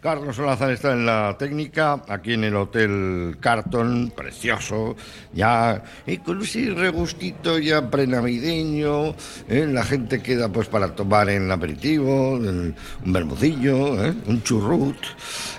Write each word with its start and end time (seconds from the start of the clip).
Carlos 0.00 0.36
Solazar 0.36 0.70
está 0.70 0.92
en 0.92 1.04
la 1.04 1.36
técnica, 1.38 2.02
aquí 2.08 2.32
en 2.32 2.44
el 2.44 2.56
Hotel 2.56 3.36
Carton, 3.38 4.10
precioso, 4.16 4.96
ya 5.34 5.82
y 6.06 6.16
con 6.18 6.40
ese 6.40 6.70
regustito 6.70 7.58
ya 7.58 7.90
prenavideño, 7.90 9.14
¿eh? 9.46 9.66
la 9.68 9.84
gente 9.84 10.22
queda 10.22 10.48
pues 10.48 10.68
para 10.68 10.94
tomar 10.94 11.28
en 11.28 11.50
aperitivo, 11.50 12.32
un 12.32 12.74
bermucillo, 13.04 14.02
¿eh? 14.02 14.14
un 14.26 14.42
churrut, 14.42 14.96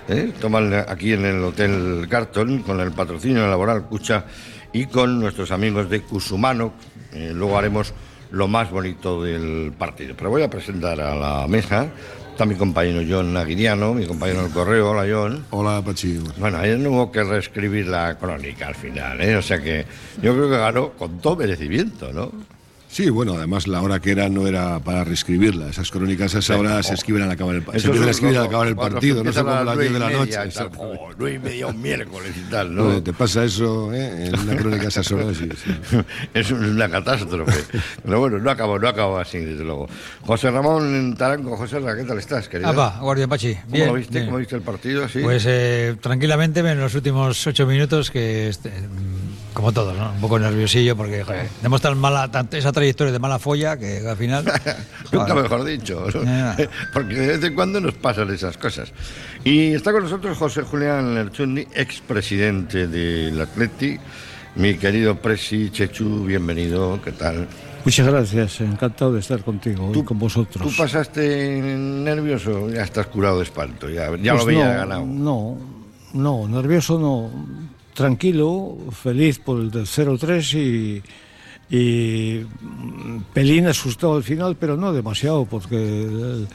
¿eh? 0.08 0.34
aquí 0.88 1.14
en 1.14 1.26
el 1.26 1.44
Hotel 1.44 2.08
Carton 2.10 2.64
con 2.64 2.80
el 2.80 2.92
patrocinio 2.94 3.48
laboral 3.48 3.86
Cucha 3.86 4.26
y 4.74 4.88
con 4.88 5.20
nuestros 5.20 5.52
amigos 5.52 5.88
de 5.88 6.02
Cusumano, 6.02 6.74
luego 7.14 7.60
haremos 7.60 7.94
lo 8.32 8.48
más 8.48 8.72
bonito 8.72 9.22
del 9.22 9.74
partido. 9.78 10.16
Pero 10.18 10.30
voy 10.30 10.42
a 10.42 10.50
presentar 10.50 11.00
a 11.00 11.16
la 11.16 11.48
mesa 11.48 11.90
Está 12.42 12.50
mi 12.52 12.58
compañero 12.58 13.04
John 13.08 13.38
Aguiriano, 13.38 13.94
mi 13.94 14.08
compañero 14.08 14.42
del 14.42 14.52
correo. 14.52 14.90
Hola, 14.90 15.06
John. 15.08 15.46
Hola, 15.52 15.80
Pachi. 15.86 16.18
Bueno, 16.40 16.58
ayer 16.58 16.80
no 16.80 16.90
hubo 16.90 17.12
que 17.12 17.24
reescribir 17.24 17.86
la 17.86 18.18
crónica 18.18 18.68
al 18.68 18.74
final, 18.74 19.22
¿eh? 19.22 19.36
O 19.36 19.44
sea 19.44 19.62
que 19.62 19.86
yo 20.24 20.34
creo 20.34 20.50
que 20.50 20.58
ganó 20.58 20.90
con 20.94 21.20
todo 21.20 21.36
merecimiento, 21.36 22.12
¿no? 22.12 22.32
Sí, 22.92 23.10
bueno, 23.10 23.36
además 23.36 23.70
la 23.70 23.82
hora 23.82 24.02
que 24.02 24.12
era 24.12 24.28
no 24.28 24.48
era 24.48 24.80
para 24.80 25.06
reescribirla. 25.06 25.70
Esas 25.70 25.90
crónicas 25.90 26.36
a 26.36 26.40
esa 26.40 26.58
hora 26.58 26.84
se 26.84 26.94
escriben 26.94 27.24
al 27.24 27.32
acabar 27.32 27.56
el, 27.56 27.64
se 27.80 27.90
escribir 28.10 28.38
al 28.38 28.48
acabar 28.48 28.68
el 28.68 28.76
partido, 28.76 29.24
no 29.24 29.32
sé 29.32 29.42
cómo 29.42 29.64
las 29.64 29.80
10 29.80 29.94
de 29.94 30.00
la 30.00 30.10
noche. 30.10 30.38
Oh, 30.78 31.10
nueve 31.18 31.36
y 31.36 31.40
media 31.40 31.68
un 31.68 31.82
miércoles 31.82 32.34
y 32.36 32.52
tal, 32.52 32.76
¿no? 32.76 33.02
te 33.02 33.14
pasa 33.14 33.46
eso 33.46 33.94
¿eh? 33.94 34.28
en 34.28 34.38
una 34.38 34.58
crónica 34.58 34.86
a 34.86 34.88
esas 34.90 35.10
horas. 35.10 35.38
Sí, 35.38 35.50
Es 36.34 36.52
una 36.52 36.90
catástrofe. 36.90 37.64
Pero 38.04 38.20
bueno, 38.20 38.40
no 38.40 38.52
acabó, 38.52 38.78
no 38.78 38.90
acabó 38.90 39.20
así, 39.20 39.38
desde 39.38 39.64
luego. 39.64 39.88
José 40.24 40.52
Ramón 40.52 41.16
Taranco, 41.18 41.56
José 41.56 41.80
Ramón, 41.80 41.96
¿qué 41.96 42.04
tal 42.04 42.20
estás, 42.20 42.50
querido? 42.50 42.70
Ah, 42.70 42.74
va, 42.74 43.00
Guardia 43.00 43.28
Pachi. 43.28 43.58
Bien, 43.68 43.86
¿Cómo, 43.86 43.86
lo 43.86 43.94
viste, 43.94 44.26
¿Cómo 44.26 44.38
viste 44.38 44.56
el 44.58 44.64
partido? 44.64 45.08
¿Sí? 45.08 45.20
Pues 45.24 45.46
eh, 45.48 45.96
tranquilamente 46.02 46.60
en 46.60 46.80
los 46.80 46.94
últimos 46.94 47.48
ocho 47.48 47.66
minutos 47.66 48.12
que... 48.12 48.50
Este, 48.50 48.70
como 49.54 49.72
todos, 49.72 49.96
¿no? 49.98 50.12
Un 50.12 50.22
poco 50.22 50.40
nerviosillo 50.40 50.96
porque 50.96 51.24
joder, 51.24 51.48
tenemos 51.58 51.82
tan 51.82 51.98
mala, 51.98 52.30
esa 52.52 52.72
trayectoria 52.72 53.12
de 53.12 53.20
mala 53.20 53.40
folla 53.40 53.78
que 53.78 54.08
al 54.08 54.18
final. 54.18 54.46
Nunca 55.12 55.36
mejor 55.36 55.64
dicho. 55.64 56.06
porque 56.94 57.14
de 57.14 57.28
vez 57.28 57.44
en 57.44 57.56
cuando 57.56 57.82
nos 57.82 57.94
pasan 57.96 58.34
esas 58.34 58.58
cosas. 58.58 58.92
Y 59.44 59.74
está 59.74 59.92
con 59.92 60.04
nosotros 60.04 60.38
José 60.38 60.62
Julián 60.64 61.16
Lerchundi, 61.16 61.68
expresidente 61.74 62.88
del 62.88 63.40
Atleti. 63.40 64.00
Mi 64.56 64.76
querido 64.76 65.16
Presi 65.16 65.70
Chechu, 65.70 66.26
bienvenido, 66.26 67.00
¿qué 67.02 67.14
tal? 67.14 67.48
Muchas 67.86 68.06
gracias, 68.06 68.62
encantado 68.62 69.14
de 69.14 69.22
estar 69.22 69.42
contigo 69.44 69.92
y 69.96 70.04
con 70.04 70.20
vosotros. 70.20 70.68
¿Tú 70.68 70.76
pasaste 70.76 71.62
nervioso? 71.62 72.70
Ya 72.70 72.84
estás 72.84 73.08
curado 73.08 73.38
de 73.38 73.46
espanto, 73.46 73.90
ya, 73.90 74.16
ya 74.18 74.34
lo 74.34 74.44
pues 74.44 74.56
había 74.56 74.74
ganado. 74.74 75.06
No, 75.06 75.58
no, 76.14 76.48
nervioso 76.48 77.00
no 77.00 77.71
tranquilo, 77.94 78.78
feliz 78.92 79.40
por 79.40 79.60
el 79.60 79.72
del 79.72 79.86
0-3 79.86 80.54
y 80.58 81.04
y 81.74 82.42
pelín 83.34 83.68
asustado 83.68 84.18
al 84.18 84.24
final, 84.24 84.58
pero 84.60 84.76
no 84.76 84.92
demasiado, 84.92 85.46
porque 85.46 86.46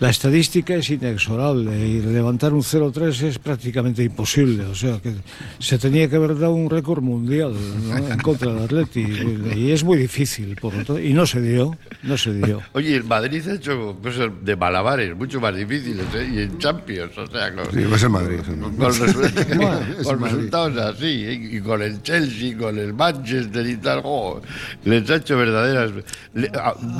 la 0.00 0.10
estadística 0.10 0.74
es 0.74 0.90
inexorable 0.90 1.88
y 1.88 2.00
levantar 2.00 2.52
un 2.52 2.62
0-3 2.62 3.22
es 3.22 3.38
prácticamente 3.38 4.02
imposible. 4.02 4.64
O 4.64 4.74
sea 4.74 4.98
que 4.98 5.14
se 5.60 5.78
tenía 5.78 6.10
que 6.10 6.16
haber 6.16 6.36
dado 6.36 6.54
un 6.54 6.68
récord 6.68 7.02
mundial 7.02 7.54
en 8.10 8.18
contra 8.18 8.52
del 8.52 8.64
Atleti 8.64 9.06
y, 9.54 9.70
es 9.70 9.84
muy 9.84 9.96
difícil, 9.96 10.56
por 10.56 10.74
lo 10.74 10.98
y 10.98 11.12
no 11.12 11.24
se 11.26 11.40
dio, 11.40 11.76
no 12.02 12.18
se 12.18 12.34
dio. 12.34 12.60
Oye, 12.72 12.96
el 12.96 13.04
Madrid 13.04 13.46
ha 13.48 13.54
hecho 13.54 13.96
cosas 14.02 14.30
de 14.42 14.56
malabares 14.56 15.16
mucho 15.16 15.40
más 15.40 15.54
difíciles 15.54 16.04
¿eh? 16.14 16.30
y 16.34 16.38
en 16.40 16.58
Champions, 16.58 17.16
o 17.16 17.26
sea, 17.28 17.54
con, 17.54 17.70
sí, 17.72 17.84
va 17.84 17.94
a 17.94 17.98
ser 17.98 18.08
Madrid. 18.08 18.40
Con, 18.44 20.20
resultados 20.20 20.76
así, 20.78 21.24
¿eh? 21.24 21.50
y 21.52 21.60
con 21.60 21.80
el 21.80 22.02
Chelsea, 22.02 22.56
con 22.56 22.76
el 22.76 22.92
Manchester 22.92 23.66
y 23.66 23.76
tal, 23.76 24.00
oh, 24.04 24.42
les 24.84 25.08
ha 25.10 25.16
hecho 25.16 25.36
verdaderas. 25.36 25.92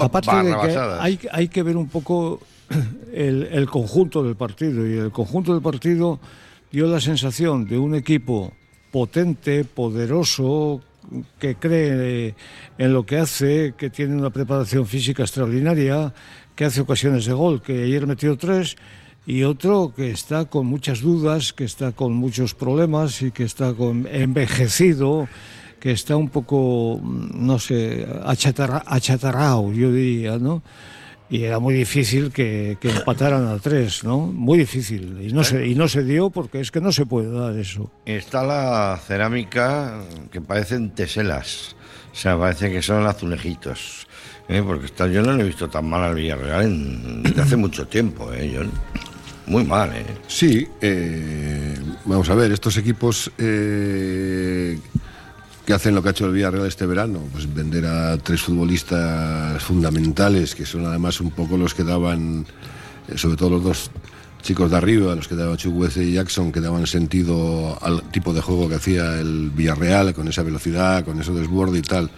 Aparte 0.00 0.36
de 0.36 0.52
que 0.52 0.78
hay, 1.00 1.18
hay 1.30 1.48
que 1.48 1.62
ver 1.62 1.76
un 1.76 1.88
poco 1.88 2.40
el, 3.12 3.48
el, 3.52 3.66
conjunto 3.66 4.22
del 4.22 4.36
partido, 4.36 4.86
y 4.86 4.94
el 4.98 5.10
conjunto 5.10 5.52
del 5.52 5.62
partido 5.62 6.20
dio 6.70 6.86
la 6.86 7.00
sensación 7.00 7.66
de 7.66 7.78
un 7.78 7.94
equipo 7.94 8.52
potente, 8.90 9.64
poderoso, 9.64 10.80
que 11.38 11.56
cree 11.56 12.34
en 12.78 12.92
lo 12.92 13.04
que 13.04 13.18
hace, 13.18 13.74
que 13.76 13.90
tiene 13.90 14.14
una 14.14 14.30
preparación 14.30 14.86
física 14.86 15.22
extraordinaria, 15.22 16.12
que 16.54 16.64
hace 16.64 16.80
ocasiones 16.80 17.26
de 17.26 17.32
gol, 17.32 17.62
que 17.62 17.84
ayer 17.84 18.06
metió 18.06 18.36
tres, 18.36 18.76
y 19.26 19.42
otro 19.44 19.92
que 19.96 20.10
está 20.10 20.44
con 20.44 20.66
muchas 20.66 21.00
dudas, 21.00 21.52
que 21.52 21.64
está 21.64 21.92
con 21.92 22.12
muchos 22.12 22.54
problemas 22.54 23.22
y 23.22 23.30
que 23.30 23.44
está 23.44 23.72
con 23.74 24.06
envejecido 24.10 25.28
que 25.84 25.90
está 25.90 26.16
un 26.16 26.30
poco, 26.30 26.98
no 27.02 27.58
sé, 27.58 28.08
achatarrado, 28.24 29.70
yo 29.70 29.92
diría, 29.92 30.38
¿no? 30.38 30.62
Y 31.28 31.42
era 31.42 31.58
muy 31.58 31.74
difícil 31.74 32.32
que, 32.32 32.78
empataran 32.80 33.46
a 33.48 33.58
tres, 33.58 34.02
¿no? 34.02 34.20
Muy 34.20 34.56
difícil. 34.56 35.18
Y 35.20 35.30
no, 35.34 35.44
se, 35.44 35.66
y 35.66 35.74
no 35.74 35.86
se 35.86 36.02
dio 36.02 36.30
porque 36.30 36.60
es 36.60 36.70
que 36.70 36.80
no 36.80 36.90
se 36.90 37.04
puede 37.04 37.30
dar 37.30 37.54
eso. 37.58 37.90
Está 38.06 38.42
la 38.42 38.98
cerámica 39.06 40.00
que 40.32 40.40
parecen 40.40 40.88
teselas. 40.94 41.76
O 42.10 42.16
sea, 42.16 42.38
parece 42.38 42.72
que 42.72 42.80
son 42.80 43.06
azulejitos. 43.06 44.06
¿eh? 44.48 44.62
Porque 44.64 44.86
está, 44.86 45.06
yo 45.06 45.20
no 45.20 45.34
lo 45.34 45.42
he 45.42 45.46
visto 45.48 45.68
tan 45.68 45.86
mal 45.86 46.02
al 46.02 46.14
Villarreal 46.14 47.22
desde 47.24 47.42
hace 47.42 47.56
mucho 47.56 47.86
tiempo, 47.86 48.32
¿eh? 48.32 48.50
Yo, 48.50 48.62
muy 49.46 49.64
mal, 49.64 49.94
¿eh? 49.94 50.06
Sí, 50.28 50.66
eh, 50.80 51.76
vamos 52.06 52.30
a 52.30 52.34
ver, 52.34 52.52
estos 52.52 52.78
equipos 52.78 53.30
eh, 53.36 54.78
que 55.64 55.72
hacen 55.72 55.94
lo 55.94 56.02
que 56.02 56.08
ha 56.08 56.12
hecho 56.12 56.26
el 56.26 56.32
Villarreal 56.32 56.66
este 56.66 56.86
verano, 56.86 57.20
pues 57.32 57.52
vender 57.52 57.86
a 57.86 58.18
tres 58.18 58.42
futbolistas 58.42 59.62
fundamentales, 59.62 60.54
que 60.54 60.66
son 60.66 60.84
además 60.86 61.20
un 61.20 61.30
poco 61.30 61.56
los 61.56 61.74
que 61.74 61.84
daban, 61.84 62.46
eh, 63.08 63.16
sobre 63.16 63.36
todo 63.36 63.50
los 63.50 63.64
dos 63.64 63.90
chicos 64.42 64.70
de 64.70 64.76
arriba, 64.76 65.14
los 65.14 65.26
que 65.26 65.36
daban 65.36 65.56
Chuguece 65.56 66.04
y 66.04 66.12
Jackson, 66.12 66.52
que 66.52 66.60
daban 66.60 66.86
sentido 66.86 67.78
al 67.80 68.02
tipo 68.10 68.34
de 68.34 68.42
juego 68.42 68.68
que 68.68 68.74
hacía 68.74 69.18
el 69.18 69.50
Villarreal, 69.50 70.12
con 70.12 70.28
esa 70.28 70.42
velocidad, 70.42 71.02
con 71.04 71.18
ese 71.18 71.32
desborde 71.32 71.78
y 71.78 71.82
tal. 71.82 72.10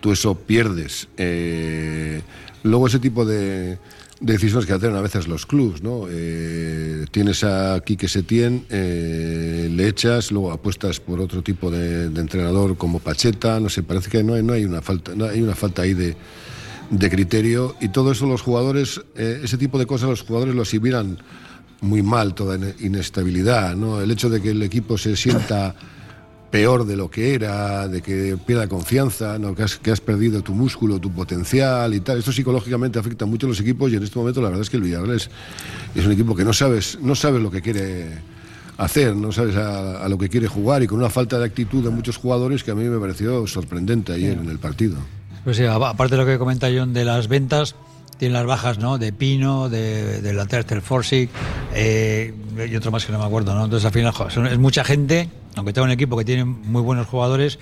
Tú 0.00 0.12
eso 0.12 0.34
pierdes. 0.34 1.08
Eh, 1.16 2.20
luego 2.62 2.88
ese 2.88 2.98
tipo 2.98 3.24
de, 3.24 3.78
decisiones 4.22 4.66
que 4.66 4.72
hacen 4.72 4.94
a 4.94 5.00
veces 5.00 5.26
los 5.26 5.46
clubs, 5.46 5.82
¿no? 5.82 6.06
Eh, 6.08 7.04
tienes 7.10 7.42
a 7.44 7.80
Quique 7.84 8.08
Setién, 8.08 8.64
eh, 8.70 9.68
le 9.70 9.88
echas, 9.88 10.30
luego 10.30 10.52
apuestas 10.52 11.00
por 11.00 11.20
otro 11.20 11.42
tipo 11.42 11.70
de, 11.70 12.04
entrenador 12.04 12.76
como 12.76 13.00
Pacheta, 13.00 13.58
no 13.58 13.68
sé, 13.68 13.82
parece 13.82 14.10
que 14.10 14.22
no 14.22 14.34
hay, 14.34 14.42
no 14.42 14.52
hay 14.52 14.64
una 14.64 14.80
falta, 14.80 15.14
no 15.14 15.24
hay 15.24 15.42
una 15.42 15.54
falta 15.54 15.82
ahí 15.82 15.94
de, 15.94 16.16
de 16.90 17.10
criterio 17.10 17.74
y 17.80 17.88
todo 17.88 18.12
eso 18.12 18.26
los 18.26 18.42
jugadores, 18.42 19.00
eh, 19.16 19.40
ese 19.42 19.58
tipo 19.58 19.78
de 19.78 19.86
cosas 19.86 20.08
los 20.08 20.22
jugadores 20.22 20.54
lo 20.54 20.62
asimilan 20.62 21.18
muy 21.80 22.02
mal, 22.02 22.34
toda 22.34 22.58
inestabilidad, 22.78 23.74
¿no? 23.74 24.00
El 24.00 24.10
hecho 24.12 24.30
de 24.30 24.40
que 24.40 24.50
el 24.50 24.62
equipo 24.62 24.96
se 24.96 25.16
sienta 25.16 25.74
peor 26.52 26.84
de 26.84 26.96
lo 26.96 27.10
que 27.10 27.34
era, 27.34 27.88
de 27.88 28.02
que 28.02 28.36
pierda 28.46 28.68
confianza, 28.68 29.38
¿no? 29.38 29.54
que, 29.54 29.62
has, 29.62 29.78
que 29.78 29.90
has 29.90 30.02
perdido 30.02 30.42
tu 30.42 30.52
músculo, 30.52 31.00
tu 31.00 31.10
potencial 31.10 31.94
y 31.94 32.00
tal. 32.00 32.18
Esto 32.18 32.30
psicológicamente 32.30 32.98
afecta 32.98 33.24
mucho 33.24 33.46
a 33.46 33.48
los 33.48 33.60
equipos 33.60 33.90
y 33.90 33.96
en 33.96 34.02
este 34.02 34.18
momento 34.18 34.42
la 34.42 34.48
verdad 34.48 34.62
es 34.62 34.68
que 34.68 34.76
el 34.76 34.82
Villarreal 34.82 35.16
es, 35.16 35.30
un 36.06 36.12
equipo 36.12 36.36
que 36.36 36.44
no 36.44 36.52
sabes, 36.52 36.98
no 37.00 37.14
sabes 37.14 37.42
lo 37.42 37.50
que 37.50 37.62
quiere 37.62 38.18
hacer, 38.76 39.16
no 39.16 39.32
sabes 39.32 39.56
a, 39.56 40.06
lo 40.10 40.18
que 40.18 40.28
quiere 40.28 40.46
jugar 40.46 40.82
y 40.82 40.86
con 40.86 40.98
una 40.98 41.08
falta 41.08 41.38
de 41.38 41.46
actitud 41.46 41.82
de 41.82 41.88
muchos 41.88 42.18
jugadores 42.18 42.62
que 42.62 42.70
a 42.70 42.74
mí 42.74 42.84
me 42.84 43.00
pareció 43.00 43.46
sorprendente 43.46 44.12
ayer 44.12 44.36
en 44.36 44.50
el 44.50 44.58
partido. 44.58 44.98
Pues 45.44 45.56
sí, 45.56 45.64
aparte 45.64 46.16
de 46.16 46.20
lo 46.20 46.26
que 46.26 46.36
comenta 46.36 46.68
John 46.72 46.92
de 46.92 47.06
las 47.06 47.28
ventas, 47.28 47.76
tiene 48.18 48.34
las 48.34 48.44
bajas, 48.44 48.78
¿no? 48.78 48.98
De 48.98 49.10
Pino, 49.10 49.70
de, 49.70 50.20
de 50.20 50.32
la 50.34 50.44
Tercer 50.44 50.82
Forsic 50.82 51.30
eh, 51.74 52.34
y 52.70 52.76
otro 52.76 52.90
más 52.90 53.06
que 53.06 53.12
no 53.12 53.18
me 53.18 53.24
acuerdo, 53.24 53.54
¿no? 53.54 53.64
Entonces 53.64 53.86
al 53.86 53.92
final 53.92 54.12
es 54.52 54.58
mucha 54.58 54.84
gente 54.84 55.30
aunque 55.56 55.72
tenga 55.72 55.84
un 55.84 55.90
equipo 55.90 56.16
que 56.16 56.24
tiene 56.24 56.44
muy 56.44 56.82
buenos 56.82 57.06
jugadores, 57.06 57.58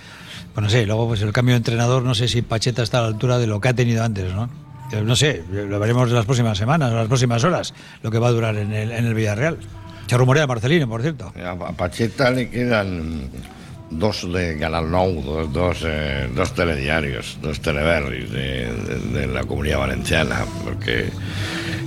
pues 0.55 0.65
no 0.65 0.71
sé, 0.71 0.87
luego 0.87 1.09
pues 1.09 1.23
el 1.23 1.33
cambio 1.33 1.55
de 1.55 1.59
entrenador, 1.59 2.03
no 2.03 2.15
sé 2.15 2.29
si 2.29 2.43
Pacheta 2.43 2.83
está 2.83 2.99
a 2.99 3.03
la 3.03 3.09
altura 3.09 3.39
de 3.39 3.47
lo 3.47 3.61
que 3.61 3.69
ha 3.69 3.75
tenido 3.75 4.05
antes, 4.05 4.33
¿no? 4.33 4.49
Eh, 4.93 5.03
no 5.03 5.15
sé, 5.15 5.45
lo 5.51 5.79
veremos 5.79 6.11
las 6.11 6.25
próximas 6.25 6.59
semanas, 6.59 6.93
las 6.93 7.07
próximas 7.07 7.45
horas, 7.45 7.75
lo 8.03 8.11
que 8.11 8.19
va 8.19 8.29
a 8.29 8.33
durar 8.33 8.57
en 8.57 8.73
el, 8.73 8.91
en 8.91 9.07
el 9.07 9.15
Villarreal. 9.15 9.59
Se 10.07 10.17
rumorea 10.17 10.47
Marcelino, 10.47 10.89
por 10.89 11.03
cierto. 11.03 11.33
A 11.45 11.73
Pacheta 11.73 12.31
le 12.31 12.51
quedan 12.51 13.31
dos 13.91 14.33
de 14.33 14.57
Canal 14.59 14.91
dos, 14.91 15.53
dos, 15.53 15.79
eh, 15.85 16.29
dos 16.35 16.55
telediarios, 16.55 17.39
dos 17.43 17.61
teleberries 17.61 18.31
de, 18.31 19.27
la 19.27 19.45
comunidad 19.45 19.79
valenciana, 19.79 20.45
porque 20.65 21.11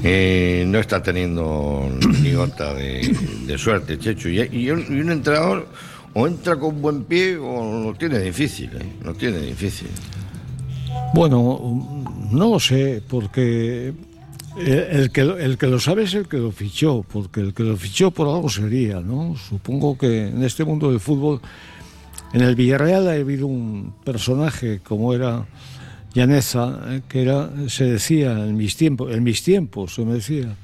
eh, 0.03 0.65
no 0.67 0.79
está 0.79 1.01
teniendo 1.01 1.89
ni 2.21 2.33
gota 2.33 2.73
de, 2.73 3.57
suerte, 3.57 3.97
Checho. 3.97 4.29
Y, 4.29 4.41
y, 4.51 4.69
un, 4.69 5.11
entrenador 5.11 5.67
o 6.13 6.27
entra 6.27 6.57
con 6.57 6.81
buen 6.81 7.03
pie 7.03 7.37
o 7.37 7.83
lo 7.83 7.93
tiene 7.95 8.19
difícil, 8.19 8.69
¿eh? 8.75 9.13
tiene 9.17 9.39
difícil. 9.39 9.89
Bueno, 11.13 12.05
no 12.31 12.49
lo 12.49 12.59
sé, 12.59 13.01
porque 13.07 13.93
el 14.57 15.11
que, 15.11 15.21
el 15.21 15.57
que 15.57 15.67
lo 15.67 15.79
sabe 15.79 16.03
es 16.03 16.13
el 16.13 16.27
que 16.27 16.37
lo 16.37 16.51
fichó, 16.51 17.03
porque 17.11 17.41
el 17.41 17.53
que 17.53 17.63
lo 17.63 17.75
fichó 17.77 18.11
por 18.11 18.27
algo 18.27 18.49
sería, 18.49 18.99
¿no? 18.99 19.35
Supongo 19.35 19.97
que 19.97 20.27
en 20.27 20.43
este 20.43 20.63
mundo 20.63 20.91
del 20.91 20.99
fútbol, 20.99 21.41
en 22.33 22.41
el 22.41 22.55
Villarreal 22.55 23.07
ha 23.07 23.13
habido 23.13 23.47
un 23.47 23.93
personaje 24.03 24.79
como 24.83 25.13
era 25.13 25.45
Llaneza, 26.13 26.79
eh, 26.89 27.01
que 27.07 27.23
era, 27.23 27.49
se 27.67 27.85
decía 27.85 28.31
en 28.31 28.55
mis 28.55 28.75
tiempos, 28.75 29.13
en 29.13 29.23
mis 29.23 29.43
tiempos 29.43 29.95
se 29.95 30.05
me 30.05 30.13
decía, 30.15 30.55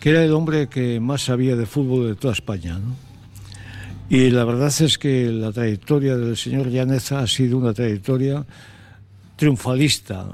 que 0.00 0.10
era 0.10 0.24
el 0.24 0.32
hombre 0.32 0.68
que 0.68 1.00
más 1.00 1.22
sabía 1.22 1.56
de 1.56 1.66
fútbol 1.66 2.08
de 2.08 2.14
toda 2.14 2.32
España, 2.32 2.78
¿no? 2.78 3.07
Y 4.10 4.30
la 4.30 4.44
verdad 4.44 4.72
es 4.80 4.96
que 4.96 5.30
la 5.30 5.52
trayectoria 5.52 6.16
del 6.16 6.36
señor 6.36 6.68
Llaneza 6.68 7.20
ha 7.20 7.26
sido 7.26 7.58
una 7.58 7.74
trayectoria 7.74 8.44
triunfalista, 9.36 10.26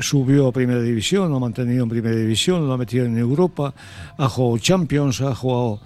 subió 0.00 0.46
a 0.46 0.52
Primera 0.52 0.80
División, 0.80 1.28
lo 1.30 1.36
ha 1.36 1.40
mantenido 1.40 1.82
en 1.82 1.90
Primera 1.90 2.14
División, 2.14 2.66
lo 2.66 2.72
ha 2.72 2.78
metido 2.78 3.04
en 3.04 3.18
Europa, 3.18 3.74
ha 4.16 4.28
jugado 4.28 4.58
Champions, 4.58 5.20
ha 5.20 5.34
jugado, 5.34 5.80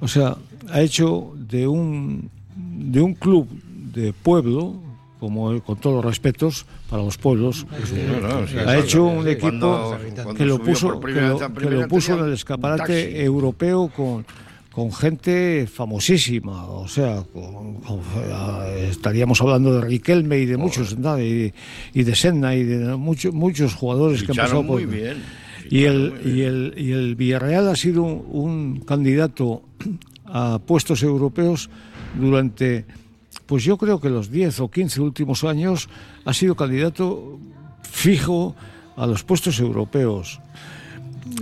o 0.00 0.08
sea, 0.08 0.36
ha 0.70 0.80
hecho 0.82 1.32
de 1.36 1.66
un 1.66 2.30
de 2.54 3.00
un 3.00 3.14
club 3.14 3.48
de 3.94 4.12
pueblo, 4.12 4.74
como 5.18 5.60
con 5.62 5.78
todos 5.78 5.96
los 5.96 6.04
respetos 6.04 6.66
para 6.90 7.02
los 7.02 7.16
pueblos, 7.16 7.66
ha 8.66 8.76
hecho 8.76 9.04
un 9.04 9.26
equipo 9.26 9.96
que 10.36 10.44
lo 10.44 10.58
puso 10.58 11.00
que 11.00 11.70
lo 11.70 11.88
puso 11.88 12.18
en 12.18 12.26
el 12.26 12.32
escaparate 12.34 13.24
europeo 13.24 13.90
con 13.94 14.26
con 14.72 14.92
gente 14.92 15.66
famosísima, 15.66 16.66
o 16.66 16.86
sea, 16.86 17.24
estaríamos 18.88 19.40
hablando 19.40 19.74
de 19.74 19.80
Riquelme 19.80 20.38
y 20.38 20.46
de 20.46 20.56
muchos, 20.56 20.96
y, 21.18 22.02
de 22.02 22.14
Senna 22.14 22.54
y 22.54 22.64
de 22.64 22.96
muchos 22.96 23.34
muchos 23.34 23.74
jugadores 23.74 24.22
que 24.22 24.32
han 24.32 24.36
pasado 24.36 24.66
por... 24.66 24.82
Muy 24.82 24.86
bien. 24.86 25.22
Y 25.70 25.84
el, 25.84 26.20
y, 26.24 26.42
el, 26.42 26.74
y 26.76 26.92
el 26.92 27.14
Villarreal 27.14 27.68
ha 27.68 27.76
sido 27.76 28.02
un, 28.02 28.80
candidato 28.86 29.62
a 30.24 30.58
puestos 30.58 31.02
europeos 31.02 31.68
durante, 32.18 32.86
pues 33.46 33.64
yo 33.64 33.76
creo 33.76 34.00
que 34.00 34.08
los 34.08 34.30
10 34.30 34.60
o 34.60 34.70
15 34.70 35.00
últimos 35.00 35.44
años 35.44 35.88
ha 36.24 36.32
sido 36.32 36.54
candidato 36.54 37.38
fijo 37.82 38.54
a 38.96 39.06
los 39.06 39.24
puestos 39.24 39.60
europeos. 39.60 40.40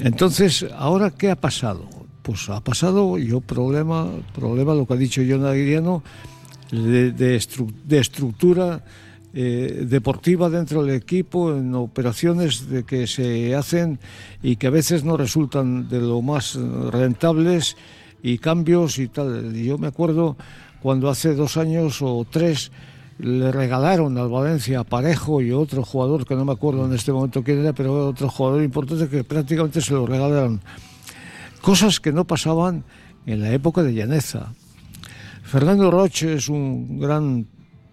Entonces, 0.00 0.67
¿ahora 0.76 1.11
qué 1.11 1.31
ha 1.31 1.37
pasado? 1.37 1.95
Pues 2.26 2.50
ha 2.50 2.61
pasado, 2.61 3.19
yo 3.19 3.40
problema, 3.40 4.11
problema 4.34 4.75
lo 4.75 4.84
que 4.84 4.94
ha 4.94 4.96
dicho 4.96 5.23
John 5.23 5.46
Aguiriano, 5.46 6.02
de, 6.73 7.12
de, 7.12 7.99
estructura 8.00 8.82
eh, 9.32 9.84
deportiva 9.88 10.50
dentro 10.50 10.82
del 10.82 10.96
equipo, 10.96 11.55
en 11.55 11.73
operaciones 11.76 12.69
de 12.69 12.82
que 12.82 13.06
se 13.06 13.55
hacen 13.55 14.00
y 14.43 14.56
que 14.56 14.67
a 14.67 14.70
veces 14.70 15.05
no 15.05 15.17
resultan 15.17 15.88
de 15.88 16.00
lo 16.00 16.20
más 16.20 16.56
rentables 16.90 17.76
y 18.25 18.38
cambios 18.38 18.99
y 18.99 19.06
tal. 19.06 19.55
Yo 19.55 19.79
me 19.79 19.87
acuerdo 19.87 20.37
cuando 20.82 21.08
hace 21.08 21.32
dos 21.37 21.56
años 21.56 22.02
o 22.02 22.26
tres 22.29 22.72
le 23.20 23.52
regalaron 23.52 24.19
al 24.19 24.29
Valencia 24.29 24.82
Parejo 24.82 25.40
y 25.40 25.52
otro 25.52 25.84
jugador 25.84 26.26
que 26.26 26.34
no 26.34 26.44
me 26.44 26.55
acuerdo 26.55 26.87
en 26.87 26.93
este 26.93 27.12
momento 27.12 27.44
quién 27.44 27.61
era, 27.61 27.72
pero 27.72 28.08
otro 28.08 28.29
jugador 28.29 28.64
importante 28.64 29.08
que 29.08 29.22
prácticamente 29.22 29.81
se 29.81 29.93
lo 29.93 30.05
regalaron 30.06 30.61
cosas 31.67 31.99
que 31.99 32.13
no 32.13 32.29
pasaban 32.29 32.85
en 33.27 33.41
la 33.41 33.51
época 33.51 33.83
de 33.83 33.93
Llaneza. 33.93 34.55
Fernando 35.43 35.91
Roche 35.91 36.35
es 36.35 36.49
un 36.49 37.01
gran 37.01 37.49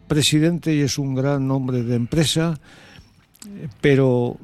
presidente 0.08 0.76
y 0.76 0.82
es 0.82 1.00
un 1.00 1.16
gran 1.16 1.50
hombre 1.50 1.82
de 1.82 1.96
empresa, 1.96 2.60
pero 3.82 4.38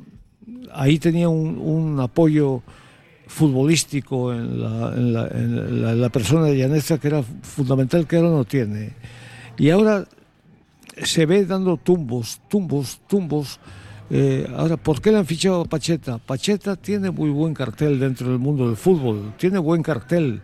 ahí 0.74 0.98
tenía 0.98 1.30
un, 1.30 2.00
apoyo 2.00 2.64
futbolístico 3.28 4.34
en 4.34 4.64
la, 6.02 6.10
persona 6.10 6.46
de 6.46 6.58
Llaneza 6.58 6.98
que 6.98 7.10
era 7.10 7.22
fundamental, 7.22 8.08
que 8.08 8.16
ahora 8.16 8.31
no 8.31 8.46
tiene. 8.46 8.94
Y 9.60 9.70
ahora 9.70 10.08
se 11.04 11.28
ve 11.28 11.46
dando 11.46 11.78
tumbos, 11.78 12.42
tumbos, 12.50 13.00
tumbos 13.06 13.60
eh, 14.09 14.47
ahora, 14.56 14.77
¿por 14.77 15.01
qué 15.01 15.11
le 15.11 15.19
han 15.19 15.25
fichado 15.25 15.61
a 15.61 15.65
Pacheta? 15.65 16.17
Pacheta 16.17 16.75
tiene 16.75 17.11
muy 17.11 17.29
buen 17.29 17.53
cartel 17.53 18.00
dentro 18.00 18.29
del 18.29 18.39
mundo 18.39 18.67
del 18.67 18.75
fútbol, 18.75 19.33
tiene 19.38 19.59
buen 19.59 19.83
cartel, 19.83 20.41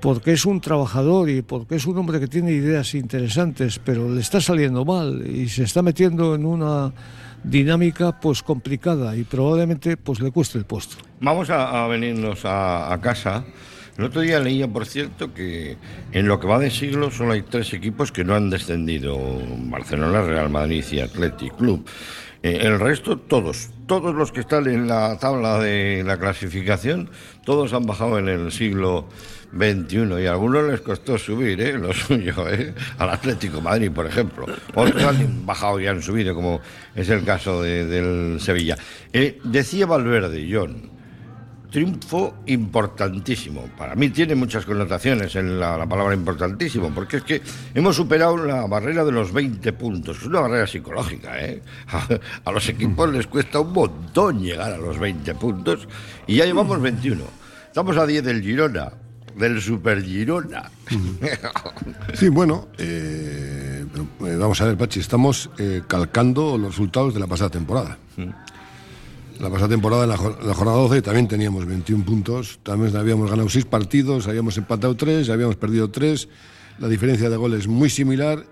porque 0.00 0.32
es 0.32 0.44
un 0.46 0.60
trabajador 0.60 1.30
y 1.30 1.42
porque 1.42 1.76
es 1.76 1.86
un 1.86 1.96
hombre 1.98 2.18
que 2.18 2.26
tiene 2.26 2.52
ideas 2.52 2.94
interesantes, 2.94 3.78
pero 3.78 4.12
le 4.12 4.20
está 4.20 4.40
saliendo 4.40 4.84
mal 4.84 5.24
y 5.26 5.48
se 5.48 5.62
está 5.62 5.82
metiendo 5.82 6.34
en 6.34 6.44
una 6.44 6.92
dinámica 7.44 8.18
pues 8.18 8.42
complicada 8.42 9.16
y 9.16 9.24
probablemente 9.24 9.96
pues 9.96 10.20
le 10.20 10.30
cueste 10.30 10.58
el 10.58 10.64
puesto. 10.64 10.96
Vamos 11.20 11.50
a, 11.50 11.86
venirnos 11.86 12.40
a, 12.44 12.98
casa. 13.02 13.44
El 13.96 14.04
otro 14.04 14.22
día 14.22 14.40
leía, 14.40 14.66
por 14.66 14.86
cierto, 14.86 15.34
que 15.34 15.76
en 16.12 16.26
lo 16.26 16.40
que 16.40 16.46
va 16.46 16.58
de 16.58 16.70
siglo 16.70 17.10
solo 17.10 17.32
hay 17.32 17.42
tres 17.42 17.74
equipos 17.74 18.10
que 18.12 18.24
no 18.24 18.34
han 18.34 18.48
descendido: 18.48 19.18
Barcelona, 19.68 20.22
Real 20.22 20.48
Madrid 20.48 20.84
y 20.90 21.00
Athletic 21.00 21.54
Club. 21.56 21.86
Eh, 22.42 22.60
el 22.62 22.80
resto, 22.80 23.18
todos, 23.18 23.68
todos 23.86 24.14
los 24.14 24.32
que 24.32 24.40
están 24.40 24.66
en 24.66 24.88
la 24.88 25.18
tabla 25.18 25.58
de 25.58 26.02
la 26.06 26.18
clasificación, 26.18 27.10
todos 27.44 27.72
han 27.74 27.84
bajado 27.84 28.18
en 28.18 28.28
el 28.28 28.50
siglo 28.50 29.08
XXI 29.52 30.22
y 30.22 30.26
a 30.26 30.32
algunos 30.32 30.64
les 30.64 30.80
costó 30.80 31.18
subir, 31.18 31.60
¿eh? 31.60 31.76
lo 31.76 31.92
suyo, 31.94 32.48
¿eh? 32.48 32.74
al 32.98 33.10
Atlético 33.10 33.60
Madrid, 33.60 33.90
por 33.90 34.06
ejemplo. 34.06 34.46
Otros 34.74 35.02
han 35.02 35.44
bajado 35.44 35.80
y 35.80 35.86
han 35.86 36.02
subido, 36.02 36.34
como 36.34 36.60
es 36.94 37.08
el 37.08 37.24
caso 37.24 37.62
del 37.62 38.38
Sevilla. 38.40 38.76
Eh, 39.12 39.40
decía 39.44 39.86
Valverde, 39.86 40.48
John, 40.50 40.90
triunfo 41.70 42.34
importantísimo. 42.46 43.68
Para 43.78 43.94
mí 43.94 44.10
tiene 44.10 44.34
muchas 44.34 44.66
connotaciones 44.66 45.34
en 45.36 45.58
la, 45.58 45.86
palabra 45.86 46.14
importantísimo, 46.14 46.90
porque 46.94 47.18
es 47.18 47.22
que 47.22 47.42
hemos 47.74 47.96
superado 47.96 48.36
la 48.36 48.66
barrera 48.66 49.04
de 49.04 49.12
los 49.12 49.32
20 49.32 49.72
puntos. 49.74 50.18
Es 50.18 50.26
una 50.26 50.40
barrera 50.40 50.66
psicológica, 50.66 51.40
¿eh? 51.40 51.62
A, 52.44 52.52
los 52.52 52.68
equipos 52.68 53.10
les 53.12 53.26
cuesta 53.26 53.60
un 53.60 53.72
montón 53.72 54.42
llegar 54.42 54.72
a 54.72 54.78
los 54.78 54.98
20 54.98 55.34
puntos 55.36 55.88
y 56.26 56.36
ya 56.36 56.44
llevamos 56.44 56.80
21. 56.80 57.22
Estamos 57.66 57.96
a 57.96 58.06
10 58.06 58.24
del 58.24 58.42
Girona, 58.42 58.92
del 59.36 59.60
Super 59.60 60.02
Girona. 60.02 60.70
Sí, 62.14 62.28
bueno, 62.28 62.68
eh, 62.76 63.84
eh, 64.26 64.36
vamos 64.36 64.60
a 64.60 64.64
ver, 64.64 64.76
Pachi, 64.76 64.98
estamos 64.98 65.48
eh, 65.58 65.82
calcando 65.86 66.58
los 66.58 66.72
resultados 66.72 67.14
de 67.14 67.20
la 67.20 67.28
pasada 67.28 67.50
temporada. 67.50 67.98
La 69.40 69.48
pasada 69.48 69.70
temporada, 69.70 70.04
en 70.04 70.10
la, 70.10 70.18
jornada 70.18 70.76
12, 70.76 71.00
también 71.00 71.26
teníamos 71.26 71.64
21 71.64 72.04
puntos. 72.04 72.60
También 72.62 72.94
habíamos 72.94 73.30
ganado 73.30 73.48
6 73.48 73.64
partidos, 73.64 74.28
habíamos 74.28 74.58
empatado 74.58 74.94
3, 74.94 75.30
habíamos 75.30 75.56
perdido 75.56 75.90
3. 75.90 76.28
La 76.78 76.88
diferencia 76.88 77.30
de 77.30 77.36
goles 77.38 77.60
es 77.60 77.68
muy 77.68 77.88
similar. 77.88 78.44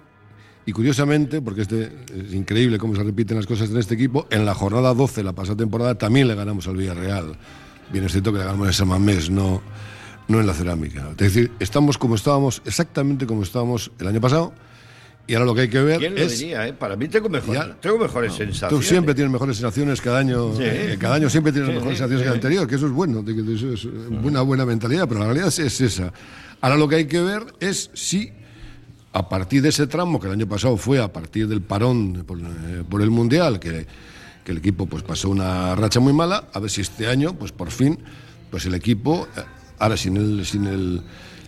Y 0.65 0.73
curiosamente, 0.73 1.43
porque 1.43 1.62
este, 1.62 1.93
es 2.15 2.33
increíble 2.33 2.79
cómo 2.79 2.97
se 2.97 3.03
repiten 3.03 3.37
las 3.37 3.47
cosas 3.47 3.69
en 3.69 3.77
este 3.77 3.95
equipo, 3.95 4.27
en 4.31 4.47
la 4.47 4.55
jornada 4.55 4.95
12, 4.95 5.23
la 5.23 5.35
pasada 5.35 5.59
temporada, 5.59 5.95
también 5.97 6.27
le 6.27 6.35
ganamos 6.35 6.67
al 6.69 6.77
Villarreal. 6.77 7.37
Bien 7.93 8.05
es 8.05 8.12
cierto 8.12 8.33
que 8.33 8.39
le 8.39 8.45
ganamos 8.45 8.69
en 8.69 8.73
San 8.73 8.89
Mamés, 8.89 9.29
no, 9.29 9.61
no 10.27 10.41
en 10.41 10.47
la 10.47 10.55
cerámica. 10.55 11.11
Es 11.11 11.17
decir, 11.19 11.53
estamos 11.59 11.99
como 11.99 12.15
estábamos, 12.15 12.62
exactamente 12.65 13.27
como 13.27 13.43
estábamos 13.43 13.91
el 13.99 14.09
año 14.09 14.23
pasado 14.23 14.55
y 15.29 15.35
ahora 15.35 15.45
lo 15.45 15.55
que 15.55 15.61
hay 15.61 15.69
que 15.69 15.83
ver 15.83 15.99
¿Quién 15.99 16.15
lo 16.15 16.27
diría, 16.27 16.67
eh? 16.67 16.73
Para 16.73 16.97
mí 16.97 17.07
tengo, 17.07 17.29
mejor, 17.29 17.77
tengo 17.83 17.99
mejores 17.99 18.33
sensaciones. 18.33 18.75
Tú 18.75 18.83
siempre 18.83 19.15
tienes 19.15 19.31
mejores 19.31 19.59
sensaciones 19.59 20.01
cada 20.01 20.21
año. 20.21 20.59
Eh, 20.59 20.97
cada 20.99 21.17
año 21.17 21.29
siempre 21.29 21.53
tienes 21.53 21.69
mejores 21.69 21.99
sensaciones 21.99 22.23
que 22.23 22.29
el 22.29 22.35
anterior, 22.35 22.67
que 22.67 22.77
eso 22.77 22.87
es 22.87 22.93
bueno, 22.93 23.23
eso 23.29 23.73
es 23.75 23.85
una 23.85 24.41
buena 24.41 24.65
mentalidad, 24.65 25.07
pero 25.07 25.21
la 25.21 25.27
realidad 25.27 25.49
es, 25.49 25.81
esa. 25.83 26.15
Ahora 26.63 26.79
lo 26.79 26.89
que 26.89 26.97
hay 26.97 27.05
que 27.05 27.21
ver 27.21 27.43
es 27.61 27.91
si 27.93 28.33
a 29.13 29.29
partir 29.29 29.61
de 29.61 29.69
ese 29.69 29.87
tramo, 29.87 30.19
que 30.19 30.29
el 30.29 30.33
año 30.33 30.49
pasado 30.49 30.79
fue 30.79 30.99
a 30.99 31.13
partir 31.13 31.47
del 31.47 31.61
parón 31.61 32.25
por, 32.27 32.39
eh, 32.39 33.03
el 33.03 33.11
Mundial, 33.11 33.61
que, 33.61 33.87
que, 34.47 34.53
el 34.53 34.59
equipo 34.59 34.87
pues 34.87 35.03
pasó 35.03 35.29
una 35.29 35.75
racha 35.75 36.01
muy 36.01 36.15
mala, 36.15 36.49
a 36.55 36.59
ver 36.59 36.71
si 36.71 36.81
este 36.81 37.07
año, 37.07 37.35
pues 37.35 37.53
por 37.53 37.71
fin, 37.71 37.99
pues 38.51 38.65
el 38.65 38.73
equipo, 38.73 39.29
eh, 39.37 39.43
ahora 39.79 39.99
sin, 39.99 40.17
el, 40.17 40.47
sin, 40.47 40.65
el, 40.67 41.03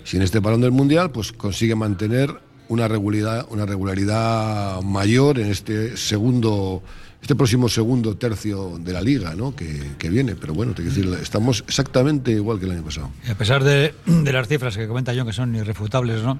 sin 0.04 0.20
este 0.20 0.42
parón 0.42 0.60
del 0.60 0.72
Mundial, 0.72 1.10
pues 1.12 1.32
consigue 1.32 1.74
mantener 1.74 2.49
una 2.70 2.86
regularidad, 2.88 3.46
una 3.50 3.66
regularidad 3.66 4.80
mayor 4.82 5.38
en 5.38 5.50
este 5.50 5.96
segundo 5.96 6.82
este 7.20 7.34
próximo 7.34 7.68
segundo 7.68 8.16
tercio 8.16 8.78
de 8.78 8.92
la 8.94 9.02
liga 9.02 9.34
¿no? 9.34 9.54
que, 9.54 10.08
viene. 10.08 10.36
Pero 10.36 10.54
bueno, 10.54 10.72
te 10.72 10.82
quiero 10.82 11.10
decir, 11.10 11.22
estamos 11.22 11.62
exactamente 11.66 12.30
igual 12.30 12.58
que 12.58 12.64
el 12.64 12.72
año 12.72 12.84
pasado. 12.84 13.10
A 13.30 13.34
pesar 13.34 13.62
de, 13.62 13.92
las 14.06 14.48
cifras 14.48 14.76
que 14.76 14.88
comenta 14.88 15.12
John, 15.14 15.26
que 15.26 15.34
son 15.34 15.54
irrefutables, 15.54 16.22
¿no? 16.22 16.38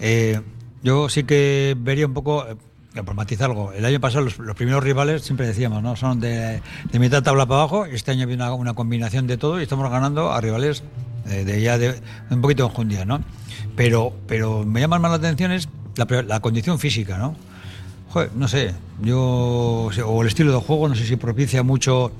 Eh, 0.00 0.40
yo 0.82 1.08
sí 1.10 1.24
que 1.24 1.76
vería 1.78 2.06
un 2.06 2.14
poco, 2.14 2.46
eh, 2.48 3.02
por 3.02 3.14
matizar 3.14 3.50
algo, 3.50 3.72
el 3.72 3.84
año 3.84 4.00
pasado 4.00 4.24
los, 4.24 4.56
primeros 4.56 4.82
rivales, 4.82 5.22
siempre 5.22 5.46
decíamos, 5.46 5.82
¿no? 5.82 5.96
son 5.96 6.20
de, 6.20 6.62
de 6.90 6.98
mitad 6.98 7.22
tabla 7.22 7.44
para 7.44 7.60
abajo, 7.60 7.84
este 7.84 8.12
año 8.12 8.26
viene 8.26 8.42
una, 8.42 8.54
una 8.54 8.74
combinación 8.74 9.26
de 9.26 9.36
todo 9.36 9.60
y 9.60 9.64
estamos 9.64 9.90
ganando 9.90 10.32
a 10.32 10.40
rivales 10.40 10.82
eh, 11.28 11.44
de, 11.44 11.60
ya 11.60 11.76
de, 11.76 12.00
un 12.30 12.40
poquito 12.40 12.64
enjundia, 12.64 13.04
¿no? 13.04 13.20
Pero, 13.76 14.12
pero 14.26 14.64
me 14.64 14.80
llama 14.80 14.98
más 14.98 15.10
la 15.10 15.18
atención 15.18 15.52
es 15.52 15.68
la, 15.96 16.40
condición 16.40 16.78
física, 16.78 17.18
¿no? 17.18 17.36
no 18.34 18.48
sé, 18.48 18.72
yo. 19.02 19.18
O 20.06 20.22
el 20.22 20.28
estilo 20.28 20.52
de 20.52 20.58
juego, 20.58 20.88
no 20.88 20.94
sé 20.94 21.04
si 21.04 21.16
propicia 21.16 21.62
mucho 21.62 22.12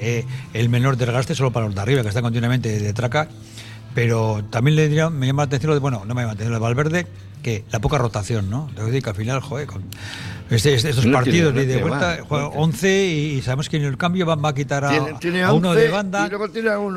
eh, 0.00 0.24
el 0.52 0.68
menor 0.68 0.96
desgaste 0.96 1.34
solo 1.34 1.52
para 1.52 1.66
los 1.66 1.74
de 1.74 1.80
arriba, 1.80 2.02
que 2.02 2.08
están 2.08 2.24
continuamente 2.24 2.80
de 2.80 2.92
traca. 2.92 3.28
Pero 3.94 4.44
también 4.50 4.74
le 4.74 4.88
diría, 4.88 5.08
me 5.10 5.26
llama 5.26 5.42
la 5.42 5.46
atención 5.46 5.68
lo 5.68 5.74
de, 5.74 5.80
bueno, 5.80 6.02
no 6.04 6.14
me 6.14 6.22
llama 6.22 6.32
la 6.32 6.32
atención 6.32 6.50
lo 6.50 6.58
de 6.58 6.62
Valverde, 6.62 7.06
que 7.42 7.64
la 7.70 7.80
poca 7.80 7.98
rotación, 7.98 8.50
¿no? 8.50 8.68
Que 8.74 8.82
decir 8.82 9.02
que 9.02 9.10
al 9.10 9.16
final, 9.16 9.40
joder, 9.40 9.68
con 9.68 9.84
este, 10.50 10.74
este, 10.74 10.90
estos 10.90 11.06
partidos 11.06 11.54
de 11.54 11.76
vuelta, 11.78 12.18
juega 12.28 12.48
11 12.48 13.06
y 13.06 13.42
sabemos 13.42 13.68
que 13.68 13.78
en 13.78 13.84
el 13.84 13.96
cambio 13.96 14.26
va, 14.26 14.36
a 14.48 14.54
quitar 14.54 14.84
a, 14.84 15.52
uno 15.52 15.74
de 15.74 15.88
banda, 15.88 16.28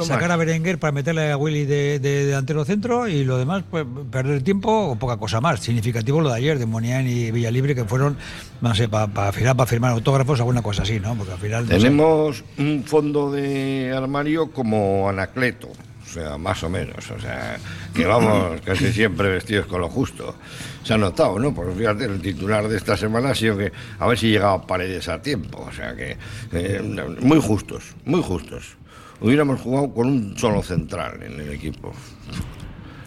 sacar 0.03 0.31
a 0.31 0.35
Berenguer 0.35 0.79
para 0.79 0.91
meterle 0.91 1.31
a 1.31 1.37
Willy 1.37 1.65
de, 1.65 1.99
delantero 1.99 2.65
centro 2.65 3.07
y 3.07 3.23
lo 3.23 3.37
demás, 3.37 3.63
pues 3.69 3.85
perder 4.11 4.43
tiempo 4.43 4.71
o 4.71 4.95
poca 4.97 5.17
cosa 5.17 5.39
más. 5.39 5.61
Significativo 5.61 6.19
lo 6.19 6.29
de 6.29 6.35
ayer 6.35 6.59
de 6.59 6.65
Monián 6.65 7.07
y 7.07 7.31
Villalibre 7.31 7.73
que 7.73 7.85
fueron, 7.85 8.17
no 8.61 8.75
sé, 8.75 8.89
para 8.89 9.07
pa, 9.07 9.31
para 9.31 9.65
firmar 9.65 9.91
autógrafos, 9.91 10.39
alguna 10.39 10.61
cosa 10.61 10.83
así, 10.83 10.99
¿no? 10.99 11.15
Porque 11.15 11.33
al 11.33 11.39
final. 11.39 11.67
Tenemos 11.67 12.43
un 12.57 12.83
fondo 12.85 13.31
de 13.31 13.93
armario 13.95 14.51
como 14.51 15.07
Anacleto 15.09 15.69
o 16.07 16.13
sea, 16.13 16.37
más 16.37 16.63
o 16.63 16.69
menos, 16.69 17.11
o 17.11 17.19
sea, 17.19 17.57
que 17.93 18.05
vamos 18.05 18.61
casi 18.61 18.93
siempre 18.93 19.29
vestidos 19.29 19.65
con 19.65 19.81
lo 19.81 19.89
justo. 19.89 20.35
Se 20.83 20.93
ha 20.93 20.97
notado, 20.97 21.37
¿no? 21.37 21.53
Pues 21.53 21.75
fíjate, 21.77 22.05
el 22.05 22.21
titular 22.21 22.67
de 22.67 22.77
esta 22.77 22.95
semana 22.95 23.31
ha 23.31 23.35
sido 23.35 23.57
que 23.57 23.71
a 23.99 24.07
ver 24.07 24.17
si 24.17 24.29
llegaba 24.29 24.65
Paredes 24.65 25.09
a 25.09 25.21
tiempo, 25.21 25.67
o 25.67 25.71
sea 25.71 25.95
que 25.95 26.17
eh, 26.53 27.17
muy 27.19 27.41
justos, 27.41 27.83
muy 28.05 28.21
justos. 28.21 28.77
Hubiéramos 29.19 29.59
jugado 29.59 29.93
con 29.93 30.07
un 30.07 30.37
solo 30.37 30.63
central 30.63 31.21
en 31.23 31.41
el 31.41 31.51
equipo. 31.51 31.93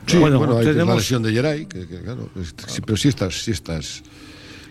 Sí, 0.07 0.19
bueno, 0.19 0.59
hay 0.59 0.67
tenemos... 0.67 0.89
la 0.89 0.95
lesión 0.97 1.23
de 1.23 1.33
Geray, 1.33 1.67
que, 1.67 1.87
claro, 1.87 2.29
pero 2.85 2.97
si 2.97 3.09
estás, 3.09 3.43
si 3.43 3.53
estás, 3.53 4.03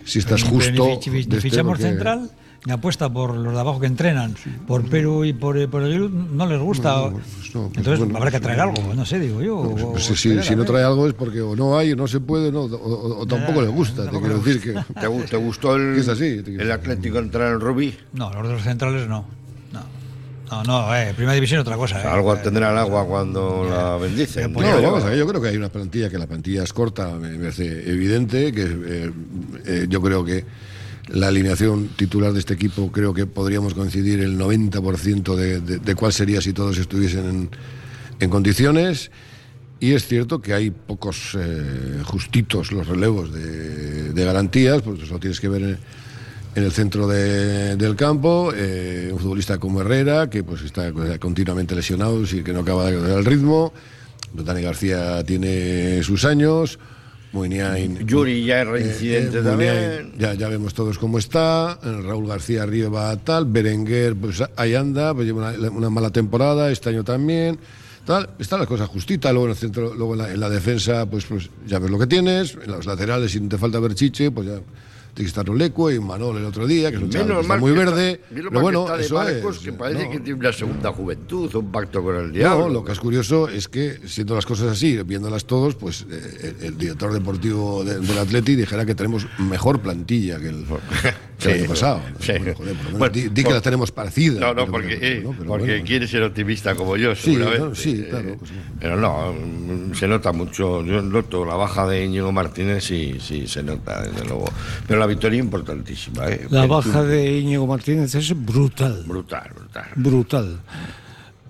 si 0.03 0.19
estás 0.19 0.43
justo. 0.43 0.99
¿Fichamos 1.39 1.79
central? 1.79 2.29
Me 2.65 2.73
apuesta 2.73 3.11
por 3.11 3.35
los 3.35 3.53
de 3.53 3.59
abajo 3.59 3.79
que 3.79 3.87
entrenan, 3.87 4.35
por 4.67 4.83
Perú 4.89 5.23
y 5.23 5.33
por, 5.33 5.69
por 5.69 5.83
el 5.83 6.35
no 6.35 6.45
les 6.45 6.59
gusta. 6.59 7.09
Pues 7.09 7.55
Entonces 7.75 8.15
habrá 8.15 8.31
que 8.31 8.39
traer 8.39 8.59
algo, 8.61 8.93
no 8.93 9.05
sé, 9.05 9.19
digo 9.19 9.41
yo. 9.41 9.75
Pues, 9.91 10.07
pues 10.07 10.19
si, 10.19 10.55
no 10.55 10.65
trae 10.65 10.83
algo 10.83 11.07
es 11.07 11.13
porque 11.13 11.41
o 11.41 11.55
no 11.55 11.77
hay, 11.77 11.93
o 11.93 11.95
no 11.95 12.07
se 12.07 12.19
puede, 12.19 12.51
no, 12.51 12.63
o, 12.63 13.25
tampoco 13.25 13.61
les 13.61 13.71
gusta. 13.71 14.09
te 14.09 14.19
quiero 14.19 14.39
decir 14.39 14.61
que. 14.61 14.75
¿Te, 15.29 15.37
gustó 15.37 15.75
el, 15.75 15.97
el 16.59 16.71
Atlético 16.71 17.19
entrar 17.19 17.53
en 17.53 17.59
Rubí? 17.59 17.95
No, 18.13 18.31
los 18.33 18.47
dos 18.47 18.61
centrales 18.63 19.07
no. 19.07 19.39
No, 20.51 20.63
no, 20.63 20.95
eh, 20.95 21.13
primera 21.13 21.33
división 21.33 21.59
otra 21.59 21.77
cosa. 21.77 22.01
Eh. 22.01 22.07
Algo 22.07 22.35
tendrá 22.37 22.71
el 22.71 22.77
agua 22.77 23.05
cuando 23.05 23.67
la 23.69 23.97
bendice. 23.97 24.47
No, 24.47 24.81
vamos 24.81 25.03
a 25.03 25.09
ver, 25.09 25.17
yo 25.17 25.27
creo 25.27 25.41
que 25.41 25.49
hay 25.49 25.57
una 25.57 25.69
plantilla 25.69 26.09
que 26.09 26.17
la 26.17 26.27
plantilla 26.27 26.63
es 26.63 26.73
corta, 26.73 27.13
me 27.13 27.37
parece 27.37 27.89
evidente, 27.89 28.51
que 28.51 28.63
eh, 28.63 29.11
eh, 29.65 29.85
yo 29.87 30.01
creo 30.01 30.25
que 30.25 30.43
la 31.11 31.27
alineación 31.27 31.89
titular 31.95 32.33
de 32.33 32.39
este 32.39 32.53
equipo 32.53 32.91
creo 32.91 33.13
que 33.13 33.25
podríamos 33.25 33.73
coincidir 33.73 34.19
el 34.19 34.37
90% 34.37 35.35
de, 35.35 35.95
cuál 35.95 36.13
sería 36.13 36.41
si 36.41 36.53
todos 36.53 36.77
estuviesen 36.77 37.49
en, 38.19 38.29
condiciones. 38.29 39.11
Y 39.79 39.93
es 39.93 40.07
cierto 40.07 40.41
que 40.41 40.53
hay 40.53 40.71
pocos 40.71 41.37
eh, 41.39 42.01
justitos 42.03 42.71
los 42.71 42.87
relevos 42.87 43.33
de, 43.33 44.25
garantías, 44.25 44.81
pues 44.81 45.01
eso 45.01 45.19
tienes 45.19 45.39
que 45.39 45.47
ver 45.47 45.61
en, 45.63 45.77
el 46.55 46.71
centro 46.71 47.07
del 47.07 47.95
campo, 47.95 48.51
eh, 48.53 49.09
un 49.13 49.19
futbolista 49.19 49.57
como 49.57 49.79
Herrera, 49.79 50.29
que 50.29 50.43
pues 50.43 50.61
está 50.61 50.91
continuamente 51.19 51.73
lesionado 51.73 52.21
y 52.23 52.43
que 52.43 52.51
no 52.51 52.59
acaba 52.59 52.91
de 52.91 52.99
dar 52.99 53.19
el 53.19 53.25
ritmo. 53.25 53.71
Dani 54.33 54.61
García 54.61 55.23
tiene 55.23 56.03
sus 56.03 56.25
años. 56.25 56.77
Muniain. 57.31 58.07
Yuri 58.07 58.43
ya 58.43 58.61
es 58.61 58.67
eh, 58.67 58.71
reincidente 58.71 59.39
eh, 59.39 59.41
también. 59.41 60.13
Ya, 60.17 60.33
ya 60.33 60.49
vemos 60.49 60.73
todos 60.73 60.97
cómo 60.97 61.17
está. 61.19 61.79
Raúl 61.81 62.27
García 62.27 62.63
arriba 62.63 63.15
tal. 63.17 63.45
Berenguer, 63.45 64.15
pues 64.15 64.43
ahí 64.55 64.75
anda, 64.75 65.13
pues 65.13 65.27
lleva 65.27 65.53
una, 65.71 65.89
mala 65.89 66.09
temporada, 66.09 66.71
este 66.71 66.89
año 66.89 67.03
también. 67.03 67.59
Tal, 68.05 68.29
están 68.39 68.59
las 68.59 68.67
cosas 68.67 68.87
justitas, 68.87 69.31
luego 69.31 69.45
en 69.45 69.51
el 69.51 69.57
centro, 69.57 69.93
luego 69.93 70.15
en 70.15 70.39
la, 70.39 70.49
defensa, 70.49 71.05
pues, 71.05 71.25
pues 71.25 71.49
ya 71.67 71.77
ves 71.77 71.91
lo 71.91 71.99
que 71.99 72.07
tienes, 72.07 72.57
en 72.63 72.71
los 72.71 72.87
laterales, 72.87 73.31
si 73.31 73.39
no 73.39 73.49
te 73.49 73.57
falta 73.59 73.79
ver 73.79 73.93
chiche, 73.93 74.31
pues 74.31 74.47
ya 74.47 74.59
tiene 75.13 75.25
que 75.25 75.29
estar 75.29 75.49
Oleco 75.49 75.91
y 75.91 75.99
Manol 75.99 76.37
el 76.37 76.45
otro 76.45 76.67
día, 76.67 76.89
que 76.89 76.97
es 76.97 77.03
un 77.03 77.09
chaval 77.09 77.27
que 77.27 77.39
está 77.41 77.57
muy 77.57 77.71
verde. 77.71 78.21
pero 78.29 78.61
bueno, 78.61 78.95
eso 78.95 79.21
es. 79.27 79.59
que 79.59 79.73
parece 79.73 80.09
que 80.09 80.19
tiene 80.19 80.39
una 80.39 80.53
segunda 80.53 80.91
juventud, 80.91 81.53
un 81.55 81.71
pacto 81.71 82.03
con 82.03 82.15
el 82.15 82.31
diablo. 82.31 82.67
No, 82.67 82.73
lo 82.73 82.83
que 82.83 82.91
es 82.91 82.99
curioso 82.99 83.47
es 83.49 83.67
que, 83.67 83.99
siendo 84.05 84.35
las 84.35 84.45
cosas 84.45 84.67
así, 84.71 84.97
viéndolas 85.03 85.45
todos, 85.45 85.75
pues 85.75 86.05
eh, 86.09 86.55
el, 86.61 86.77
director 86.77 87.11
deportivo 87.13 87.83
del 87.83 88.17
Atleti 88.17 88.55
dijera 88.55 88.85
que 88.85 88.95
tenemos 88.95 89.27
mejor 89.39 89.79
plantilla 89.79 90.39
que 90.39 90.49
el, 90.49 90.65
el 91.45 91.51
año 91.51 91.69
pasado. 91.69 92.01
Sí. 92.19 92.33
Bueno, 92.97 93.13
di, 93.13 93.43
que 93.43 93.51
las 93.51 93.61
tenemos 93.61 93.91
parecidas. 93.91 94.39
No, 94.39 94.53
no, 94.53 94.67
porque, 94.67 95.25
porque 95.47 95.83
quiere 95.83 96.07
ser 96.07 96.23
optimista 96.23 96.75
como 96.75 96.97
yo, 96.97 97.15
seguramente. 97.15 97.75
Sí, 97.75 98.05
claro. 98.09 98.35
Pues, 98.37 98.51
pero 98.79 98.97
no, 98.97 99.95
se 99.95 100.07
nota 100.07 100.31
mucho. 100.31 100.83
Yo 100.83 101.01
noto 101.01 101.45
la 101.45 101.55
baja 101.55 101.87
de 101.87 102.05
Íñigo 102.05 102.31
Martínez, 102.31 102.91
y 102.91 103.19
sí, 103.19 103.47
se 103.47 103.63
nota, 103.63 104.01
desde 104.01 104.25
luego. 104.25 104.45
Pero 104.87 104.99
la 104.99 105.05
victoria 105.05 105.39
importantísima. 105.39 106.27
¿eh? 106.27 106.47
La 106.49 106.67
baja 106.67 107.03
de 107.03 107.39
Íñigo 107.39 107.67
Martínez 107.67 108.15
es 108.15 108.33
brutal. 108.35 109.03
Brutal, 109.05 109.49
brutal. 109.55 109.87
Brutal. 109.95 110.59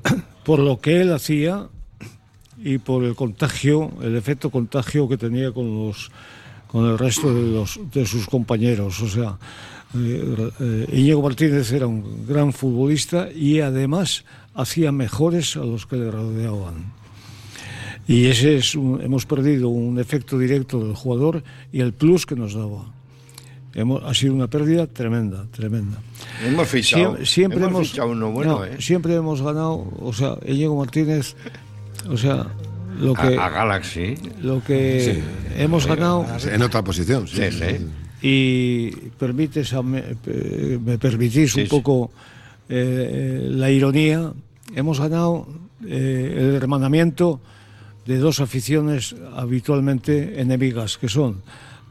Por 0.44 0.60
lo 0.60 0.80
que 0.80 1.02
él 1.02 1.14
hacía 1.14 1.68
y 2.62 2.78
por 2.78 3.04
el 3.04 3.16
contagio, 3.16 3.92
el 4.02 4.16
efecto 4.18 4.50
contagio 4.50 5.08
que 5.08 5.18
tenía 5.18 5.52
con 5.52 5.74
los 5.74 6.12
con 6.68 6.86
el 6.86 7.00
resto 7.00 7.34
de, 7.34 7.52
los, 7.52 7.80
de 7.92 8.06
sus 8.06 8.28
compañeros. 8.28 9.02
O 9.02 9.10
sea, 9.10 9.30
eh, 9.30 9.36
eh, 9.36 9.38
Íñigo 9.94 11.22
Martínez 11.22 11.72
era 11.72 11.88
un 11.88 12.28
gran 12.28 12.54
futbolista 12.54 13.30
y 13.32 13.60
además 13.60 14.24
hacía 14.54 14.92
mejores 14.92 15.56
a 15.56 15.62
los 15.62 15.86
que 15.86 15.96
le 15.96 16.12
rodeaban. 16.12 16.94
Y 18.08 18.26
ese 18.26 18.58
es 18.58 18.76
hemos 18.76 19.26
perdido 19.26 19.70
un 19.70 20.00
efecto 20.00 20.38
directo 20.38 20.84
del 20.84 20.96
jugador 20.96 21.44
y 21.72 21.82
el 21.82 21.94
plus 21.94 22.26
que 22.26 22.36
nos 22.36 22.54
daba 22.54 22.86
ha 24.06 24.14
sido 24.14 24.34
una 24.34 24.48
pérdida 24.48 24.88
tremenda, 24.88 25.46
tremenda. 25.52 25.98
Hemos 26.46 26.68
fichado, 26.68 27.24
siempre, 27.26 27.64
hemos, 27.64 27.98
uno 27.98 28.32
bueno, 28.32 28.66
¿eh? 28.66 28.78
Siempre 28.80 29.16
hemos 29.16 29.42
ganado, 29.42 29.88
o 30.00 30.12
sea, 30.12 30.36
Diego 30.46 30.76
Martínez, 30.76 31.36
o 32.10 32.18
sea, 32.18 32.48
lo 33.00 33.14
que... 33.14 33.38
A, 33.38 33.50
Galaxy. 33.50 34.16
Lo 34.42 34.64
que 34.64 35.22
hemos 35.58 35.86
ganado... 35.86 36.26
En 36.52 36.62
otra 36.62 36.84
posición, 36.84 37.28
sí. 37.28 37.44
sí, 37.52 37.88
Y 38.22 38.92
permites, 39.18 39.74
me, 39.82 40.04
me 40.84 40.98
permitís 40.98 41.56
un 41.56 41.68
poco 41.68 42.12
eh, 42.68 43.48
la 43.50 43.72
ironía, 43.72 44.32
hemos 44.76 45.00
ganado 45.00 45.48
eh, 45.88 46.36
el 46.38 46.56
hermanamiento 46.56 47.40
de 48.06 48.18
dos 48.18 48.40
aficiones 48.42 49.16
habitualmente 49.36 50.40
enemigas, 50.40 50.98
que 50.98 51.10
son 51.10 51.42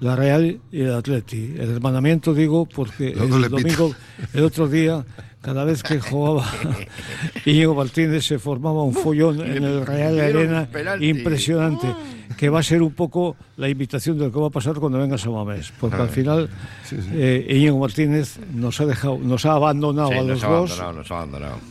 la 0.00 0.14
Real 0.14 0.61
y 0.71 0.81
el 0.81 0.95
Atleti. 0.95 1.55
El 1.59 1.71
hermanamiento 1.71 2.35
digo 2.35 2.67
porque 2.67 3.11
el 3.11 3.49
domingo, 3.49 3.95
el 4.33 4.45
otro 4.45 4.69
día, 4.69 5.05
cada 5.40 5.64
vez 5.64 5.83
que 5.83 6.00
jugaba 6.00 6.45
Íñigo 7.47 7.75
Martínez 7.75 8.25
se 8.26 8.38
formaba 8.38 8.83
un 8.83 8.95
follón 8.95 9.40
en 9.40 9.64
el 9.64 9.87
Real 9.87 10.19
Arena. 10.21 10.69
impresionante, 11.00 11.88
que 12.37 12.49
va 12.49 12.61
a 12.61 12.62
ser 12.62 12.83
un 12.83 12.93
poco 12.93 13.37
la 13.57 13.69
invitación 13.69 14.19
de 14.19 14.26
lo 14.26 14.33
que 14.33 14.38
va 14.38 14.49
a 14.49 14.50
pasar 14.50 14.76
cuando 14.76 14.99
venga 14.99 15.19
Samamés, 15.19 15.73
porque 15.81 15.97
al 15.97 16.09
final 16.09 16.49
eh, 17.12 17.47
Íñigo 17.50 17.78
Martínez 17.78 18.38
nos 18.55 18.81
ha 18.81 18.87
dejado, 18.87 19.19
nos 19.19 19.47
ha 19.47 19.52
abandonado 19.52 20.11
a 20.11 20.23
los 20.23 20.40
dos. 20.40 20.81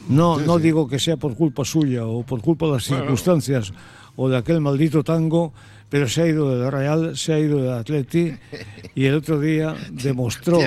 No, 0.09 0.39
no 0.39 0.59
digo 0.59 0.87
que 0.87 0.99
sea 0.99 1.17
por 1.17 1.35
culpa 1.35 1.63
suya 1.63 2.05
o 2.05 2.23
por 2.23 2.41
culpa 2.41 2.65
de 2.65 2.73
las 2.73 2.83
circunstancias 2.83 3.73
o 4.15 4.27
de 4.27 4.37
aquel 4.37 4.59
maldito 4.59 5.03
tango 5.03 5.53
pero 5.89 6.07
se 6.07 6.21
ha 6.21 6.27
ido 6.27 6.57
del 6.57 6.71
Real, 6.71 7.17
se 7.17 7.33
ha 7.33 7.39
ido 7.39 7.61
del 7.61 7.73
Atleti 7.73 8.33
y 8.95 9.05
el 9.05 9.15
otro 9.15 9.39
día 9.39 9.75
demostró 9.91 10.59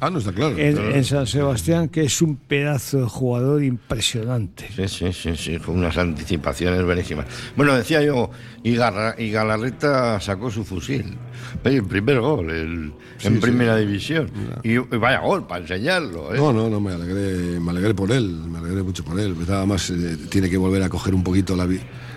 ah, 0.00 0.10
no 0.10 0.18
está 0.18 0.32
claro, 0.32 0.56
en, 0.58 1.04
San 1.04 1.26
Sebastián 1.26 1.88
que 1.88 2.02
es 2.02 2.22
un 2.22 2.36
pedazo 2.36 2.98
de 2.98 3.06
jugador 3.06 3.62
impresionante. 3.62 4.68
Sí, 4.74 4.88
sí, 4.88 5.12
sí, 5.12 5.36
sí, 5.36 5.58
fue 5.58 5.74
unas 5.74 5.96
anticipaciones 5.98 6.82
buenísimas. 6.84 7.26
Bueno, 7.56 7.74
decía 7.74 8.02
yo, 8.02 8.30
y, 8.62 8.76
Galarreta 8.76 10.20
sacó 10.20 10.50
su 10.50 10.64
fusil, 10.64 11.16
el 11.64 11.84
primer 11.84 12.20
gol 12.20 12.50
en 13.22 13.40
primera 13.40 13.76
división. 13.76 14.30
Y, 14.62 14.78
vaya 14.78 15.20
gol 15.20 15.46
para 15.46 15.62
enseñarlo. 15.62 16.34
¿eh? 16.34 16.38
No, 16.38 16.52
no, 16.52 16.68
no, 16.68 16.80
me 16.80 16.92
alegré, 16.92 17.60
me 17.60 17.70
alegré 17.70 17.94
por 17.94 18.10
él, 18.10 18.26
me 18.26 18.58
alegré 18.58 18.82
mucho 18.82 19.04
por 19.04 19.18
él. 19.18 19.36
Nada 19.46 19.66
más 19.66 19.90
eh, 19.90 20.16
tiene 20.28 20.48
que 20.48 20.56
volver 20.56 20.82
a 20.82 20.88
coger 20.88 21.14
un 21.14 21.22
poquito 21.22 21.56
la 21.56 21.66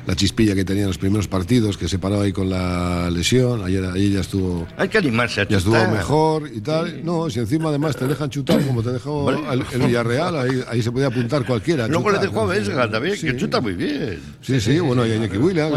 la 0.05 0.15
chispilla 0.15 0.55
que 0.55 0.65
tenía 0.65 0.83
en 0.83 0.87
los 0.87 0.97
primeros 0.97 1.27
partidos, 1.27 1.77
que 1.77 1.87
se 1.87 1.99
paró 1.99 2.21
ahí 2.21 2.31
con 2.31 2.49
la 2.49 3.09
lesión. 3.09 3.63
Ayer, 3.63 3.85
ahí 3.85 4.11
ya 4.11 4.21
estuvo. 4.21 4.67
Hay 4.77 4.89
que 4.89 4.97
animarse 4.97 5.41
a 5.41 5.47
Ya 5.47 5.57
estuvo 5.57 5.87
mejor 5.87 6.49
y 6.53 6.61
tal. 6.61 7.03
No, 7.05 7.29
si 7.29 7.39
encima 7.39 7.69
además 7.69 7.95
te 7.95 8.07
dejan 8.07 8.29
chutar, 8.29 8.61
como 8.65 8.83
te 8.83 8.91
dejó 8.91 9.29
el, 9.29 9.63
Villarreal, 9.85 10.65
ahí, 10.69 10.81
se 10.81 10.91
podía 10.91 11.07
apuntar 11.07 11.45
cualquiera. 11.45 11.87
Luego 11.87 12.11
le 12.11 12.19
dejó 12.19 12.41
a 12.41 12.45
Vesga 12.47 12.89
también, 12.89 13.19
que 13.19 13.35
chuta 13.37 13.61
muy 13.61 13.73
bien. 13.73 14.19
Sí, 14.41 14.59
sí, 14.59 14.79
bueno, 14.79 15.05
y 15.05 15.11
a 15.11 15.15
Iñaki 15.15 15.37
Williams, 15.37 15.73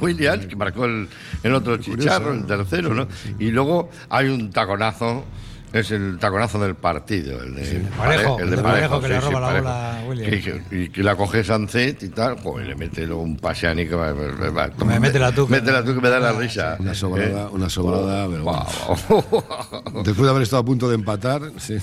Williams, 0.00 0.46
que 0.46 0.56
marcó 0.56 0.84
el, 0.84 1.08
el 1.42 1.54
otro 1.54 1.76
chicharro, 1.78 2.32
el 2.32 2.44
tercero, 2.44 2.94
¿no? 2.94 3.08
Y 3.38 3.50
luego 3.50 3.90
hay 4.08 4.28
un 4.28 4.50
taconazo 4.50 5.24
es 5.72 5.90
el 5.92 6.18
taconazo 6.18 6.58
del 6.58 6.74
partido, 6.74 7.42
el 7.42 7.54
de, 7.54 7.76
el 7.76 7.82
Parejo, 7.82 8.40
el 8.40 8.50
de 8.50 8.58
Parejo, 8.58 9.00
que 9.00 9.08
le 9.08 9.20
roba 9.20 9.40
la 9.40 9.60
bola 9.60 9.98
a 9.98 10.04
William. 10.04 10.62
Y 10.70 10.88
que, 10.88 11.02
la 11.02 11.14
coge 11.16 11.44
Sancet 11.44 12.02
y 12.02 12.08
tal, 12.08 12.36
pues 12.36 12.66
le 12.66 12.74
mete 12.74 13.06
luego 13.06 13.22
un 13.22 13.36
paseani 13.36 13.86
que 13.86 13.94
va, 13.94 14.12
va, 14.12 14.70
me 14.84 14.98
mete 14.98 15.18
la 15.18 15.32
tuca. 15.32 15.50
Mete 15.52 15.70
la 15.70 15.82
tuca 15.82 15.94
que 15.94 16.00
me 16.00 16.10
da 16.10 16.18
la 16.18 16.32
risa. 16.32 16.76
Una 16.80 16.94
sobrada, 16.94 17.42
eh. 17.44 17.48
una 17.52 17.68
sobrada, 17.68 18.28
pero 18.28 18.44
wow. 18.44 20.02
Después 20.04 20.24
de 20.24 20.30
haber 20.30 20.42
estado 20.42 20.62
a 20.62 20.64
punto 20.64 20.88
de 20.88 20.96
empatar, 20.96 21.42
sí, 21.58 21.76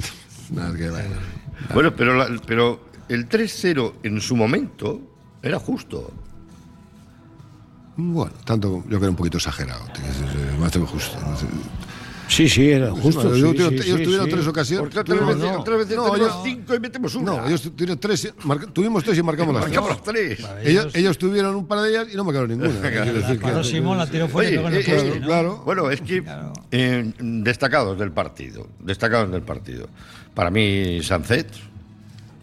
nada 0.50 0.76
que 0.76 0.90
bueno. 0.90 1.14
Bueno, 1.72 1.94
pero, 1.96 2.26
pero 2.46 2.80
el 3.08 3.28
3-0 3.28 3.94
en 4.04 4.20
su 4.20 4.36
momento 4.36 5.00
era 5.42 5.58
justo. 5.58 6.12
Bueno, 7.96 8.32
tanto 8.44 8.84
yo 8.88 8.98
creo 8.98 9.10
un 9.10 9.16
poquito 9.16 9.38
exagerado, 9.38 9.84
más 10.58 10.76
justo. 10.76 11.16
Sí, 12.28 12.48
sí, 12.48 12.70
era 12.70 12.90
justo. 12.90 13.34
ellos 13.34 13.54
tuvieron 13.54 14.28
tres 14.28 14.46
ocasiones. 14.46 14.92
Porque 14.92 15.12
vez, 15.12 15.36
no, 15.36 15.60
otra 15.60 15.76
vez 15.76 15.88
no, 15.90 16.04
tenemos 16.04 16.16
ellos, 16.16 16.40
cinco 16.44 16.74
y 16.74 16.80
metemos 16.80 17.14
una. 17.14 17.32
No, 17.32 17.46
ellos 17.46 17.62
tuvieron 17.62 17.98
tres, 17.98 18.32
tuvimos 18.72 19.04
tres 19.04 19.18
y 19.18 19.22
marcamos 19.22 19.54
las 19.54 19.64
marcamos 19.64 20.02
tres. 20.02 20.38
ellos, 20.62 20.94
ellos, 20.94 21.18
tuvieron 21.18 21.54
un 21.54 21.66
par 21.66 21.80
de 21.80 21.90
ellas 21.90 22.08
y 22.12 22.16
no 22.16 22.24
marcaron 22.24 22.50
ninguna. 22.50 22.80
claro, 23.38 23.64
Simón 23.64 23.98
la 23.98 24.06
tiró 24.06 24.28
fuera 24.28 24.62
Oye, 24.62 24.80
eh, 24.86 25.20
claro. 25.22 25.62
Bueno, 25.64 25.90
es 25.90 26.00
que 26.00 26.22
eh, 26.70 27.12
destacados 27.18 27.98
del 27.98 28.12
partido, 28.12 28.68
destacados 28.80 29.30
del 29.30 29.42
partido. 29.42 29.88
Para 30.34 30.50
mí, 30.50 31.00
Sancet, 31.02 31.48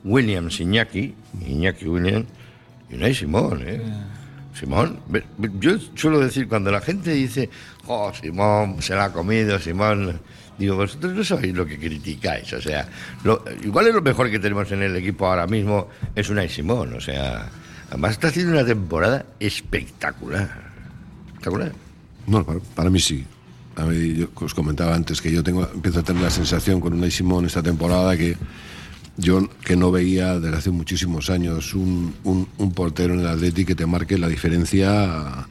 Williams, 0.04 0.60
Iñaki, 0.60 1.14
Iñaki 1.46 1.88
Williams 1.88 2.28
y 2.90 2.96
Unai 2.96 3.14
Simón, 3.14 3.64
¿eh? 3.66 3.82
Simón, 4.54 5.00
yo 5.60 5.78
suelo 5.96 6.20
decir, 6.20 6.48
cuando 6.48 6.72
la 6.72 6.82
gente 6.82 7.12
dice, 7.14 7.50
oh, 7.88 8.12
Simón 8.14 8.82
se 8.82 8.94
la 8.94 9.06
ha 9.06 9.14
comido, 9.14 9.58
Simón, 9.60 10.20
digo, 10.58 10.76
vosotros 10.76 11.14
no 11.14 11.24
sabéis 11.24 11.54
lo 11.54 11.66
que 11.66 11.80
criticáis, 11.80 12.52
o 12.54 12.62
sea, 12.62 12.88
igual 13.64 13.88
es 13.88 13.94
lo 13.94 14.02
mejor 14.02 14.30
que 14.30 14.40
tenemos 14.40 14.72
en 14.72 14.84
el 14.84 14.96
equipo 14.96 15.28
ahora 15.28 15.48
mismo, 15.48 15.90
es 16.16 16.30
una 16.30 16.48
Simón, 16.48 16.94
o 16.94 17.02
sea, 17.02 17.50
además 17.90 18.12
está 18.12 18.28
haciendo 18.28 18.52
una 18.52 18.66
temporada 18.66 19.26
espectacular. 19.40 20.50
Espectacular. 21.28 21.72
No, 22.28 22.46
para, 22.76 22.90
mí 22.90 23.00
sí. 23.00 23.26
A 23.76 23.86
mí, 23.86 24.16
yo 24.16 24.30
os 24.36 24.54
comentaba 24.54 24.94
antes 24.94 25.22
que 25.22 25.32
yo 25.32 25.42
tengo, 25.42 25.68
empiezo 25.74 26.02
a 26.02 26.04
tener 26.04 26.22
la 26.22 26.30
sensación 26.30 26.82
con 26.82 26.94
una 26.94 27.10
Simón 27.10 27.46
esta 27.46 27.64
temporada 27.64 28.16
que 28.18 28.36
yo 29.18 29.48
que 29.64 29.76
no 29.76 29.92
veía 29.92 30.40
desde 30.40 30.58
hace 30.58 30.72
muchísimos 30.72 31.30
años 31.30 31.74
un, 31.74 32.16
un, 32.24 32.72
portero 32.74 33.14
en 33.14 33.22
el 33.22 33.28
Atlético 33.28 33.68
que 33.68 33.76
te 33.76 33.86
marque 33.86 34.18
la 34.18 34.28
diferencia 34.28 35.48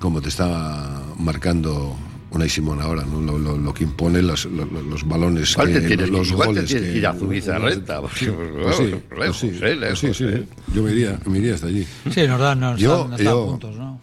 como 0.00 0.20
te 0.20 0.28
está 0.28 1.02
marcando 1.18 1.96
una 2.30 2.48
Simón 2.48 2.80
ahora, 2.80 3.04
¿no? 3.04 3.20
lo, 3.38 3.74
que 3.74 3.84
impone 3.84 4.20
los, 4.20 4.46
los, 4.46 5.06
balones, 5.06 5.54
que, 5.54 5.80
tienes, 5.80 6.10
los, 6.10 6.32
goles. 6.32 6.72
que, 6.72 6.96
ir 6.96 7.06
a 7.06 7.14
Zubizarreta, 7.14 8.02
sí, 8.12 9.50
sí, 9.94 10.14
sí, 10.14 10.26
yo 10.74 10.82
me 10.82 10.92
iría, 10.92 11.18
me 11.26 11.38
iría 11.38 11.54
hasta 11.54 11.68
allí. 11.68 11.86
Sí, 12.10 12.26
nos 12.26 12.40
dan, 12.40 12.58
nos 12.58 12.80
yo, 12.80 13.08
puntos, 13.08 13.76
¿no? 13.76 14.00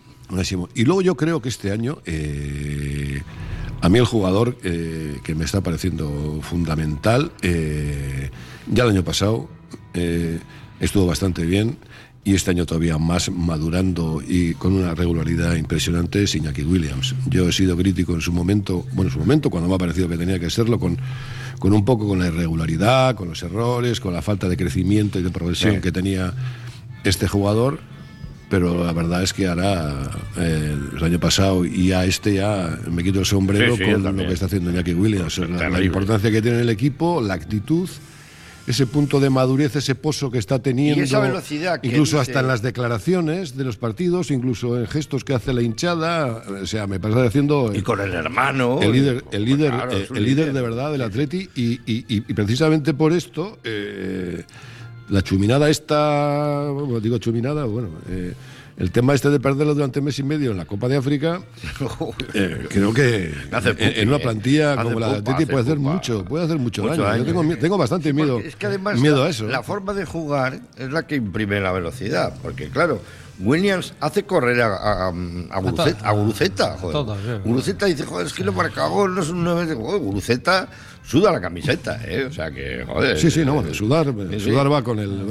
Y 0.75 0.85
luego 0.85 1.01
yo 1.01 1.15
creo 1.15 1.41
que 1.41 1.49
este 1.49 1.71
año, 1.71 1.99
eh, 2.05 3.21
a 3.81 3.89
mí 3.89 3.99
el 3.99 4.05
jugador 4.05 4.57
eh, 4.63 5.17
que 5.23 5.35
me 5.35 5.43
está 5.43 5.61
pareciendo 5.61 6.39
fundamental, 6.41 7.31
eh, 7.41 8.29
ya 8.67 8.83
el 8.83 8.91
año 8.91 9.03
pasado 9.03 9.49
eh, 9.93 10.39
estuvo 10.79 11.05
bastante 11.05 11.45
bien 11.45 11.77
y 12.23 12.35
este 12.35 12.51
año 12.51 12.65
todavía 12.65 12.97
más 12.97 13.31
madurando 13.31 14.21
y 14.25 14.53
con 14.53 14.73
una 14.73 14.93
regularidad 14.93 15.55
impresionante 15.55 16.23
es 16.23 16.35
Iñaki 16.35 16.63
Williams. 16.63 17.15
Yo 17.27 17.49
he 17.49 17.51
sido 17.51 17.75
crítico 17.75 18.13
en 18.13 18.21
su 18.21 18.31
momento, 18.31 18.85
bueno, 18.93 19.09
en 19.09 19.13
su 19.13 19.19
momento 19.19 19.49
cuando 19.49 19.67
me 19.69 19.75
ha 19.75 19.79
parecido 19.79 20.07
que 20.07 20.17
tenía 20.17 20.39
que 20.39 20.49
serlo, 20.49 20.79
con, 20.79 20.97
con 21.57 21.73
un 21.73 21.83
poco 21.83 22.07
con 22.07 22.19
la 22.19 22.27
irregularidad, 22.27 23.15
con 23.15 23.29
los 23.29 23.41
errores, 23.41 23.99
con 23.99 24.13
la 24.13 24.21
falta 24.21 24.47
de 24.47 24.55
crecimiento 24.55 25.19
y 25.19 25.23
de 25.23 25.31
progresión 25.31 25.81
que 25.81 25.91
tenía 25.91 26.33
este 27.03 27.27
jugador 27.27 27.79
pero 28.51 28.85
la 28.85 28.91
verdad 28.91 29.23
es 29.23 29.31
que 29.31 29.47
ahora, 29.47 30.11
eh, 30.37 30.75
el 30.97 31.01
año 31.01 31.19
pasado 31.21 31.63
y 31.63 31.93
a 31.93 32.03
este 32.03 32.33
ya 32.35 32.77
me 32.91 33.01
quito 33.01 33.19
el 33.19 33.25
sombrero 33.25 33.77
con 33.77 34.17
lo 34.17 34.27
que 34.27 34.33
está 34.33 34.47
haciendo 34.47 34.71
Iñaki 34.71 34.93
Williams. 34.93 35.37
la, 35.37 35.81
importancia 35.81 36.29
que 36.29 36.41
tiene 36.41 36.59
el 36.59 36.69
equipo, 36.69 37.21
la 37.21 37.35
actitud 37.35 37.89
ese 38.67 38.85
punto 38.85 39.19
de 39.19 39.29
madurez, 39.29 39.75
ese 39.75 39.95
pozo 39.95 40.29
que 40.31 40.37
está 40.37 40.59
teniendo. 40.59 41.03
esa 41.03 41.19
velocidad 41.19 41.79
Incluso 41.83 42.19
hasta 42.19 42.41
en 42.41 42.47
las 42.47 42.61
declaraciones 42.61 43.57
de 43.57 43.63
los 43.63 43.77
partidos, 43.77 44.31
incluso 44.31 44.79
en 44.79 44.87
gestos 44.87 45.23
que 45.23 45.33
hace 45.33 45.53
la 45.53 45.61
hinchada. 45.61 46.43
O 46.61 46.65
sea, 46.65 46.87
me 46.87 46.99
pasa 46.99 47.23
haciendo. 47.23 47.71
Y 47.73 47.81
con 47.81 47.99
el 47.99 48.13
hermano. 48.13 48.79
El 48.81 48.91
líder, 48.91 49.23
el 49.31 49.45
líder, 49.45 49.73
eh, 49.91 50.07
el 50.13 50.23
líder 50.23 50.53
de 50.53 50.61
verdad 50.61 50.91
del 50.91 51.01
Atleti. 51.01 51.49
Y, 51.55 51.79
y, 51.85 52.21
precisamente 52.33 52.93
por 52.93 53.13
esto. 53.13 53.59
Eh, 53.63 54.43
la 55.09 55.21
chuminada 55.21 55.69
esta, 55.69 56.69
bueno, 56.69 57.01
digo 57.01 57.17
chuminada, 57.17 57.65
bueno, 57.65 57.89
eh, 58.09 58.33
el 58.77 58.91
tema 58.91 59.13
este 59.13 59.29
de 59.29 59.39
perderlo 59.39 59.73
durante 59.73 60.01
mes 60.01 60.17
y 60.19 60.23
medio 60.23 60.51
en 60.51 60.57
la 60.57 60.65
Copa 60.65 60.87
de 60.87 60.97
África, 60.97 61.41
eh, 62.33 62.67
creo 62.69 62.93
que 62.93 63.33
en, 63.77 64.07
una 64.07 64.19
plantilla 64.19 64.81
como 64.81 64.99
la 64.99 65.09
de 65.09 65.17
Atleti 65.17 65.45
puede 65.45 65.63
hacer 65.63 65.79
mucho, 65.79 66.25
puede 66.25 66.45
hacer 66.45 66.57
mucho, 66.57 66.83
daño. 66.83 67.23
Yo 67.23 67.57
tengo, 67.57 67.77
bastante 67.77 68.13
miedo, 68.13 68.39
es 68.39 68.55
que 68.55 68.67
además 68.67 68.99
miedo 68.99 69.23
a 69.23 69.29
eso. 69.29 69.47
La 69.47 69.63
forma 69.63 69.93
de 69.93 70.05
jugar 70.05 70.59
es 70.77 70.91
la 70.91 71.05
que 71.05 71.15
imprime 71.15 71.59
la 71.59 71.71
velocidad, 71.71 72.33
porque 72.41 72.69
claro, 72.69 73.01
Williams 73.39 73.93
hace 73.99 74.23
correr 74.23 74.61
a, 74.61 74.75
a, 74.75 75.07
a, 75.07 75.59
Guruceta, 75.59 76.07
a 76.07 76.11
Guruceta, 76.11 76.77
joder. 76.77 77.41
Guruceta 77.41 77.85
dice, 77.87 78.05
joder, 78.05 78.27
es 78.27 78.33
que 78.33 78.43
lo 78.43 78.53
marca 78.53 78.87
gol, 78.87 79.15
no 79.15 79.21
es 79.21 79.29
un 79.29 79.43
9 79.43 79.73
Guruceta 79.73 80.69
suda 81.11 81.29
la 81.29 81.41
camiseta, 81.41 81.99
¿eh? 82.07 82.23
O 82.23 82.31
sea 82.31 82.49
que, 82.51 82.85
joder. 82.87 83.19
Sí, 83.19 83.29
sí, 83.29 83.43
no, 83.43 83.61
sudar, 83.73 84.05
sudar 84.39 84.71
va 84.71 84.81
con 84.81 84.97
el. 84.97 85.27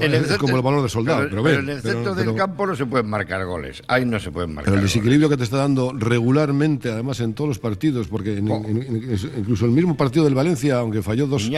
es 0.00 0.38
como 0.38 0.56
el 0.56 0.62
valor 0.62 0.82
de 0.82 0.88
soldado. 0.88 1.28
Pero, 1.28 1.60
en 1.60 1.68
el 1.68 1.82
centro 1.82 2.14
del 2.14 2.34
campo 2.34 2.66
no 2.66 2.74
se 2.74 2.86
pueden 2.86 3.10
marcar 3.10 3.44
goles. 3.44 3.82
Ahí 3.88 4.06
no 4.06 4.18
se 4.18 4.30
pueden 4.30 4.54
marcar. 4.54 4.72
Pero 4.72 4.76
el 4.76 4.82
desequilibrio 4.84 5.28
que 5.28 5.36
te 5.36 5.44
está 5.44 5.58
dando 5.58 5.92
regularmente, 5.92 6.90
además 6.90 7.20
en 7.20 7.34
todos 7.34 7.48
los 7.48 7.58
partidos, 7.58 8.08
porque 8.08 8.42
oh. 8.48 8.64
incluso 8.66 9.66
el 9.66 9.72
mismo 9.72 9.98
partido 9.98 10.24
del 10.24 10.34
Valencia, 10.34 10.78
aunque 10.78 11.02
falló 11.02 11.26
dos. 11.26 11.50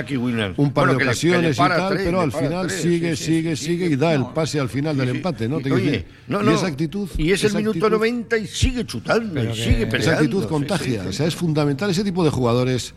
Un 0.56 0.72
par 0.72 0.88
de 0.88 0.96
ocasiones 0.96 1.56
y 1.56 1.58
tal, 1.60 1.96
pero 1.96 2.20
al 2.22 2.32
final 2.32 2.70
sigue, 2.70 3.14
sigue, 3.14 3.54
sigue 3.54 3.86
y 3.86 3.94
da 3.94 4.14
el 4.14 4.26
pase 4.34 4.58
al 4.58 4.68
final 4.68 4.96
del 4.96 5.10
empate, 5.10 5.48
¿no? 5.48 5.58
Oye, 5.58 6.04
no, 6.26 6.42
no. 6.42 6.50
Y 6.50 6.54
esa 6.54 6.66
actitud. 6.66 7.08
Y 7.18 7.30
es 7.30 7.44
el 7.44 7.54
minuto 7.54 7.88
90 7.88 8.36
y 8.36 8.46
sigue 8.48 8.84
chutando, 8.84 9.44
y 9.44 9.54
sigue 9.54 9.86
peleando. 9.86 9.96
Esa 9.96 10.14
actitud 10.14 10.44
contagia. 10.46 11.04
O 11.08 11.12
sea, 11.12 11.28
es 11.28 11.36
fundamental 11.36 11.88
ese 11.90 12.02
tipo 12.02 12.24
de 12.24 12.30
jugadores 12.30 12.94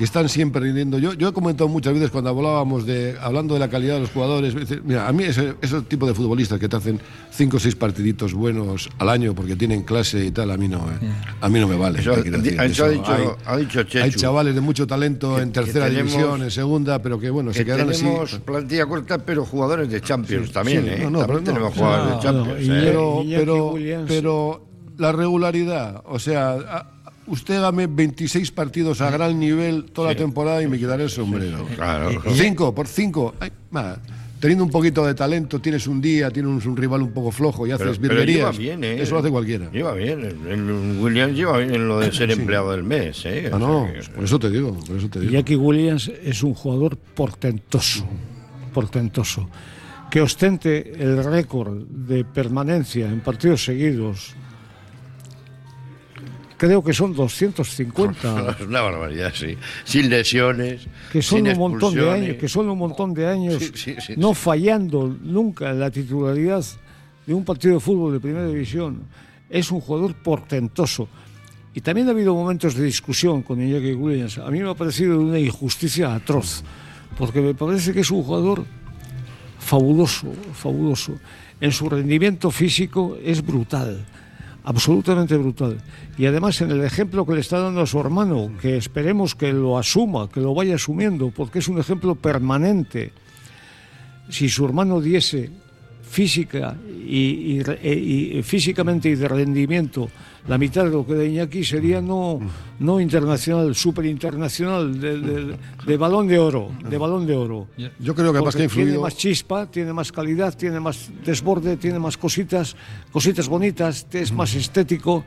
que 0.00 0.04
están 0.04 0.30
siempre 0.30 0.62
rindiendo. 0.62 0.98
Yo, 0.98 1.12
yo 1.12 1.28
he 1.28 1.32
comentado 1.34 1.68
muchas 1.68 1.92
veces 1.92 2.10
cuando 2.10 2.30
hablábamos 2.30 2.86
de, 2.86 3.18
hablando 3.20 3.52
de 3.52 3.60
la 3.60 3.68
calidad 3.68 3.96
de 3.96 4.00
los 4.00 4.10
jugadores, 4.10 4.54
mira, 4.82 5.06
a 5.06 5.12
mí 5.12 5.24
ese, 5.24 5.56
ese 5.60 5.82
tipo 5.82 6.06
de 6.06 6.14
futbolistas 6.14 6.58
que 6.58 6.70
te 6.70 6.76
hacen 6.76 6.98
cinco 7.30 7.58
o 7.58 7.60
seis 7.60 7.76
partiditos 7.76 8.32
buenos 8.32 8.88
al 8.96 9.10
año 9.10 9.34
porque 9.34 9.56
tienen 9.56 9.82
clase 9.82 10.24
y 10.24 10.30
tal, 10.30 10.52
a 10.52 10.56
mí 10.56 10.68
no, 10.68 10.78
eh. 10.78 11.12
a 11.38 11.48
mí 11.50 11.60
no 11.60 11.68
me 11.68 11.76
vale. 11.76 12.00
Eso, 12.00 12.14
ha, 12.14 12.22
dicho, 12.22 13.36
ha 13.44 13.56
dicho 13.58 13.82
Chechu. 13.82 14.04
Hay 14.04 14.10
chavales 14.12 14.54
de 14.54 14.62
mucho 14.62 14.86
talento 14.86 15.38
en 15.38 15.52
tercera 15.52 15.90
división, 15.90 16.44
en 16.44 16.50
segunda, 16.50 17.02
pero 17.02 17.20
que 17.20 17.28
bueno, 17.28 17.52
se 17.52 17.66
quedan 17.66 17.90
así. 17.90 18.02
Tenemos 18.02 18.38
plantilla 18.38 18.86
corta, 18.86 19.18
pero 19.18 19.44
jugadores 19.44 19.90
de 19.90 20.00
Champions 20.00 20.50
también, 20.50 20.88
¿eh? 20.88 21.08
No, 21.10 21.18
también 21.18 21.44
tenemos 21.44 21.74
jugadores 21.74 22.16
de 22.16 22.22
Champions. 22.22 22.60
¿eh? 22.62 22.80
pero, 22.86 23.22
pero, 23.28 23.74
pero 24.08 24.66
la 24.96 25.12
regularidad, 25.12 26.02
o 26.06 26.18
sea 26.18 26.86
usted 27.30 27.60
dame 27.60 27.86
26 27.86 28.50
partidos 28.50 29.00
a 29.00 29.10
gran 29.10 29.38
nivel 29.38 29.84
toda 29.84 30.08
la 30.08 30.16
temporada 30.16 30.62
y 30.62 30.68
me 30.68 30.78
quedaré 30.78 31.04
el 31.04 31.10
sombrero. 31.10 31.64
Claro. 31.74 32.10
Cinco, 32.34 32.74
por 32.74 32.88
cinco. 32.88 33.34
teniendo 34.40 34.64
un 34.64 34.70
poquito 34.70 35.06
de 35.06 35.14
talento, 35.14 35.60
tienes 35.60 35.86
un 35.86 36.00
día, 36.00 36.30
tienes 36.30 36.66
un, 36.66 36.76
rival 36.76 37.02
un 37.02 37.12
poco 37.12 37.30
flojo 37.30 37.66
y 37.66 37.70
haces 37.70 37.98
virguerías. 37.98 38.58
¿eh? 38.58 38.98
Eso 39.00 39.14
lo 39.14 39.20
hace 39.20 39.30
cualquiera. 39.30 39.70
Lleva 39.70 39.94
bien. 39.94 40.24
El, 40.24 40.98
Williams 41.00 41.36
lleva 41.36 41.58
bien 41.58 41.74
en 41.74 41.88
lo 41.88 42.00
de 42.00 42.12
ser 42.12 42.30
empleado 42.30 42.72
del 42.72 42.82
mes. 42.82 43.24
¿eh? 43.24 43.50
Ah, 43.52 43.58
no, 43.58 43.88
por 44.14 44.24
eso 44.24 44.38
te 44.38 44.50
digo. 44.50 44.72
Por 44.74 44.96
eso 44.96 45.08
te 45.08 45.20
digo. 45.20 45.32
Jackie 45.32 45.56
Williams 45.56 46.10
es 46.22 46.42
un 46.42 46.54
jugador 46.54 46.96
portentoso. 46.96 48.06
Portentoso. 48.74 49.48
Que 50.10 50.20
ostente 50.20 50.92
el 50.98 51.22
récord 51.22 51.84
de 51.86 52.24
permanencia 52.24 53.06
en 53.06 53.20
partidos 53.20 53.64
seguidos 53.64 54.34
creo 56.60 56.84
que 56.84 56.92
son 56.92 57.14
250. 57.14 58.56
Es 58.60 58.66
una 58.66 58.82
barbaridad, 58.82 59.32
sí. 59.34 59.56
Sin 59.84 60.10
lesiones. 60.10 60.86
Que 61.10 61.22
son 61.22 61.48
un 61.48 61.56
montón 61.56 61.94
de 61.94 62.10
años, 62.10 62.36
que 62.36 62.48
son 62.48 62.68
un 62.68 62.76
montón 62.76 63.14
de 63.14 63.26
años 63.26 63.72
no 64.16 64.34
fallando 64.34 65.16
nunca 65.22 65.70
en 65.70 65.80
la 65.80 65.90
titularidad 65.90 66.62
de 67.26 67.32
un 67.32 67.44
partido 67.46 67.74
de 67.74 67.80
fútbol 67.80 68.12
de 68.12 68.20
primera 68.20 68.46
división. 68.46 69.04
Es 69.48 69.70
un 69.70 69.80
jugador 69.80 70.14
portentoso. 70.14 71.08
Y 71.72 71.80
también 71.80 72.08
ha 72.08 72.10
habido 72.10 72.34
momentos 72.34 72.74
de 72.74 72.84
discusión 72.84 73.42
con 73.42 73.62
Iñaki 73.62 73.94
Williams. 73.94 74.36
A 74.38 74.50
mí 74.50 74.60
me 74.60 74.68
ha 74.68 74.74
parecido 74.74 75.18
una 75.18 75.38
injusticia 75.38 76.14
atroz, 76.14 76.62
porque 77.16 77.40
me 77.40 77.54
parece 77.54 77.94
que 77.94 78.00
es 78.00 78.10
un 78.10 78.22
jugador 78.22 78.66
fabuloso, 79.58 80.30
fabuloso. 80.52 81.14
En 81.58 81.72
su 81.72 81.88
rendimiento 81.88 82.50
físico 82.50 83.16
es 83.24 83.44
brutal 83.44 84.04
absolutamente 84.64 85.36
brutal. 85.36 85.78
Y 86.18 86.26
además 86.26 86.60
en 86.60 86.70
el 86.70 86.84
ejemplo 86.84 87.26
que 87.26 87.34
le 87.34 87.40
está 87.40 87.60
dando 87.60 87.80
a 87.80 87.86
su 87.86 87.98
hermano, 88.00 88.50
que 88.60 88.76
esperemos 88.76 89.34
que 89.34 89.52
lo 89.52 89.78
asuma, 89.78 90.28
que 90.28 90.40
lo 90.40 90.54
vaya 90.54 90.74
asumiendo, 90.74 91.30
porque 91.30 91.60
es 91.60 91.68
un 91.68 91.78
ejemplo 91.78 92.14
permanente. 92.14 93.12
Si 94.28 94.48
su 94.48 94.64
hermano 94.64 95.00
diese 95.00 95.50
física 96.10 96.76
y, 97.06 97.60
y, 97.60 98.42
físicamente 98.42 99.08
y 99.08 99.14
de 99.14 99.28
rendimiento 99.28 100.08
la 100.48 100.58
mitad 100.58 100.84
de 100.84 100.90
lo 100.90 101.06
que 101.06 101.14
de 101.14 101.28
Iñaki 101.28 101.64
sería 101.64 102.00
no, 102.00 102.40
no 102.78 103.00
internacional, 103.00 103.74
super 103.74 104.06
internacional, 104.06 104.98
de, 104.98 105.96
balón 105.96 106.26
de 106.26 106.38
oro, 106.38 106.70
de 106.88 106.96
balón 106.98 107.26
de 107.26 107.36
oro. 107.36 107.68
Yo 107.98 108.14
creo 108.14 108.32
que 108.32 108.40
más 108.40 108.56
que 108.56 108.68
Tiene 108.68 108.98
más 108.98 109.16
chispa, 109.16 109.66
tiene 109.66 109.92
más 109.92 110.10
calidad, 110.10 110.56
tiene 110.56 110.80
más 110.80 111.10
desborde, 111.24 111.76
tiene 111.76 111.98
más 111.98 112.16
cositas, 112.16 112.74
cositas 113.12 113.48
bonitas, 113.48 114.06
es 114.12 114.32
más 114.32 114.54
estético. 114.54 115.24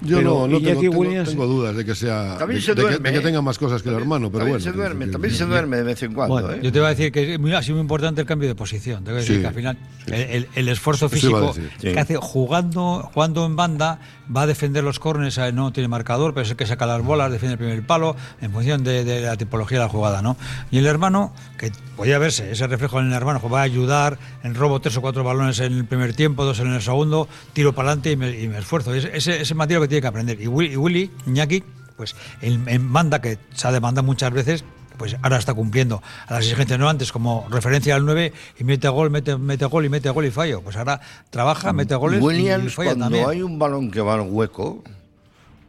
Yo 0.00 0.22
no, 0.22 0.46
no 0.46 0.60
tengo, 0.60 1.46
dudas 1.46 1.76
de 1.76 1.84
que 1.84 1.94
sea 1.94 2.36
de, 2.46 3.12
que, 3.12 3.20
tenga 3.20 3.40
más 3.42 3.58
cosas 3.58 3.82
que 3.82 3.88
el 3.88 3.96
hermano, 3.96 4.30
pero 4.30 4.44
también 4.44 4.60
Se 4.60 4.72
duerme, 4.72 5.06
también 5.06 5.34
se 5.34 5.44
duerme 5.44 5.78
de 5.78 5.82
vez 5.82 6.02
en 6.02 6.12
cuando. 6.12 6.52
¿eh? 6.52 6.60
Yo 6.62 6.72
te 6.72 6.78
voy 6.78 6.86
a 6.86 6.90
decir 6.90 7.12
que 7.12 7.34
ha 7.34 7.62
sido 7.62 7.76
muy 7.76 7.82
importante 7.82 8.20
el 8.20 8.26
cambio 8.26 8.48
de 8.48 8.54
posición. 8.54 9.04
Te 9.04 9.10
voy 9.10 9.18
a 9.18 9.22
decir 9.22 9.40
que 9.40 9.46
al 9.46 9.54
final 9.54 9.78
el, 10.06 10.68
esfuerzo 10.68 11.08
físico 11.08 11.54
que 11.80 11.98
hace 11.98 12.16
jugando, 12.16 13.10
jugando 13.12 13.46
en 13.46 13.56
banda 13.56 14.00
va 14.34 14.42
a 14.42 14.46
defender 14.46 14.84
los 14.84 14.98
corners, 14.98 15.38
eh, 15.38 15.52
no 15.52 15.72
tiene 15.72 15.88
marcador, 15.88 16.34
pero 16.34 16.44
es 16.44 16.50
el 16.50 16.56
que 16.56 16.66
saca 16.66 16.86
las 16.86 17.02
bolas, 17.02 17.30
defiende 17.30 17.52
el 17.52 17.58
primer 17.58 17.86
palo 17.86 18.16
en 18.40 18.52
función 18.52 18.84
de, 18.84 19.22
la 19.22 19.36
tipología 19.36 19.78
de 19.78 19.84
la 19.84 19.90
jugada, 19.90 20.22
¿no? 20.22 20.36
Y 20.70 20.78
el 20.78 20.86
hermano, 20.86 21.32
que 21.58 21.72
podía 21.96 22.18
verse 22.18 22.50
ese 22.50 22.66
reflejo 22.66 23.00
en 23.00 23.06
el 23.06 23.12
hermano, 23.12 23.40
que 23.40 23.48
va 23.48 23.60
a 23.60 23.64
ayudar 23.64 24.18
en 24.42 24.54
robo 24.54 24.80
tres 24.80 24.96
o 24.96 25.00
cuatro 25.00 25.24
balones 25.24 25.60
en 25.60 25.72
el 25.72 25.84
primer 25.84 26.14
tiempo, 26.14 26.44
dos 26.44 26.60
en 26.60 26.72
el 26.72 26.82
segundo, 26.82 27.28
tiro 27.52 27.74
para 27.74 27.90
adelante 27.90 28.12
y 28.12 28.16
me, 28.16 28.58
esfuerzo. 28.58 28.94
ese, 28.94 29.40
ese 29.40 29.54
material 29.54 29.83
que 29.84 29.88
tiene 29.88 30.02
que 30.02 30.08
aprender. 30.08 30.40
Y 30.40 30.46
Willy, 30.46 31.10
Iñaki, 31.26 31.62
pues 31.96 32.14
en, 32.40 32.92
banda, 32.92 33.20
que 33.20 33.38
se 33.54 33.68
ha 33.68 33.72
demandado 33.72 34.04
muchas 34.04 34.32
veces, 34.32 34.64
pues 34.96 35.16
ahora 35.22 35.38
está 35.38 35.54
cumpliendo 35.54 36.02
a 36.26 36.34
las 36.34 36.44
exigencias 36.44 36.78
no 36.78 36.88
antes 36.88 37.12
como 37.12 37.46
referencia 37.50 37.96
al 37.96 38.04
9 38.04 38.32
y 38.58 38.64
mete 38.64 38.88
gol, 38.88 39.10
mete, 39.10 39.36
mete 39.36 39.64
gol 39.66 39.84
y 39.84 39.88
mete 39.88 40.10
gol 40.10 40.26
y 40.26 40.30
fallo. 40.30 40.60
Pues 40.60 40.76
ahora 40.76 41.00
trabaja, 41.30 41.72
mm. 41.72 41.76
mete 41.76 41.94
goles 41.94 42.20
y 42.20 42.68
falla 42.68 42.94
cuando 42.94 43.28
hay 43.28 43.42
un 43.42 43.58
balón 43.58 43.90
que 43.90 44.00
va 44.00 44.14
al 44.14 44.22
hueco, 44.22 44.82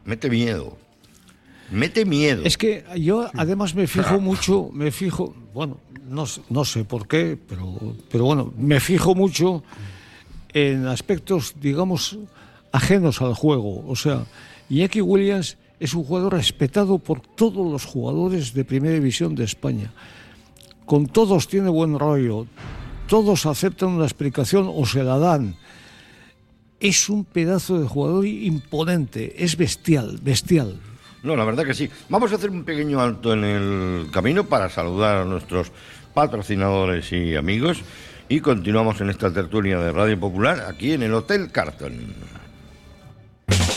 mete 0.04 0.30
miedo. 0.30 0.78
Mete 1.70 2.04
miedo. 2.04 2.42
Es 2.44 2.56
que 2.56 2.84
yo 2.96 3.28
además 3.34 3.74
me 3.74 3.88
fijo 3.88 4.20
mucho, 4.20 4.70
me 4.72 4.92
fijo, 4.92 5.34
bueno, 5.52 5.78
no, 6.08 6.24
no 6.48 6.64
sé 6.64 6.84
por 6.84 7.08
qué, 7.08 7.36
pero, 7.48 7.76
pero 8.08 8.24
bueno, 8.24 8.52
me 8.56 8.78
fijo 8.78 9.16
mucho 9.16 9.64
en 10.52 10.86
aspectos, 10.86 11.54
digamos, 11.60 12.18
ajenos 12.76 13.22
al 13.22 13.34
juego. 13.34 13.84
O 13.88 13.96
sea, 13.96 14.24
Iñaki 14.68 15.00
Williams 15.00 15.56
es 15.80 15.94
un 15.94 16.04
jugador 16.04 16.34
respetado 16.34 16.98
por 16.98 17.20
todos 17.20 17.70
los 17.70 17.84
jugadores 17.84 18.54
de 18.54 18.64
Primera 18.64 18.94
División 18.94 19.34
de 19.34 19.44
España. 19.44 19.92
Con 20.84 21.06
todos 21.06 21.48
tiene 21.48 21.68
buen 21.68 21.98
rollo, 21.98 22.46
todos 23.08 23.46
aceptan 23.46 23.90
una 23.90 24.04
explicación 24.04 24.70
o 24.72 24.86
se 24.86 25.02
la 25.02 25.18
dan. 25.18 25.56
Es 26.78 27.08
un 27.08 27.24
pedazo 27.24 27.80
de 27.80 27.88
jugador 27.88 28.26
imponente, 28.26 29.42
es 29.42 29.56
bestial, 29.56 30.18
bestial. 30.22 30.78
No, 31.22 31.34
la 31.34 31.44
verdad 31.44 31.64
que 31.64 31.74
sí. 31.74 31.90
Vamos 32.08 32.30
a 32.30 32.36
hacer 32.36 32.50
un 32.50 32.64
pequeño 32.64 33.00
alto 33.00 33.32
en 33.32 33.42
el 33.42 34.10
camino 34.12 34.44
para 34.44 34.68
saludar 34.68 35.16
a 35.16 35.24
nuestros 35.24 35.72
patrocinadores 36.14 37.10
y 37.12 37.34
amigos 37.34 37.82
y 38.28 38.40
continuamos 38.40 39.00
en 39.00 39.10
esta 39.10 39.32
tertulia 39.32 39.78
de 39.78 39.92
Radio 39.92 40.18
Popular 40.20 40.66
aquí 40.68 40.92
en 40.92 41.02
el 41.02 41.14
Hotel 41.14 41.50
Carton. 41.50 42.35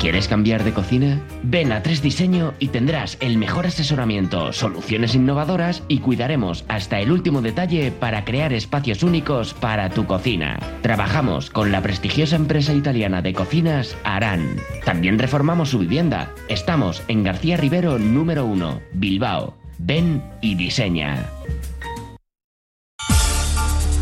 ¿Quieres 0.00 0.28
cambiar 0.28 0.62
de 0.62 0.72
cocina? 0.72 1.20
Ven 1.42 1.72
a 1.72 1.82
Tres 1.82 2.02
Diseño 2.02 2.54
y 2.60 2.68
tendrás 2.68 3.18
el 3.20 3.36
mejor 3.36 3.66
asesoramiento, 3.66 4.52
soluciones 4.52 5.16
innovadoras 5.16 5.82
y 5.88 5.98
cuidaremos 5.98 6.64
hasta 6.68 7.00
el 7.00 7.10
último 7.10 7.42
detalle 7.42 7.90
para 7.90 8.24
crear 8.24 8.52
espacios 8.52 9.02
únicos 9.02 9.54
para 9.54 9.90
tu 9.90 10.06
cocina. 10.06 10.60
Trabajamos 10.82 11.50
con 11.50 11.72
la 11.72 11.82
prestigiosa 11.82 12.36
empresa 12.36 12.74
italiana 12.74 13.22
de 13.22 13.32
cocinas 13.32 13.96
Aran. 14.04 14.56
También 14.84 15.18
reformamos 15.18 15.70
su 15.70 15.80
vivienda. 15.80 16.30
Estamos 16.48 17.02
en 17.08 17.24
García 17.24 17.56
Rivero 17.56 17.98
número 17.98 18.46
1, 18.46 18.80
Bilbao. 18.92 19.56
Ven 19.78 20.22
y 20.40 20.54
diseña. 20.54 21.28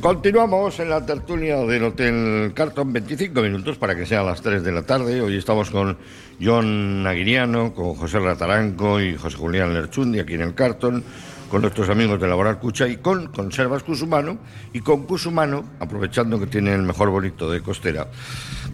Continuamos 0.00 0.78
en 0.78 0.90
la 0.90 1.04
tertulia 1.04 1.56
del 1.56 1.82
Hotel 1.82 2.52
Carton, 2.54 2.92
25 2.92 3.42
minutos 3.42 3.78
para 3.78 3.96
que 3.96 4.06
sean 4.06 4.26
las 4.26 4.40
3 4.42 4.62
de 4.62 4.70
la 4.70 4.82
tarde. 4.82 5.20
Hoy 5.20 5.36
estamos 5.36 5.70
con 5.70 5.98
John 6.40 7.04
Aguiriano, 7.04 7.74
con 7.74 7.96
José 7.96 8.20
Rataranco 8.20 9.00
y 9.00 9.16
José 9.16 9.36
Julián 9.36 9.74
Lerchundi 9.74 10.20
aquí 10.20 10.34
en 10.34 10.42
el 10.42 10.54
Carton, 10.54 11.02
con 11.50 11.62
nuestros 11.62 11.88
amigos 11.88 12.20
de 12.20 12.28
Laboral 12.28 12.60
Cucha 12.60 12.86
y 12.86 12.98
con 12.98 13.26
Conservas 13.32 13.82
Cusumano 13.82 14.38
y 14.72 14.82
con 14.82 15.02
Cusumano, 15.02 15.64
aprovechando 15.80 16.38
que 16.38 16.46
tiene 16.46 16.72
el 16.74 16.82
mejor 16.82 17.10
bonito 17.10 17.50
de 17.50 17.60
costera, 17.60 18.06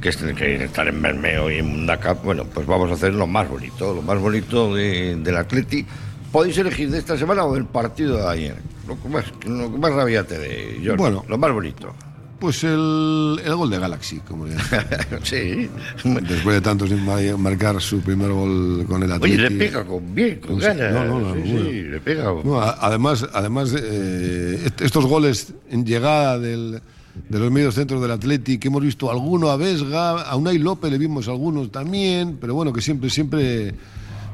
que 0.02 0.10
es 0.10 0.18
que 0.18 0.62
estar 0.62 0.86
en 0.86 1.00
Bermeo 1.00 1.50
y 1.50 1.56
en 1.56 1.68
Mundaca. 1.68 2.12
Bueno, 2.12 2.44
pues 2.44 2.66
vamos 2.66 2.90
a 2.90 2.94
hacer 2.94 3.14
lo 3.14 3.26
más 3.26 3.48
bonito, 3.48 3.94
lo 3.94 4.02
más 4.02 4.18
bonito 4.18 4.74
de, 4.74 5.16
del 5.16 5.36
Atleti. 5.38 5.86
Podéis 6.34 6.58
elegir 6.58 6.90
de 6.90 6.98
esta 6.98 7.16
semana 7.16 7.44
o 7.44 7.54
del 7.54 7.64
partido 7.64 8.16
de 8.16 8.26
ayer 8.26 8.56
lo 8.88 9.00
que 9.00 9.08
más, 9.08 9.24
lo 9.46 9.70
que 9.70 9.78
más 9.78 9.92
rabia 9.92 10.26
te 10.26 10.36
de 10.36 10.94
Bueno, 10.96 11.24
lo 11.28 11.38
más 11.38 11.52
bonito. 11.52 11.94
Pues 12.40 12.64
el, 12.64 13.40
el 13.44 13.54
gol 13.54 13.70
de 13.70 13.78
Galaxy, 13.78 14.18
como 14.18 14.48
ya. 14.48 14.56
sí. 15.22 15.70
Después 16.02 16.56
de 16.56 16.60
tantos 16.60 16.90
marcar 17.38 17.80
su 17.80 18.00
primer 18.00 18.32
gol 18.32 18.84
con 18.88 19.04
el 19.04 19.12
Atlético. 19.12 19.42
Oye, 19.42 19.48
le 19.48 19.56
pega 19.56 19.84
con 19.84 20.12
bien, 20.12 20.40
con 20.40 20.58
ganas. 20.58 20.92
No, 20.92 21.04
no, 21.04 21.20
no. 21.20 21.34
Sí, 21.36 21.82
le 21.82 22.00
pega. 22.00 22.32
además, 22.80 23.24
además 23.32 23.72
eh, 23.78 24.70
estos 24.80 25.06
goles 25.06 25.54
en 25.70 25.86
llegada 25.86 26.40
del, 26.40 26.80
de 27.28 27.38
los 27.38 27.52
medios 27.52 27.76
centros 27.76 28.02
del 28.02 28.10
Atlético, 28.10 28.60
que 28.60 28.66
hemos 28.66 28.82
visto 28.82 29.08
alguno 29.08 29.50
a 29.50 29.56
Vesga, 29.56 30.22
a 30.22 30.34
Unai 30.34 30.58
López 30.58 30.90
le 30.90 30.98
vimos 30.98 31.28
algunos 31.28 31.70
también, 31.70 32.38
pero 32.40 32.56
bueno, 32.56 32.72
que 32.72 32.82
siempre, 32.82 33.08
siempre 33.08 33.72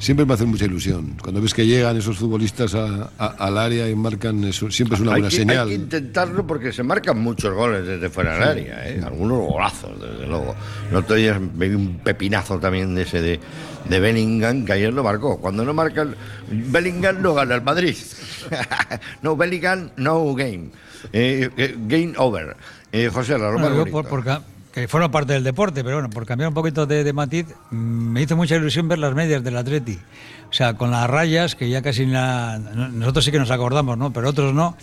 siempre 0.01 0.27
me 0.27 0.35
hace 0.35 0.45
mucha 0.47 0.65
ilusión. 0.65 1.17
Cuando 1.23 1.41
ves 1.41 1.55
que 1.55 1.67
llegan 1.67 1.97
esos 1.97 2.17
futbolistas 2.17 2.75
al 2.75 3.59
área 3.59 3.89
y 3.89 3.95
marcan, 3.95 4.43
eso 4.45 4.71
siempre 4.71 4.97
es 4.97 5.03
una 5.03 5.13
buena 5.13 5.31
señal. 5.31 5.69
Hay 5.69 5.77
que 5.77 5.83
intentarlo 5.83 6.47
porque 6.47 6.73
se 6.73 6.83
marcan 6.83 7.21
muchos 7.21 7.55
goles 7.55 7.87
desde 7.87 8.09
fuera 8.11 8.35
del 8.35 8.43
área, 8.43 8.89
¿eh? 8.89 9.01
algunos 9.05 9.39
golazos, 9.39 10.01
desde 10.01 10.27
luego. 10.27 10.57
No 10.91 11.05
te 11.05 11.15
oyes, 11.15 11.37
un 11.37 12.01
pepinazo 12.03 12.59
también 12.59 12.95
de 12.95 13.03
ese 13.03 13.21
de, 13.21 13.41
de 13.89 14.01
Bellingham, 14.01 14.65
que 14.65 14.73
ayer 14.73 14.93
lo 14.93 15.05
marcó. 15.05 15.39
Cuando 15.39 15.65
no 15.65 15.75
marcan, 15.75 16.17
Bellingham 16.51 17.23
no 17.23 17.35
gana 17.35 17.55
el 17.55 17.63
Madrid. 17.63 17.97
no, 19.23 19.37
Bellingham, 19.37 19.91
no 19.97 20.35
game. 20.35 20.71
Eh, 21.13 21.51
eh, 21.57 21.77
game 21.87 22.15
over. 22.17 22.57
José, 23.13 23.39
la 23.39 23.53
bueno, 23.53 23.87
por, 23.87 24.25
que 24.72 24.87
forma 24.88 25.11
parte 25.11 25.33
del 25.33 25.44
deporte, 25.44 25.83
pero 25.83 25.96
bueno, 25.96 26.11
por 26.11 26.26
cambiar 26.26 26.48
un 26.48 26.54
poquito 26.54 26.87
de, 26.87 27.12
matiz, 27.12 27.46
mm, 27.70 27.76
me 27.76 28.22
hizo 28.22 28.37
mucha 28.37 28.56
ilusión 28.56 28.88
ver 28.88 28.98
las 28.98 29.14
medias 29.14 29.42
del 29.42 29.56
Atleti. 29.56 29.98
O 30.48 30.52
sea, 30.52 30.74
con 30.74 30.90
las 30.90 31.09
rayas, 31.09 31.54
que 31.54 31.68
ya 31.68 31.83
casi 31.83 32.06
la, 32.06 32.59
nosotros 32.59 33.24
sí 33.24 33.30
que 33.30 33.38
nos 33.38 33.50
acordamos, 33.50 33.96
¿no? 33.96 34.12
Pero 34.12 34.28
otros 34.28 34.52
no. 34.52 34.76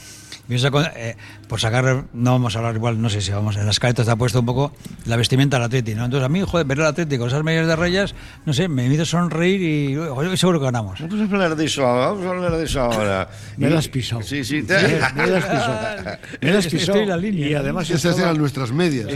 Eh, 0.50 1.16
por 1.50 1.60
sacar, 1.60 2.06
no 2.14 2.32
vamos 2.32 2.56
a 2.56 2.60
hablar 2.60 2.76
igual, 2.76 3.02
no 3.02 3.10
sé 3.10 3.20
si 3.20 3.32
vamos, 3.32 3.58
en 3.58 3.66
las 3.66 3.76
escaleta 3.76 4.02
está 4.02 4.16
puesto 4.16 4.40
un 4.40 4.46
poco 4.46 4.72
la 5.06 5.18
vestimenta 5.18 5.58
del 5.58 5.66
Atleti, 5.66 5.94
¿no? 5.94 6.06
Entonces 6.06 6.26
a 6.26 6.30
mí, 6.30 6.42
joder, 6.42 6.66
ver 6.66 6.80
el 6.80 6.86
Atleti 6.86 7.18
con 7.18 7.28
esas 7.28 7.44
medias 7.44 7.68
de 7.68 7.76
rayas, 7.76 8.16
no 8.46 8.54
sé, 8.54 8.70
me 8.70 8.88
hizo 8.88 9.06
sonreír 9.06 9.62
y 9.62 10.38
seguro 10.38 10.60
que 10.60 10.66
ganamos. 10.66 11.02
Vamos 11.02 11.20
a 11.20 11.24
hablar 11.24 11.56
de 11.56 11.66
eso, 11.66 11.84
vamos 11.84 12.26
a 12.26 12.30
hablar 12.30 12.52
de 12.58 12.64
eso 12.64 12.82
ahora. 12.82 13.30
me 13.58 13.70
las 13.70 13.90
pisado. 13.90 14.22
Sí, 14.22 14.44
sí, 14.46 14.64
te... 14.64 14.74
me, 15.16 15.28
las 15.28 15.44
pisado. 15.44 16.18
Me 16.42 16.52
las 16.52 16.68
pisado. 16.68 17.06
la 17.06 17.18
línea. 17.18 17.48
Y 17.50 17.54
además 17.54 17.90
esas 17.90 18.18
eran 18.18 18.38
nuestras 18.38 18.72
medias. 18.72 19.08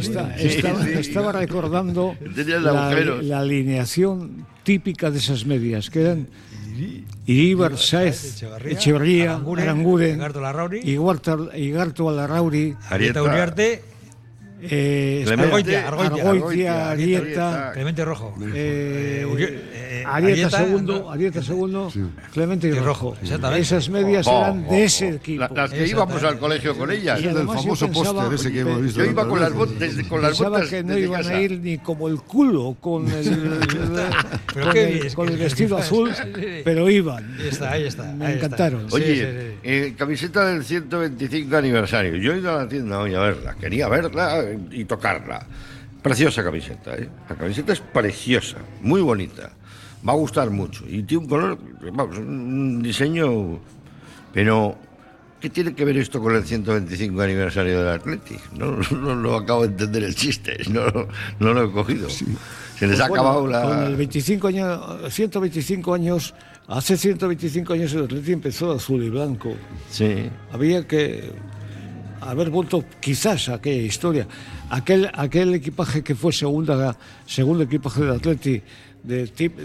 Estaba, 1.00 1.32
recordando 1.32 2.16
la, 2.62 2.94
la 3.22 3.40
alineación 3.40 4.46
típica 4.64 5.12
de 5.12 5.20
esas 5.20 5.46
medias, 5.46 5.90
que 5.90 6.02
eran 6.02 6.28
Iríbar, 7.26 7.78
Saez, 7.78 8.44
Echeverría, 8.66 9.36
Aranguren, 9.36 10.22
y 11.54 11.72
Garto 11.72 12.10
Alarrauri, 12.10 12.76
Arieta 12.90 13.22
Uriarte, 13.24 13.84
eh, 14.64 15.26
Argoitia, 15.28 15.88
Argoitia, 15.88 16.92
Arieta, 16.92 17.72
Clemente 17.74 18.06
Rojo, 18.06 18.36
eh, 18.54 19.26
eh, 19.38 20.04
Arieta, 20.06 20.50
segundo, 20.50 21.10
Arieta 21.10 21.42
segundo, 21.42 21.92
Clemente 22.32 22.68
y 22.68 22.74
Rojo. 22.74 23.16
Esas 23.22 23.90
medias 23.90 24.28
oh, 24.28 24.42
eran 24.42 24.68
de 24.68 24.84
ese 24.84 25.10
equipo. 25.16 25.48
las 25.54 25.72
que 25.72 25.88
íbamos 25.88 26.24
al 26.24 26.38
colegio 26.38 26.78
con 26.78 26.92
ellas. 26.92 27.20
Y 27.22 27.28
el 27.28 27.46
famoso 27.46 27.92
póster 27.92 28.34
ese 28.34 28.52
que 28.52 28.60
hemos 28.60 28.82
visto. 28.82 29.04
Yo 29.04 29.12
iba 29.12 29.28
con 29.28 29.40
las 29.40 29.54
botas, 29.54 29.96
con 30.08 30.22
las 30.22 30.40
botas 30.40 30.70
que 30.70 30.84
no 30.84 30.98
iban 30.98 31.26
a 31.26 31.42
ir 31.42 31.60
ni 31.60 31.78
como 31.78 32.08
el 32.08 32.22
culo 32.22 32.76
con 32.80 33.10
el, 33.10 33.60
con 35.16 35.30
el 35.30 35.38
vestido 35.38 35.78
azul, 35.78 36.12
pero 36.64 36.90
iban. 36.90 37.36
Ahí 37.40 37.48
está, 37.48 37.72
ahí 37.72 37.86
está. 37.86 38.04
Me 38.14 38.34
encantaron. 38.34 38.88
Oye, 38.92 39.96
camiseta 39.98 40.46
del 40.46 40.64
125 40.64 41.58
aniversario. 41.58 42.16
Yo 42.18 42.34
he 42.34 42.40
ido 42.40 42.54
a 42.54 42.64
la 42.64 42.70
tienda 42.70 43.00
hoy 43.00 43.16
a 43.16 43.20
verla. 43.20 43.56
Quería 43.56 43.88
verla 43.88 44.51
y 44.72 44.86
tocarla. 44.86 45.46
Preciosa 46.02 46.44
camiseta, 46.44 46.96
¿eh? 46.96 47.08
La 47.30 47.36
camiseta 47.36 47.74
es 47.74 47.80
preciosa, 47.80 48.58
muy 48.82 49.02
bonita. 49.02 49.52
Va 50.08 50.14
a 50.14 50.16
gustar 50.16 50.50
mucho. 50.50 50.84
Y 50.88 51.04
tiene 51.04 51.24
un 51.24 51.30
color, 51.30 51.60
vamos, 51.94 52.18
un 52.18 52.82
diseño. 52.82 53.60
Pero, 54.34 54.76
¿qué 55.40 55.52
tiene 55.52 55.76
que 55.76 55.86
ver 55.86 55.98
esto 55.98 56.20
con 56.20 56.36
el 56.36 56.44
125 56.44 57.22
aniversario 57.22 57.80
del 57.80 57.88
Athletic? 57.90 58.52
No, 58.54 58.78
no, 58.98 59.14
lo 59.14 59.36
acabo 59.36 59.62
de 59.62 59.68
entender 59.68 60.04
el 60.04 60.16
chiste, 60.16 60.58
no, 60.72 60.86
no 61.40 61.54
lo 61.54 61.66
he 61.66 61.72
cogido. 61.72 62.10
Se 62.10 62.88
les 62.88 63.00
ha 63.00 63.08
pues 63.08 63.20
acabado 63.20 63.46
la. 63.46 63.62
Con 63.62 63.84
el 63.84 63.96
25 63.96 64.48
años, 64.48 65.14
125 65.14 65.94
años, 65.94 66.34
hace 66.68 66.98
125 66.98 67.74
años 67.74 67.94
el 67.94 68.06
Athletic 68.06 68.34
empezó 68.34 68.72
azul 68.72 69.04
y 69.04 69.10
blanco. 69.12 69.54
Sí. 69.92 70.32
Había 70.52 70.88
que 70.88 71.32
haber 72.22 72.50
vuelto 72.50 72.86
quizás 73.00 73.50
a 73.50 73.56
aquella 73.56 73.82
historia. 73.82 74.28
Aquel, 74.70 75.10
aquel 75.14 75.54
equipaje 75.56 76.04
que 76.04 76.16
fue 76.16 76.32
segunda, 76.32 76.96
segundo 77.26 77.64
equipaje 77.64 78.02
del 78.02 78.12
Atleti, 78.12 78.62
de, 79.04 79.28
tip, 79.28 79.58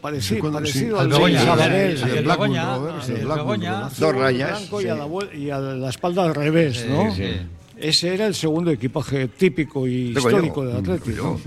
parecido, 0.00 0.52
parecido 0.52 0.98
al 0.98 1.08
de 1.08 2.22
Begoña, 2.22 3.88
dos 3.96 4.14
rayas 4.14 4.68
y, 4.72 4.88
a 4.88 4.94
la, 4.96 5.08
y, 5.32 5.50
a 5.50 5.58
la, 5.60 5.88
espalda 5.88 6.24
al 6.24 6.34
revés, 6.34 6.84
¿no? 6.88 7.14
Sí, 7.80 7.88
ese 7.88 8.14
era 8.14 8.26
el 8.26 8.34
segundo 8.34 8.70
equipaje 8.70 9.28
típico 9.28 9.86
y 9.86 10.10
histórico 10.10 10.64
del 10.64 10.76
Atlético. 10.76 11.40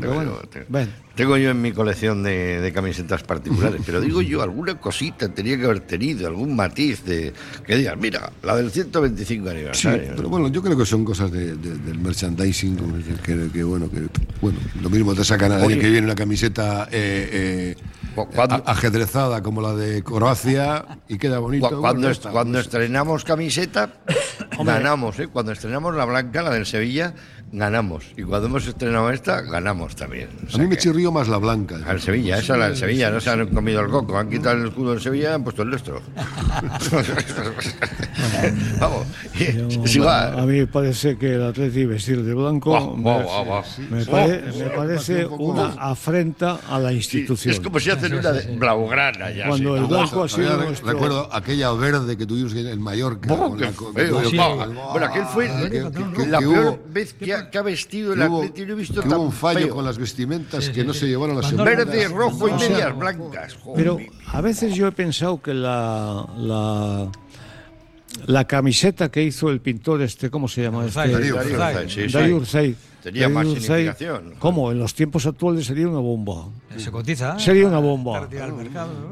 Tengo 1.15 1.37
yo 1.37 1.51
en 1.51 1.61
mi 1.61 1.71
colección 1.71 2.23
de, 2.23 2.71
camisetas 2.73 3.21
particulares, 3.23 3.81
pero 3.85 4.01
digo 4.01 4.21
yo, 4.21 4.41
alguna 4.41 4.79
cosita 4.79 5.29
tenía 5.29 5.57
que 5.57 5.65
haber 5.65 5.81
tenido, 5.81 6.27
algún 6.27 6.55
matiz 6.55 7.05
de 7.05 7.33
que 7.65 7.77
digas, 7.77 7.95
mira, 7.97 8.31
la 8.41 8.55
del 8.55 8.71
125 8.71 9.49
aniversario. 9.49 10.13
pero 10.15 10.29
bueno, 10.29 10.47
yo 10.47 10.63
creo 10.63 10.77
que 10.77 10.85
son 10.85 11.05
cosas 11.05 11.31
del 11.31 11.99
merchandising, 11.99 12.77
que, 13.23 13.63
bueno, 13.63 13.89
que 13.91 14.07
bueno, 14.41 14.57
lo 14.81 14.89
mismo 14.89 15.13
te 15.13 15.23
sacan 15.23 15.51
a 15.51 15.57
alguien 15.57 15.79
que 15.79 15.89
viene 15.89 16.05
una 16.05 16.15
camiseta 16.15 16.87
eh, 16.91 17.29
eh, 17.31 17.75
ajedrezada 18.65 19.41
como 19.41 19.61
la 19.61 19.73
de 19.73 20.03
Croacia 20.03 20.85
y 21.07 21.17
queda 21.17 21.39
bonito. 21.39 21.79
Cuando, 21.79 22.11
cuando 22.31 22.59
estrenamos 22.59 23.23
camiseta, 23.23 23.89
ganamos, 24.59 25.19
¿eh? 25.19 25.27
Cuando 25.27 25.51
estrenamos 25.51 25.95
la 25.95 26.05
blanca, 26.05 26.41
la 26.41 26.51
del 26.51 26.65
Sevilla, 26.65 27.13
ganamos. 27.53 28.03
Y 28.17 28.23
cuando 28.23 28.47
hemos 28.47 28.67
estrenado 28.67 29.11
esta, 29.11 29.41
ganamos 29.41 29.95
también. 29.95 30.27
a 30.53 30.57
mí 30.57 30.67
me 30.67 30.75
chirrió 30.75 31.11
más 31.11 31.27
la 31.27 31.37
blanca. 31.37 31.77
Al 31.85 32.01
Sevilla, 32.01 32.39
esa 32.39 32.57
la 32.57 32.69
del 32.69 32.77
Sevilla, 32.77 33.11
no 33.11 33.21
se 33.21 33.29
han 33.29 33.47
comido 33.47 33.81
el 33.81 33.89
coco, 33.89 34.17
han 34.17 34.27
quitado 34.29 34.57
el 34.57 34.67
escudo 34.67 34.91
del 34.91 35.01
Sevilla 35.01 35.31
y 35.31 35.33
han 35.33 35.43
puesto 35.43 35.61
el 35.61 35.69
nuestro. 35.69 36.01
Vamos, 38.79 39.05
A 40.07 40.45
mí 40.45 40.59
me 40.59 40.67
parece 40.67 41.17
que 41.17 41.35
el 41.35 41.43
Atleti 41.43 41.85
vestir 41.85 42.23
de 42.23 42.33
blanco 42.33 42.97
me, 42.97 44.05
parece 44.75 45.25
una 45.27 45.73
afrenta 45.73 46.59
a 46.67 46.79
la 46.79 46.91
institución. 46.91 47.53
Es, 47.53 47.59
como 47.59 47.79
si 47.79 47.91
hacen 47.91 48.15
una 48.15 48.31
de 48.31 48.55
blaugrana 48.55 49.29
ya. 49.31 49.47
Cuando 49.47 49.77
el 49.77 49.85
blanco 49.85 50.23
ha 50.23 50.29
sido 50.29 50.73
Recuerdo 50.83 51.29
aquella 51.31 51.71
verde 51.73 52.17
que 52.17 52.25
tuvimos 52.25 52.53
en 52.55 52.67
el 52.67 52.79
Mallorca. 52.79 53.31
Bueno, 53.33 53.57
aquel 55.05 55.25
fue 55.25 55.49
la 56.27 56.39
peor 56.39 56.79
vez 56.91 57.13
que 57.13 57.42
ha, 57.53 57.61
vestido 57.61 58.13
el 58.13 58.21
Atleti. 58.21 58.65
No 58.65 58.73
he 58.73 58.75
visto 58.75 59.01
hubo 59.01 59.21
un 59.21 59.31
fallo 59.31 59.69
con 59.69 59.85
las 59.85 59.97
vestimentas 59.97 60.69
que 60.69 60.83
no 60.83 60.93
se 60.93 61.07
llevaron 61.07 61.37
a 61.37 61.41
las 61.41 61.55
Verde, 61.55 62.07
rojo 62.07 62.47
y 62.47 62.53
medias 62.53 62.97
blancas. 62.97 63.57
Pero 63.75 63.97
a 64.27 64.41
veces 64.41 64.75
yo 64.75 64.87
he 64.87 64.91
pensado 64.91 65.41
que 65.41 65.53
la, 65.53 66.27
la 66.37 67.11
la 68.25 68.45
camiseta 68.45 69.09
que 69.09 69.23
hizo 69.23 69.49
el 69.49 69.59
pintor 69.59 70.01
este, 70.01 70.29
¿cómo 70.29 70.47
se 70.47 70.61
llama? 70.61 70.85
Este? 70.85 70.99
Darío 72.11 72.43
Tenía 73.03 73.27
más 73.27 73.45
significación. 73.45 74.35
¿Cómo? 74.39 74.71
En 74.71 74.79
los 74.79 74.93
tiempos 74.93 75.25
actuales 75.25 75.65
sería 75.65 75.89
una 75.89 75.99
bomba. 75.99 76.45
Se 76.77 76.89
cotiza. 76.89 77.37
Sería 77.37 77.67
una 77.67 77.79
bomba. 77.79 78.29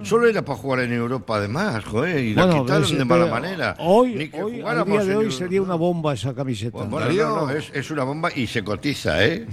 Solo 0.04 0.28
era 0.28 0.46
para 0.46 0.58
jugar 0.58 0.80
en 0.80 0.94
Europa, 0.94 1.36
además, 1.36 1.84
joder, 1.84 2.24
y 2.24 2.34
la 2.34 2.50
quitaron 2.50 2.98
de 2.98 3.06
mala 3.06 3.26
manera. 3.28 3.76
Hoy, 3.80 4.32
hoy 4.42 4.62
al 4.62 4.86
día 4.86 5.04
de 5.04 5.16
hoy 5.18 5.32
sería 5.32 5.62
una 5.62 5.76
bomba 5.76 6.14
esa 6.14 6.34
camiseta. 6.34 6.72
Pues 6.72 6.90
bueno, 6.90 7.12
no, 7.12 7.50
es, 7.50 7.70
es, 7.74 7.92
una 7.92 8.06
bomba 8.06 8.30
y 8.34 8.48
se 8.48 8.64
cotiza, 8.64 9.26
¿eh? 9.26 9.46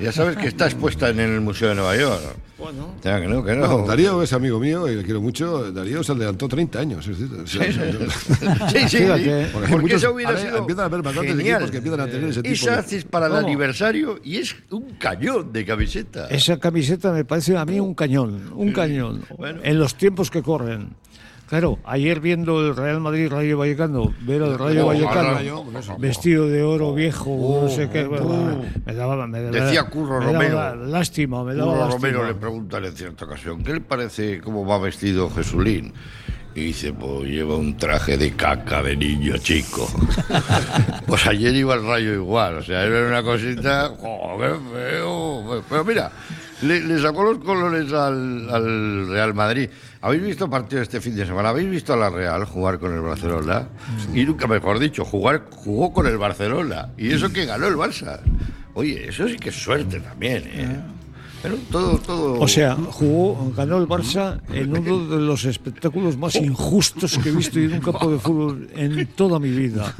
ya 0.00 0.10
sabes 0.10 0.38
que 0.38 0.48
está 0.48 0.64
expuesta 0.64 1.10
en 1.10 1.20
el 1.20 1.40
Museo 1.42 1.68
de 1.68 1.74
Nueva 1.74 1.96
York. 1.96 2.36
Bueno. 2.62 2.94
Que 3.02 3.26
no, 3.26 3.44
que 3.44 3.56
no. 3.56 3.84
Darío 3.84 4.22
es 4.22 4.32
amigo 4.32 4.60
mío 4.60 4.88
y 4.88 4.94
le 4.94 5.02
quiero 5.02 5.20
mucho. 5.20 5.72
Darío 5.72 6.04
se 6.04 6.12
adelantó 6.12 6.46
30 6.46 6.78
años. 6.78 7.08
Es 7.08 7.18
decir, 7.18 7.44
sí, 7.46 7.58
sí, 8.88 8.88
sí. 8.88 9.04
Porque, 9.52 9.68
Porque 9.68 9.94
eso 9.96 10.12
hubiera 10.12 10.36
sido 10.36 10.58
empiezan 10.58 10.84
a 10.84 10.86
haber 10.86 11.02
bastantes 11.02 11.38
equipos 11.40 11.70
que 11.70 11.76
empiezan 11.78 12.00
a 12.00 12.06
tener 12.06 12.28
ese 12.30 12.42
tipo 12.42 12.54
Esa 12.54 12.78
haces 12.78 13.04
para 13.04 13.26
el 13.26 13.34
aniversario 13.34 13.81
y 14.22 14.36
es 14.36 14.54
un 14.70 14.92
cañón 14.98 15.52
de 15.52 15.64
camiseta. 15.64 16.28
Esa 16.28 16.58
camiseta 16.58 17.12
me 17.12 17.24
parece 17.24 17.56
a 17.56 17.64
mí 17.64 17.80
un 17.80 17.94
cañón, 17.94 18.52
un 18.54 18.72
cañón. 18.72 19.24
En 19.62 19.78
los 19.78 19.96
tiempos 19.96 20.30
que 20.30 20.42
corren. 20.42 20.90
Claro, 21.48 21.78
ayer 21.84 22.20
viendo 22.20 22.66
el 22.66 22.74
Real 22.74 22.98
Madrid 23.00 23.28
Rayo 23.28 23.58
Vallecano, 23.58 24.14
ver 24.22 24.42
al 24.42 24.58
Rayo 24.58 24.84
oh, 24.84 24.86
Vallecano 24.86 25.66
vestido 25.98 26.48
de 26.48 26.62
oro 26.62 26.94
viejo, 26.94 27.60
no 27.64 27.68
sé 27.68 27.90
qué, 27.90 28.06
uh, 28.06 28.62
me 28.86 28.94
daba, 28.94 29.26
me 29.26 29.42
daba, 29.42 29.66
decía 29.66 29.84
Curro 29.84 30.18
Romero, 30.18 30.74
lástima, 30.86 31.44
me 31.44 31.54
daba 31.54 31.72
Curro 31.72 31.84
lástima. 31.88 32.08
Romero 32.08 32.26
le 32.26 32.34
preguntan 32.36 32.86
en 32.86 32.92
cierta 32.96 33.26
ocasión, 33.26 33.62
¿qué 33.62 33.74
le 33.74 33.80
parece 33.82 34.40
cómo 34.40 34.64
va 34.64 34.78
vestido 34.78 35.28
Jesulín? 35.28 35.92
Y 36.54 36.66
dice, 36.66 36.92
pues 36.92 37.28
lleva 37.30 37.56
un 37.56 37.76
traje 37.76 38.18
de 38.18 38.32
caca 38.32 38.82
de 38.82 38.96
niño 38.96 39.38
chico. 39.38 39.90
pues 41.06 41.26
ayer 41.26 41.54
iba 41.54 41.74
el 41.74 41.86
rayo 41.86 42.12
igual, 42.12 42.56
o 42.58 42.62
sea, 42.62 42.82
era 42.82 43.06
una 43.06 43.22
cosita, 43.22 43.90
joder, 43.98 44.56
feo. 44.72 45.64
Pero 45.68 45.84
mira, 45.84 46.12
le, 46.62 47.00
sacó 47.00 47.24
los 47.24 47.38
colores 47.38 47.92
al, 47.92 49.08
Real 49.08 49.34
Madrid. 49.34 49.68
¿Habéis 50.02 50.22
visto 50.22 50.50
partido 50.50 50.82
este 50.82 51.00
fin 51.00 51.16
de 51.16 51.24
semana? 51.24 51.48
¿Habéis 51.48 51.70
visto 51.70 51.92
a 51.92 51.96
la 51.96 52.10
Real 52.10 52.44
jugar 52.44 52.78
con 52.78 52.94
el 52.94 53.00
Barcelona? 53.00 53.68
Y 54.12 54.24
nunca 54.24 54.46
mejor 54.46 54.78
dicho, 54.78 55.04
jugar, 55.04 55.44
jugó 55.50 55.92
con 55.92 56.06
el 56.06 56.18
Barcelona. 56.18 56.90
Y 56.98 57.12
eso 57.12 57.32
que 57.32 57.46
ganó 57.46 57.66
el 57.66 57.76
Barça. 57.76 58.20
Oye, 58.74 59.08
eso 59.08 59.26
sí 59.28 59.36
que 59.36 59.50
es 59.50 59.54
suerte 59.54 60.00
también, 60.00 60.42
¿eh? 60.46 60.80
Todo, 61.70 61.98
todo... 61.98 62.40
O 62.40 62.48
sea, 62.48 62.76
jugó, 62.76 63.52
ganó 63.56 63.78
el 63.78 63.88
Barça 63.88 64.40
en 64.52 64.76
uno 64.76 65.06
de 65.06 65.20
los 65.20 65.44
espectáculos 65.44 66.16
más 66.16 66.36
injustos 66.36 67.18
que 67.18 67.30
he 67.30 67.32
visto 67.32 67.58
en 67.58 67.74
un 67.74 67.80
campo 67.80 68.10
de 68.10 68.18
fútbol 68.20 68.68
en 68.74 69.06
toda 69.08 69.38
mi 69.38 69.50
vida. 69.50 69.94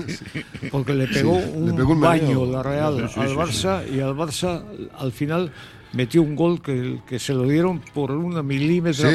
Porque 0.71 0.95
le 0.95 1.09
pegó, 1.09 1.33
un, 1.33 2.01
baño 2.01 2.47
la 2.47 2.63
Real 2.63 3.11
al 3.17 3.37
Barça 3.37 3.83
y 3.89 4.01
al 4.01 4.15
Barça 4.15 4.63
al 4.99 5.13
final 5.13 5.53
metió 5.93 6.23
un 6.23 6.35
gol 6.35 6.63
que, 6.63 7.01
que 7.07 7.19
se 7.19 7.35
lo 7.35 7.43
dieron 7.45 7.81
por 7.93 8.11
una 8.13 8.43
milímetro, 8.43 9.09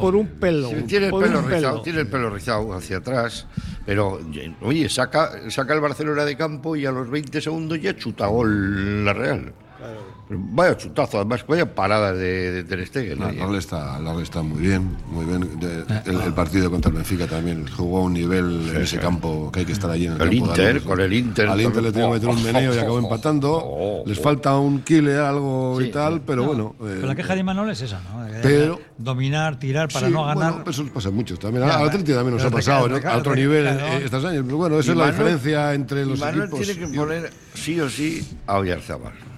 por, 0.00 0.16
un, 0.16 0.26
pelo. 0.26 0.70
tiene, 0.86 1.06
el 1.06 1.12
pelo 1.12 1.42
rizado, 1.42 1.82
tiene 1.82 2.00
el 2.00 2.08
pelo 2.08 2.30
rizado 2.30 2.72
hacia 2.74 2.98
atrás, 2.98 3.46
pero 3.86 4.20
oye, 4.62 4.88
saca, 4.88 5.50
saca 5.50 5.74
el 5.74 5.80
Barcelona 5.80 6.24
de 6.24 6.36
campo 6.36 6.76
y 6.76 6.86
a 6.86 6.92
los 6.92 7.08
20 7.08 7.40
segundos 7.40 7.80
ya 7.80 7.96
chuta 7.96 8.26
gol 8.26 9.04
la 9.04 9.12
Real. 9.12 9.52
Vaya 10.32 10.76
chutazo, 10.76 11.16
además, 11.16 11.44
vaya 11.46 11.74
parada 11.74 12.12
de, 12.12 12.52
de 12.52 12.64
Ter 12.64 12.86
Stegen. 12.86 13.18
La, 13.18 13.58
está, 13.58 13.98
está 14.22 14.42
muy 14.42 14.60
bien, 14.60 14.96
muy 15.10 15.24
bien. 15.24 15.58
el, 16.06 16.32
partido 16.34 16.70
contra 16.70 16.90
el 16.90 16.98
Benfica 16.98 17.26
también 17.26 17.66
jugó 17.66 17.98
a 17.98 18.02
un 18.02 18.12
nivel 18.12 18.70
en 18.74 18.82
ese 18.82 18.98
campo 18.98 19.50
que 19.52 19.60
hay 19.60 19.66
que 19.66 19.72
estar 19.72 19.90
allí 19.90 20.06
en 20.06 20.12
el, 20.12 20.22
el 20.22 20.34
Inter, 20.34 20.82
con 20.82 21.00
el 21.00 21.12
Inter. 21.12 21.48
Al 21.48 21.60
Inter 21.60 21.82
le 21.82 21.90
tengo 21.90 22.08
que 22.08 22.14
meter 22.14 22.28
un 22.28 22.42
meneo 22.44 22.74
y 22.74 22.78
acabó 22.78 23.00
empatando. 23.00 23.60
Oh, 23.60 24.04
Les 24.06 24.20
falta 24.20 24.56
un 24.56 24.82
killer, 24.82 25.18
algo 25.18 25.80
y 25.80 25.90
tal, 25.90 26.20
pero 26.20 26.44
bueno. 26.44 26.76
pero 26.78 27.08
la 27.08 27.16
queja 27.16 27.34
de 27.34 27.42
Manuel 27.42 27.70
es 27.70 27.82
esa, 27.82 28.00
¿no? 28.00 28.24
Pero, 28.40 28.80
Dominar, 28.96 29.58
tirar 29.58 29.88
para 29.88 30.08
no 30.10 30.24
ganar. 30.24 30.52
Bueno, 30.52 30.70
eso 30.70 30.86
pasa 30.86 31.10
mucho 31.10 31.36
también. 31.38 31.64
A 31.64 31.78
Atlético 31.78 32.14
también 32.14 32.36
nos 32.36 32.44
ha 32.44 32.50
pasado 32.50 32.88
a 33.04 33.16
otro 33.16 33.34
nivel 33.34 33.66
estos 33.66 34.24
años. 34.24 34.44
Pero 34.44 34.58
bueno, 34.58 34.78
esa 34.78 34.92
es 34.92 34.96
la 34.96 35.10
diferencia 35.10 35.74
entre 35.74 36.06
los 36.06 36.20
Manuel 36.20 36.48
equipos. 36.48 36.66
tiene 36.66 36.86
que 36.92 36.96
poner 36.96 37.32
sí 37.54 37.80
o 37.80 37.90
sí 37.90 38.24
a 38.46 38.58
Oyarzabal. 38.58 39.29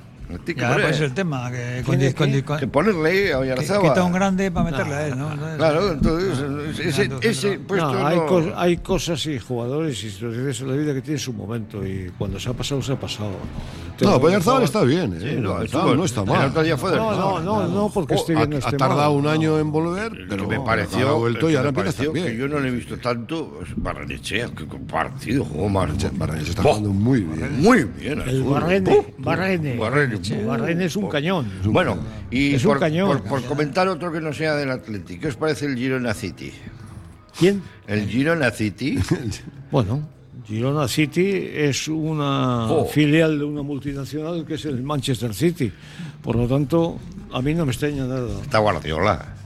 Ya, 0.56 0.72
pues 0.74 0.96
es 0.96 1.00
el 1.00 1.14
tema. 1.14 1.50
Que, 1.50 1.82
con, 1.84 1.98
que, 1.98 2.44
con, 2.44 2.58
que 2.58 2.66
ponerle 2.66 3.32
a 3.32 3.38
Oyarzabal. 3.38 3.90
Quita 3.90 4.04
un 4.04 4.12
grande 4.12 4.50
para 4.50 4.70
meterle 4.70 4.94
a 4.94 5.06
él, 5.06 5.18
¿no? 5.18 5.30
claro, 5.56 5.92
entonces 5.92 6.78
ese, 6.80 7.10
ese 7.20 7.58
puesto 7.58 7.92
no, 7.92 8.06
hay, 8.06 8.16
no... 8.16 8.52
hay, 8.56 8.76
cosas 8.78 9.24
y 9.26 9.38
jugadores 9.38 10.02
y 10.04 10.10
situaciones 10.10 10.60
en 10.60 10.68
la 10.68 10.74
vida 10.74 10.94
que 10.94 11.02
tienen 11.02 11.18
su 11.18 11.32
momento 11.32 11.86
y 11.86 12.10
cuando 12.18 12.38
se 12.38 12.50
ha 12.50 12.52
pasado, 12.52 12.82
se 12.82 12.92
ha 12.92 13.00
pasado. 13.00 13.32
No, 14.00 14.16
Oyarzabal 14.16 14.64
está 14.64 14.82
bien, 14.82 15.16
¿eh? 15.20 15.36
no, 15.38 15.58
no, 15.94 16.04
está 16.04 16.24
mal. 16.24 16.52
no, 16.54 17.40
no, 17.40 17.68
no, 17.68 17.90
porque 17.92 18.14
esté 18.14 18.34
bien. 18.34 18.54
Ha, 18.54 18.68
ha 18.68 18.72
tardado 18.72 19.12
un 19.12 19.26
año 19.26 19.58
en 19.58 19.70
volver, 19.70 20.12
pero 20.28 20.46
me 20.46 20.60
pareció, 20.60 21.18
vuelto 21.18 21.50
y 21.50 21.56
ahora. 21.56 21.72
Que 21.72 22.36
yo 22.36 22.48
no 22.48 22.60
le 22.60 22.68
he 22.68 22.70
visto 22.70 22.96
tanto 22.98 23.60
Barrenechea, 23.76 24.48
que 24.48 24.64
partido 24.64 25.44
jugó. 25.44 25.68
Barrenechea 25.70 26.10
está 26.50 26.62
jugando 26.62 26.90
muy 26.90 27.20
bien. 27.20 27.60
Muy 27.60 27.84
bien. 27.84 28.22
El 28.26 28.42
Barrene, 28.42 29.06
Barrene. 29.18 29.76
Barrene 29.76 30.21
es 30.22 30.96
un 30.96 31.08
cañón. 31.08 31.50
Bueno, 31.64 31.98
y 32.30 32.56
por, 32.58 33.22
Por, 33.22 33.44
comentar 33.44 33.88
otro 33.88 34.12
que 34.12 34.20
no 34.20 34.32
sea 34.32 34.54
del 34.54 34.70
Atlético, 34.70 35.22
¿qué 35.22 35.28
os 35.28 35.36
parece 35.36 35.66
el 35.66 35.76
Girona 35.76 36.14
City? 36.14 36.52
¿Quién? 37.38 37.62
El 37.86 38.08
Girona 38.08 38.50
City. 38.50 38.98
bueno, 39.70 40.08
Girona 40.46 40.88
City 40.88 41.50
es 41.54 41.88
una 41.88 42.68
filial 42.90 43.38
de 43.38 43.44
una 43.44 43.62
multinacional 43.62 44.44
que 44.44 44.54
es 44.54 44.64
el 44.64 44.82
Manchester 44.82 45.34
City. 45.34 45.72
Por 46.22 46.36
lo 46.36 46.46
tanto, 46.46 46.98
a 47.32 47.40
mí 47.40 47.54
no 47.54 47.64
me 47.64 47.72
extraña 47.72 48.06
nada. 48.06 48.40
Está 48.42 48.58
Guardiola. 48.58 49.36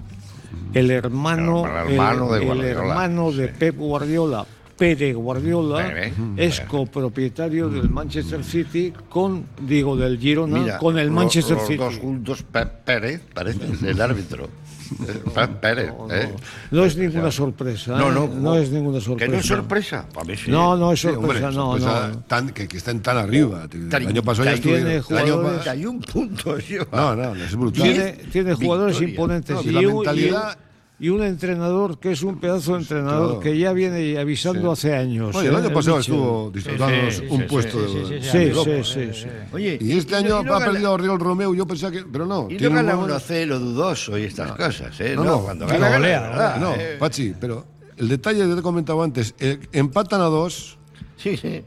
El 0.72 0.90
hermano, 0.90 1.64
el 1.66 1.92
hermano, 1.92 2.32
de, 2.32 2.44
Guardiola. 2.44 2.54
el 2.54 2.76
hermano 2.76 3.32
de 3.32 3.48
Pep 3.48 3.76
Guardiola, 3.76 4.46
Pere 4.76 5.14
Guardiola 5.14 6.10
es 6.36 6.60
copropietario 6.60 7.68
del 7.68 7.88
Manchester 7.88 8.44
City 8.44 8.92
con, 9.08 9.46
digo, 9.62 9.96
del 9.96 10.18
Girona 10.18 10.78
con 10.78 10.98
el 10.98 11.10
Manchester 11.10 11.56
los 11.56 11.66
City. 11.66 11.78
Dos 11.78 11.98
juntos, 11.98 12.44
Pérez, 12.84 13.22
parece 13.32 13.64
el 13.88 14.00
árbitro. 14.00 14.48
Pérez, 15.60 15.92
no, 15.98 16.14
¿eh? 16.14 16.32
no, 16.70 16.84
es 16.84 16.96
ninguna 16.96 17.30
sorpresa. 17.30 17.96
No, 17.98 18.10
no, 18.10 18.28
no, 18.28 18.56
es 18.56 18.70
ninguna 18.70 19.00
sorpresa. 19.00 19.26
¿Que 19.26 19.32
no 19.32 19.40
es 19.40 19.46
sorpresa? 19.46 20.06
Para 20.12 20.26
mí 20.26 20.36
sí. 20.36 20.50
No, 20.50 20.76
no 20.76 20.92
es 20.92 21.00
sorpresa, 21.00 21.50
no, 21.50 21.78
sorpresa 21.78 22.08
no. 22.08 22.18
Tan, 22.20 22.50
que, 22.50 22.68
que, 22.68 22.76
estén 22.76 23.00
tan 23.00 23.16
arriba. 23.16 23.66
El 23.72 23.94
año 23.94 24.22
pasado 24.22 24.44
ya 24.44 24.54
estuvieron. 24.54 25.02
Jugadores... 25.02 25.66
Hay 25.66 25.86
un 25.86 26.00
punto. 26.00 26.56
No, 26.92 27.16
no, 27.16 27.34
es 27.34 27.56
brutal. 27.56 27.82
Tiene, 27.82 28.12
tiene 28.30 28.54
jugadores 28.54 29.00
imponentes. 29.00 29.64
y, 29.64 29.70
la 29.70 29.80
mentalidad 29.80 30.58
y 30.98 31.10
un 31.10 31.22
entrenador 31.22 31.98
que 31.98 32.12
es 32.12 32.22
un 32.22 32.40
pedazo 32.40 32.72
de 32.72 32.78
entrenador 32.80 33.40
que 33.40 33.58
ya 33.58 33.72
viene 33.72 34.18
avisando 34.18 34.72
hace 34.72 34.94
años. 34.94 35.34
Oye, 35.36 35.48
el 35.48 35.54
¿eh? 35.54 35.58
año 35.58 35.72
pasado 35.72 35.98
estuvo 35.98 36.50
disputando 36.50 36.96
un 37.30 37.46
puesto 37.46 37.82
de. 37.82 38.22
Sí, 38.22 38.52
sí, 38.82 39.10
sí. 39.12 39.26
Oye, 39.52 39.78
y 39.80 39.98
este 39.98 40.16
año 40.16 40.36
ha 40.36 40.58
perdido 40.58 40.94
a 40.94 40.98
Riol 40.98 41.20
Romeo, 41.20 41.54
yo 41.54 41.66
pensaba 41.66 41.92
que. 41.92 42.04
Pero 42.04 42.24
no. 42.24 42.48
Y 42.50 42.56
no 42.56 42.70
gana 42.70 42.96
1-0 42.96 43.58
dudoso 43.58 44.16
y 44.18 44.24
estas 44.24 44.52
cosas, 44.52 44.98
¿eh? 45.00 45.14
No, 45.14 45.24
no, 45.24 45.40
cuando 45.42 45.66
gana, 45.66 45.92
golea. 45.92 46.56
No, 46.58 46.74
Pachi, 46.98 47.34
pero 47.38 47.66
el 47.96 48.08
detalle 48.08 48.46
que 48.46 48.54
te 48.54 48.60
he 48.60 48.62
comentado 48.62 49.02
antes: 49.02 49.34
eh, 49.38 49.60
empatan 49.72 50.20
a 50.22 50.26
dos 50.26 50.78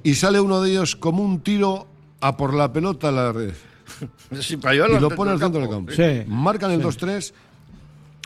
y 0.04 0.16
sale 0.16 0.40
uno 0.40 0.62
de 0.62 0.72
ellos 0.72 0.96
como 0.96 1.24
un 1.24 1.42
tiro 1.42 1.88
a 2.22 2.36
por 2.36 2.54
la 2.54 2.74
pelota 2.74 3.10
a 3.10 3.12
la 3.12 3.32
red. 3.32 3.54
y 4.32 5.00
lo 5.00 5.10
pone 5.10 5.32
al 5.32 5.40
centro 5.40 5.62
del 5.62 5.70
campo. 5.70 5.92
Marcan 6.28 6.72
el 6.72 6.82
2-3 6.82 7.34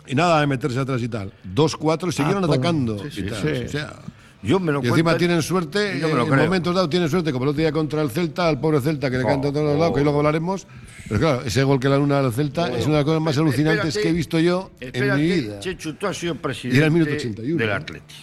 y 0.06 0.14
nada 0.14 0.40
de 0.40 0.46
meterse 0.46 0.78
atrás 0.78 1.02
y 1.02 1.08
tal. 1.08 1.32
2-4 1.54 2.12
siguieron 2.12 2.44
ah, 2.44 2.46
atacando. 2.46 2.96
y, 2.96 3.22
tal. 3.22 3.64
O 3.64 3.68
sea, 3.68 3.96
yo 4.44 4.60
me 4.60 4.72
lo 4.72 4.84
y 4.84 4.88
encima 4.88 5.16
tienen 5.16 5.40
suerte, 5.40 5.98
en 5.98 6.28
momentos 6.28 6.74
dados 6.74 6.90
tienen 6.90 7.08
suerte, 7.08 7.32
como 7.32 7.44
el 7.44 7.50
otro 7.50 7.60
día 7.60 7.72
contra 7.72 8.02
el 8.02 8.10
Celta, 8.10 8.46
al 8.46 8.60
pobre 8.60 8.80
Celta 8.80 9.10
que 9.10 9.16
le 9.16 9.24
canta 9.24 9.48
a 9.48 9.52
todos 9.52 9.64
los 9.64 9.78
lados, 9.78 9.96
que 9.96 10.02
luego 10.02 10.18
hablaremos. 10.18 10.66
Pero 11.08 11.20
claro, 11.20 11.42
ese 11.42 11.62
gol 11.64 11.80
que 11.80 11.88
la 11.88 11.96
luna 11.96 12.18
al 12.18 12.32
Celta 12.32 12.68
es 12.68 12.84
una 12.84 12.96
de 12.96 13.00
las 13.00 13.04
cosas 13.04 13.22
más 13.22 13.38
alucinantes 13.38 13.96
que 13.96 14.08
he 14.10 14.12
visto 14.12 14.38
yo 14.38 14.70
en 14.80 15.16
mi 15.16 15.22
vida. 15.22 15.60
Chechu, 15.60 15.94
tú 15.94 16.06
has 16.06 16.18
sido 16.18 16.34
presidente 16.34 17.30
del 17.40 17.72
Atleti. 17.72 18.14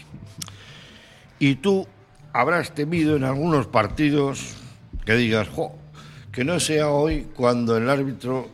Y 1.40 1.56
tú 1.56 1.88
habrás 2.34 2.76
temido 2.76 3.16
en 3.16 3.24
algunos 3.24 3.66
partidos 3.66 4.54
que 5.06 5.16
digas, 5.16 5.50
jo, 5.50 5.76
que 6.32 6.44
no 6.44 6.60
sea 6.60 6.90
hoy 6.90 7.28
cuando 7.36 7.78
el 7.78 7.90
árbitro 7.90 8.48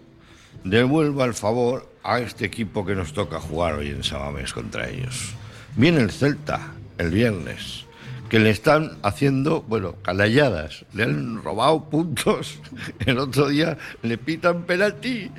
devuelva 0.64 1.26
el 1.26 1.34
favor 1.34 1.87
a 2.08 2.20
este 2.22 2.46
equipo 2.46 2.86
que 2.86 2.96
nos 2.96 3.12
toca 3.12 3.38
jugar 3.38 3.76
hoy 3.76 3.90
en 3.90 4.02
Samamés 4.02 4.54
contra 4.54 4.90
ellos. 4.90 5.34
Viene 5.76 6.00
el 6.00 6.10
Celta 6.10 6.72
el 6.98 7.12
viernes, 7.12 7.86
que 8.30 8.40
le 8.40 8.50
están 8.50 8.98
haciendo, 9.04 9.62
bueno, 9.64 9.96
calalladas, 10.02 10.86
le 10.94 11.04
han 11.04 11.44
robado 11.44 11.90
puntos. 11.90 12.60
El 13.06 13.20
otro 13.20 13.50
día 13.50 13.78
le 14.02 14.18
pitan 14.18 14.64
penalti, 14.64 15.30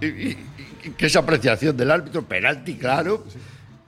y, 0.00 0.34
que 0.96 1.06
es 1.06 1.16
apreciación 1.16 1.76
del 1.76 1.90
árbitro, 1.90 2.24
penalti, 2.24 2.74
claro. 2.74 3.24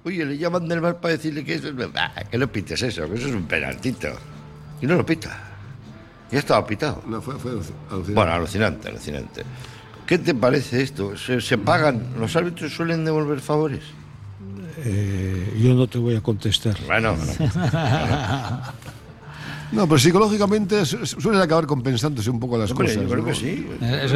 Oye, 0.04 0.24
le 0.24 0.38
llaman 0.38 0.68
del 0.68 0.80
mar 0.80 1.00
para 1.00 1.14
decirle 1.14 1.44
que 1.44 1.54
eso 1.54 1.68
es 1.68 1.74
verdad, 1.74 2.12
que 2.30 2.38
no 2.38 2.46
pites 2.46 2.80
eso, 2.82 3.08
que 3.08 3.16
eso 3.16 3.28
es 3.28 3.34
un 3.34 3.46
penaltito. 3.46 4.08
Y 4.80 4.86
no 4.86 4.94
lo 4.94 5.04
pita. 5.04 5.36
Ya 6.30 6.38
estaba 6.38 6.64
pitado. 6.66 7.02
No, 7.06 7.20
fue, 7.20 7.38
fue 7.38 7.52
alucinante. 7.52 8.12
Bueno, 8.12 8.32
alucinante, 8.32 8.88
alucinante. 8.88 9.42
¿Qué 10.06 10.18
te 10.18 10.34
parece 10.34 10.82
esto? 10.82 11.16
¿Se, 11.16 11.40
se 11.40 11.58
pagan? 11.58 12.14
¿Los 12.18 12.36
árbitros 12.36 12.72
suelen 12.74 13.04
devolver 13.04 13.40
favores? 13.40 13.80
Eh, 14.84 15.58
yo 15.60 15.74
no 15.74 15.86
te 15.88 15.98
voy 15.98 16.14
a 16.16 16.20
contestar. 16.20 16.76
Bueno, 16.86 17.16
No, 19.72 19.88
pero 19.88 19.98
psicológicamente 19.98 20.86
su- 20.86 21.04
suelen 21.04 21.40
acabar 21.42 21.66
compensándose 21.66 22.30
un 22.30 22.38
poco 22.38 22.56
las 22.56 22.70
hombre, 22.70 22.86
cosas. 22.86 23.02
yo 23.02 23.08
creo 23.10 23.22
¿no? 23.24 23.28
que 23.28 23.34
sí. 23.34 23.66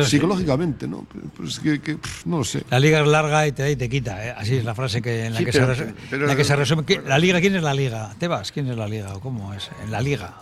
Psicológicamente, 0.09 0.86
¿no? 0.86 1.05
Pues 1.36 1.59
que, 1.59 1.80
que, 1.80 1.97
pff, 1.97 2.24
no 2.26 2.38
lo 2.38 2.45
sé. 2.45 2.62
La 2.70 2.78
liga 2.78 3.01
es 3.01 3.09
larga 3.09 3.49
y 3.49 3.53
te 3.53 3.62
da 3.64 3.70
y 3.70 3.74
te 3.74 3.88
quita. 3.88 4.24
¿eh? 4.24 4.32
Así 4.38 4.55
es 4.57 4.64
la 4.64 4.76
frase 4.76 5.03
que, 5.03 5.26
en 5.26 5.32
la 5.32 5.38
Sí, 5.41 5.45
que, 5.47 5.51
pero- 5.53 5.74
se, 5.74 5.93
pero- 6.09 6.26
la 6.28 6.36
que 6.36 6.45
se 6.45 6.55
resume. 6.55 6.84
¿Qui- 6.84 7.03
¿La 7.03 7.18
liga 7.18 7.41
quién 7.41 7.57
es 7.57 7.64
la 7.64 7.74
liga? 7.74 8.14
¿Tebas? 8.20 8.53
¿Quién 8.53 8.68
es 8.68 8.76
la 8.76 8.86
liga? 8.86 9.12
¿O 9.16 9.18
cómo 9.20 9.53
es? 9.53 9.68
¿En 9.82 9.91
la 9.91 10.01
liga? 10.01 10.34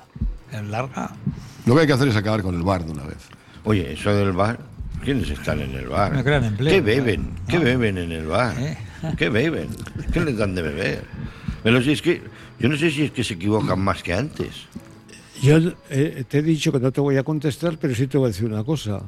¿En 0.53 0.71
larga? 0.71 1.11
Lo 1.65 1.75
que 1.75 1.81
hay 1.81 1.87
que 1.87 1.95
hacer 1.95 2.09
es 2.09 2.17
acabar 2.17 2.43
con 2.43 2.55
el 2.55 2.63
bar 2.63 2.85
de 2.85 2.93
una 2.93 3.05
vez. 3.05 3.17
Oye, 3.65 3.95
eso 3.95 4.15
del 4.15 4.33
bar. 4.33 4.59
¿Quiénes 5.05 5.31
están 5.31 5.61
en 5.61 5.75
el 5.75 5.89
bar? 5.89 6.15
Empleo, 6.17 6.73
¿Qué 6.73 6.81
beben? 6.81 7.31
¿Qué 7.49 7.59
beben 7.59 7.99
en 7.99 8.13
el 8.13 8.27
bar? 8.27 8.55
¿Eh? 8.59 8.77
¿Qué 9.17 9.29
beben? 9.29 9.69
¿Qué 10.13 10.21
les 10.21 10.37
dan 10.37 10.55
de 10.55 10.63
beber? 10.63 11.05
Pero 11.63 11.83
si 11.83 11.93
es 11.93 12.03
que 12.03 12.23
yo 12.59 12.69
no 12.69 12.77
sé 12.77 12.91
si 12.91 13.05
es 13.05 13.11
que 13.13 13.23
se 13.23 13.35
equivocan 13.35 13.81
más 13.81 14.03
que 14.03 14.13
antes. 14.13 14.67
Yo 15.43 15.59
eh, 15.91 16.25
te 16.29 16.39
he 16.39 16.43
dicho 16.43 16.73
que 16.73 16.81
no 16.81 16.91
te 16.91 17.01
voy 17.01 17.17
a 17.17 17.23
contestar, 17.23 17.79
pero 17.79 17.95
sí 17.95 18.07
te 18.07 18.19
voy 18.19 18.27
a 18.27 18.29
decir 18.29 18.47
una 18.47 18.65
cosa. 18.65 19.01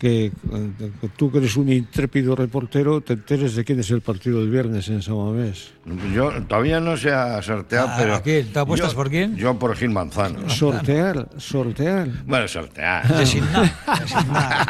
Que, 0.00 0.26
eh, 0.26 0.90
tú 1.14 1.30
que 1.30 1.36
eres 1.38 1.58
un 1.58 1.70
intrépido 1.70 2.34
reportero, 2.34 3.02
te 3.02 3.12
enteres 3.12 3.54
de 3.54 3.64
quién 3.66 3.80
es 3.80 3.90
el 3.90 4.00
partido 4.00 4.40
del 4.40 4.48
viernes 4.48 4.88
en 4.88 5.02
San 5.02 5.14
Mamés. 5.14 5.72
Yo 6.14 6.32
todavía 6.48 6.80
no 6.80 6.96
se 6.96 7.12
ha 7.12 7.42
sorteado, 7.42 7.88
¿A- 7.88 7.96
pero. 7.98 8.14
a 8.14 8.22
quién? 8.22 8.50
¿Te 8.50 8.60
apuestas 8.60 8.92
yo- 8.92 8.96
por 8.96 9.10
quién? 9.10 9.36
Yo 9.36 9.58
por 9.58 9.76
Gil 9.76 9.90
Manzano. 9.90 10.48
Sortear, 10.48 11.28
sortear. 11.36 12.08
Bueno, 12.24 12.48
sortear. 12.48 13.06
Designar. 13.14 13.70
designar. 14.00 14.66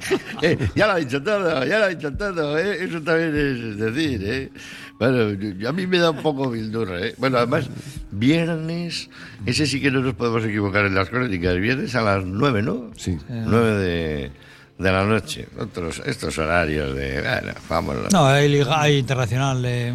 Eh, 0.42 0.56
ya 0.74 0.86
lo 0.86 0.92
ha 0.94 0.96
dicho 0.96 1.22
todo, 1.22 1.64
ya 1.64 1.78
lo 1.78 1.84
ha 1.84 1.88
dicho 1.88 2.12
todo, 2.14 2.58
¿eh? 2.58 2.84
eso 2.84 3.00
también 3.02 3.36
es 3.36 3.76
decir, 3.78 4.22
¿eh? 4.24 4.50
Bueno, 5.00 5.32
yo- 5.32 5.68
a 5.68 5.72
mí 5.72 5.86
me 5.86 5.98
da 5.98 6.10
un 6.10 6.18
poco 6.22 6.50
bildurra, 6.50 7.00
¿eh? 7.04 7.14
Bueno, 7.16 7.38
además, 7.38 7.70
viernes, 8.10 9.08
ese 9.46 9.66
sí 9.66 9.80
que 9.80 9.90
no 9.90 10.00
nos 10.02 10.14
podemos 10.14 10.44
equivocar 10.44 10.84
en 10.84 10.94
las 10.94 11.08
crónicas, 11.08 11.56
viernes 11.58 11.94
a 11.94 12.02
las 12.02 12.24
nueve, 12.26 12.62
¿no? 12.62 12.90
Sí. 12.96 13.16
Nueve 13.28 13.70
de, 13.78 14.30
de 14.80 14.90
la 14.90 15.04
noche, 15.04 15.46
otros, 15.58 16.00
estos 16.06 16.38
horarios 16.38 16.96
de, 16.96 17.20
bueno, 17.20 17.52
vámonos. 17.68 18.12
No, 18.12 18.24
hay 18.26 18.48
liga, 18.48 18.80
hay 18.80 18.96
internacional. 18.96 19.62
eh, 19.66 19.92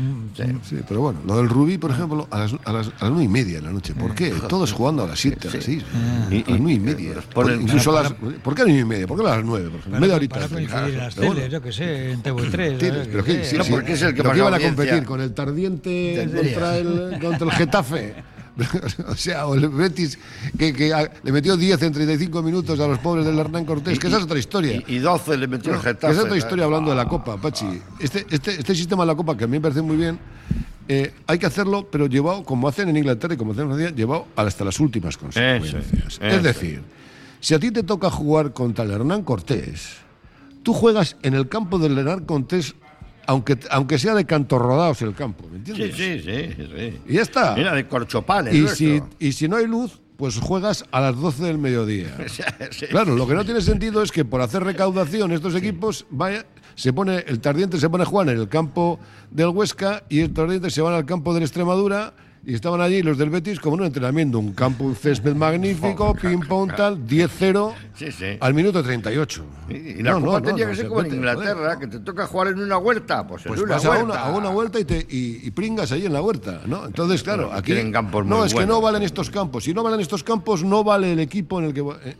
Sí, 0.64 0.78
pero 0.88 1.02
bueno, 1.02 1.22
lo 1.26 1.38
del 1.38 1.50
Rubí, 1.50 1.78
por 1.80 1.90
ejemplo, 1.92 2.28
a 2.30 2.40
las, 2.40 2.54
a 2.64 2.72
las, 2.72 2.88
a 2.88 2.92
las 2.92 3.10
nueve 3.10 3.24
y 3.24 3.28
media 3.28 3.56
de 3.56 3.62
la 3.64 3.72
noche. 3.72 3.96
¿Por 3.96 4.14
qué? 4.14 4.30
Todos 4.48 4.72
jugando 4.72 5.04
a 5.04 5.08
las 5.08 5.20
siete, 5.20 5.48
a 5.48 5.52
las 5.56 5.64
seis. 5.64 5.84
Y- 6.30 6.44
a 6.48 6.52
las 6.52 6.60
nueve 6.60 6.72
y 6.72 6.76
y- 6.76 6.80
media. 6.80 7.14
Por- 7.34 7.52
incluso 7.52 7.92
a 7.98 8.04
para- 8.04 8.10
las, 8.10 8.40
¿Por 8.42 8.54
qué 8.54 8.62
a 8.62 8.66
las 8.66 8.74
nueve 8.74 8.82
y 8.82 8.86
media? 8.86 9.08
¿Por 9.08 9.20
qué 9.20 9.26
a 9.28 9.36
las 9.36 9.44
nueve? 9.46 9.70
Por 9.70 9.80
ejemplo? 9.80 9.92
para- 9.92 10.00
media 10.02 10.16
horita. 10.16 10.36
Para 10.36 10.48
coincidir 10.50 10.84
en 10.94 10.98
las 10.98 11.16
bueno, 11.16 11.34
teles, 11.34 11.52
yo 11.52 11.62
que 11.62 11.72
sé, 11.72 12.12
en 12.12 12.22
TV3. 12.24 12.78
tienes, 12.78 13.06
yo 13.08 13.12
pero 13.12 13.24
qué 13.24 13.44
sí, 13.44 13.58
No, 13.58 13.64
sí. 13.64 13.72
porque 13.72 13.94
es 13.94 14.02
el 14.04 14.10
que 14.14 14.18
Pero 14.18 14.30
más 14.30 14.38
iban 14.38 14.54
a 14.54 14.60
competir 14.60 15.04
con 15.04 15.20
el 15.22 15.34
Tardiente 15.34 16.30
contra 16.32 16.78
el, 16.78 17.18
contra 17.20 17.48
el 17.48 17.52
Getafe. 17.54 18.16
o 19.08 19.16
sea, 19.16 19.48
o 19.48 19.56
el 19.56 19.68
Betis 19.70 20.18
que, 20.58 20.74
que 20.74 20.94
a- 20.94 21.12
le 21.24 21.32
metió 21.32 21.58
10 21.58 21.82
en 21.82 21.92
35 21.94 22.42
minutos 22.42 22.80
a 22.80 22.88
los 22.88 23.00
pobres 23.00 23.26
del 23.26 23.38
Hernán 23.38 23.66
Cortés, 23.66 24.00
que 24.00 24.08
esa 24.08 24.18
es 24.18 24.24
otra 24.24 24.40
historia. 24.40 24.82
Y, 24.88 24.96
y 24.96 25.00
12 25.00 25.38
le 25.38 25.48
metió 25.48 25.74
el 25.74 25.80
Que 25.80 25.88
Getafe. 25.88 26.08
esa 26.08 26.12
es 26.14 26.18
otra 26.20 26.30
¿sabes? 26.30 26.44
historia 26.44 26.66
hablando 26.66 26.90
de 26.92 26.96
la 26.98 27.08
Copa, 27.08 27.38
Pachi. 27.38 27.82
Este, 28.00 28.26
este, 28.30 28.52
este 28.52 28.76
sistema 28.76 29.04
de 29.04 29.08
la 29.08 29.16
Copa, 29.16 29.36
que 29.36 29.44
a 29.44 29.48
mí 29.48 29.54
me 29.58 29.62
parece 29.62 29.82
muy 29.82 29.98
bien, 29.98 30.18
eh, 30.88 31.14
hay 31.28 31.38
que 31.40 31.46
hacerlo, 31.48 31.88
pero 31.92 32.06
llevado, 32.08 32.44
como 32.44 32.68
hacen 32.68 32.88
en 32.90 32.98
Inglaterra 32.98 33.34
y 33.34 33.38
como 33.38 33.52
hacen 33.54 33.64
en 33.64 33.70
Francia, 33.76 33.96
llevado 33.96 34.28
hasta 34.36 34.64
las 34.64 34.80
últimas 34.80 35.18
consecuencias. 35.18 35.86
Eso, 35.92 36.24
es 36.24 36.34
eso. 36.34 36.42
decir, 36.44 36.82
si 37.40 37.54
a 37.56 37.60
ti 37.60 37.72
te 37.72 37.84
toca 37.84 38.10
jugar 38.10 38.54
contra 38.54 38.86
el 38.86 38.92
Hernán 38.92 39.24
Cortés, 39.24 39.98
tú 40.64 40.74
juegas 40.74 41.18
en 41.24 41.34
el 41.34 41.50
campo 41.50 41.78
del 41.80 41.98
Hernán 41.98 42.26
Cortés, 42.26 42.76
aunque, 43.28 43.58
aunque 43.70 43.98
sea 44.00 44.14
de 44.16 44.26
cantos 44.26 44.62
rodados 44.62 45.02
el 45.02 45.14
campo, 45.16 45.46
¿me 45.52 45.60
Sí, 45.66 45.72
entiendes? 45.72 45.96
sí, 45.96 46.20
sí, 46.56 46.68
sí. 46.76 47.00
Y 47.08 47.14
ya 47.14 47.22
está. 47.22 47.56
Mira, 47.56 47.74
de 47.74 47.88
corchopán, 47.88 48.48
el 48.48 48.56
y, 48.56 48.60
nuestro. 48.62 48.78
si, 48.78 49.02
y 49.20 49.32
si 49.34 49.48
no 49.48 49.58
hay 49.58 49.68
luz, 49.68 50.00
pues 50.18 50.38
juegas 50.40 50.86
a 50.92 51.02
las 51.02 51.16
12 51.20 51.44
del 51.44 51.58
mediodía. 51.58 52.16
Sí. 52.72 52.86
Claro, 52.88 53.16
lo 53.16 53.28
que 53.28 53.34
no 53.36 53.44
tiene 53.46 53.62
sentido 53.62 54.02
es 54.02 54.12
que 54.12 54.26
por 54.26 54.42
hacer 54.42 54.64
recaudación 54.64 55.32
estos 55.32 55.56
equipos 55.56 56.06
vaya, 56.10 56.46
se 56.76 56.92
pone 56.94 57.24
el 57.28 57.40
Tardiente 57.40 57.80
se 57.80 57.90
pone 57.90 58.04
a 58.04 58.06
jugar 58.06 58.30
en 58.30 58.38
el 58.40 58.48
campo 58.50 59.00
del 59.32 59.48
Huesca 59.50 60.04
y 60.10 60.20
el 60.22 60.34
Tardiente 60.34 60.70
se 60.70 60.82
van 60.82 60.94
al 60.94 61.06
campo 61.06 61.34
de 61.34 61.40
la 61.42 61.46
Extremadura 61.46 62.14
y 62.46 62.54
estaban 62.54 62.80
allí 62.82 63.02
los 63.02 63.18
del 63.18 63.30
Betis 63.30 63.60
como 63.60 63.76
en 63.76 63.82
un 63.82 63.88
entrenamiento, 63.88 64.38
un 64.40 64.54
campo, 64.54 64.84
un 64.84 64.96
césped 64.96 65.34
magnífico, 65.36 66.14
ping 66.14 66.42
pong 66.48 66.72
tal, 66.76 67.06
10-0 67.08 67.74
Sí, 67.96 68.12
sí. 68.12 68.26
al 68.40 68.54
minuto 68.54 68.84
38. 68.84 69.46
Y 69.70 70.04
la 70.04 70.12
No, 70.12 70.20
Copa 70.22 70.40
no, 70.40 70.46
tenía 70.46 70.66
no 70.66 70.70
que 70.72 70.76
ser 70.76 70.86
se 70.86 70.90
como 70.90 71.02
en 71.02 71.14
Inglaterra, 71.16 71.74
joder. 71.74 71.80
que 71.80 71.88
te 71.88 72.00
toca 72.00 72.28
jugar 72.28 72.48
en 72.50 72.60
una 72.60 72.78
huerta. 72.78 73.26
Pues, 73.28 73.44
Pues 73.46 73.60
en 73.60 73.66
una 73.66 73.76
vas 73.76 73.86
a 73.86 73.90
huerta. 73.90 74.04
una, 74.06 74.16
a 74.20 74.32
una 74.32 74.50
vuelta 74.50 74.80
y, 74.80 74.86
te, 74.86 75.00
y, 75.10 75.42
y 75.48 75.52
pringas 75.52 75.92
ahí 75.92 76.06
en 76.06 76.14
la 76.14 76.22
huerta, 76.22 76.62
¿no? 76.68 76.86
Entonces, 76.86 77.24
claro, 77.24 77.52
aquí 77.54 77.74
campos 77.92 78.26
no 78.26 78.46
es 78.46 78.54
que 78.54 78.66
no 78.66 78.80
valen 78.82 79.04
estos 79.04 79.30
campos. 79.30 79.64
Si 79.64 79.74
no 79.74 79.82
valen 79.84 80.00
estos 80.00 80.24
campos, 80.24 80.64
no 80.64 80.84
vale 80.84 81.14
el 81.14 81.20
equipo 81.20 81.60
en 81.60 81.66
el 81.66 81.74
que 81.74 81.82
eh, 81.82 82.16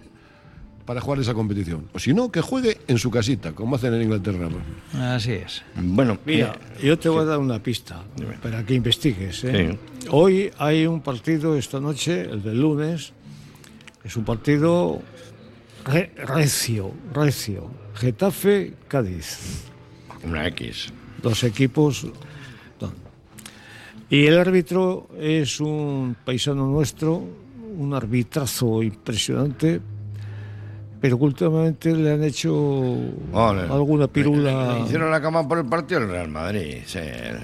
para 0.86 1.02
jugar 1.02 1.20
esa 1.20 1.34
competición. 1.34 1.88
O 1.94 2.00
si 2.00 2.14
no, 2.14 2.32
que 2.32 2.42
juegue 2.42 2.78
en 2.88 2.98
su 3.00 3.10
casita, 3.10 3.54
como 3.54 3.76
hacen 3.76 3.94
en 3.96 4.04
Inglaterra. 4.04 4.48
Así 4.94 5.32
es. 5.32 5.64
Bueno, 5.76 6.20
Mira, 6.26 6.58
yo 6.82 6.98
te 7.00 7.10
voy 7.10 7.22
a 7.22 7.26
dar 7.26 7.40
una 7.40 7.62
pista 7.62 8.04
para 8.42 8.64
que 8.66 8.76
investigues. 8.76 9.44
¿eh? 9.46 9.78
Sí. 10.00 10.08
Hoy 10.12 10.52
hay 10.60 10.86
un 10.86 11.02
partido 11.02 11.56
esta 11.58 11.80
noche, 11.80 12.22
el 12.22 12.44
del 12.44 12.62
lunes. 12.62 13.14
Es 14.04 14.16
un 14.16 14.24
partido 14.24 15.02
re- 15.86 16.12
recio, 16.16 16.92
recio. 17.14 17.70
Getafe-Cádiz. 17.96 19.64
una 20.24 20.46
X. 20.48 20.94
Dos 21.24 21.44
equipos. 21.44 22.06
Y 24.08 24.28
el 24.28 24.38
árbitro 24.38 25.10
es 25.20 25.60
un 25.60 26.16
paisano 26.24 26.68
nuestro, 26.68 27.24
un 27.76 27.94
arbitrazo 27.96 28.84
impresionante, 28.84 29.82
pero 31.06 31.18
últimamente 31.18 31.96
le 31.96 32.14
han 32.14 32.24
hecho 32.24 32.52
Ole. 32.52 33.62
alguna 33.70 34.08
pirula. 34.08 34.80
hicieron 34.84 35.12
la 35.12 35.22
cama 35.22 35.48
por 35.48 35.60
el 35.60 35.66
partido 35.66 36.00
del 36.00 36.10
Real 36.10 36.30
Madrid. 36.30 36.78
Sí, 36.88 36.98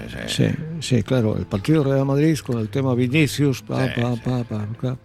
sí. 0.08 0.16
Sí, 0.26 0.46
sí, 0.80 1.02
claro, 1.04 1.36
el 1.36 1.46
partido 1.46 1.84
Real 1.84 2.04
Madrid 2.04 2.36
con 2.44 2.58
el 2.58 2.68
tema 2.70 2.92
Vinicius, 2.96 3.62
pa, 3.62 3.86
Sí, 3.86 4.00
pa, 4.00 4.42
pa. 4.42 4.96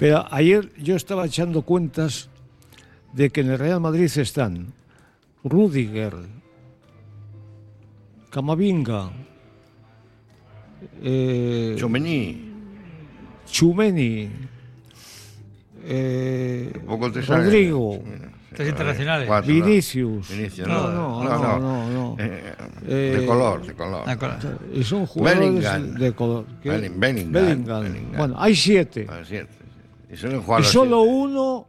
Pero 0.00 0.26
ayer 0.32 0.72
yo 0.82 0.96
estaba 0.96 1.26
echando 1.26 1.62
cuentas 1.62 2.28
de 3.12 3.30
que 3.30 3.42
en 3.42 3.52
el 3.52 3.60
Real 3.60 3.80
Madrid 3.80 4.10
están 4.16 4.72
Rudiger, 5.44 6.14
Camavinga, 8.30 9.12
eh, 11.04 11.76
Chomení. 11.78 12.50
Chumeni, 13.46 14.28
eh, 15.84 16.72
Poco 16.86 17.10
te 17.12 17.22
sale. 17.22 17.44
Rodrigo, 17.44 17.98
Tres 18.54 18.68
internacionales. 18.68 19.26
Cuatro, 19.26 19.50
¿no? 19.54 19.64
Vinicius. 19.64 20.28
Vinicius, 20.28 20.68
no, 20.68 20.90
no, 20.90 21.24
no, 21.24 21.58
no, 21.58 21.90
no. 21.90 22.16
Eh, 22.18 22.52
Eh, 22.86 23.16
de 23.20 23.26
color, 23.26 23.64
de 23.66 23.74
color. 23.74 24.04
Y 24.74 24.84
son 24.84 25.06
jugadores 25.06 25.40
Bellingham. 25.48 25.94
de 25.94 26.12
color. 26.12 26.44
Bellingham, 26.62 27.00
Bellingham. 27.00 27.82
Bellingham. 27.82 28.16
Bueno, 28.18 28.34
hay 28.38 28.54
siete. 28.54 29.06
Ah. 29.08 29.20
Y 30.12 30.16
solo 30.16 30.62
siete. 30.62 30.94
uno 30.94 31.66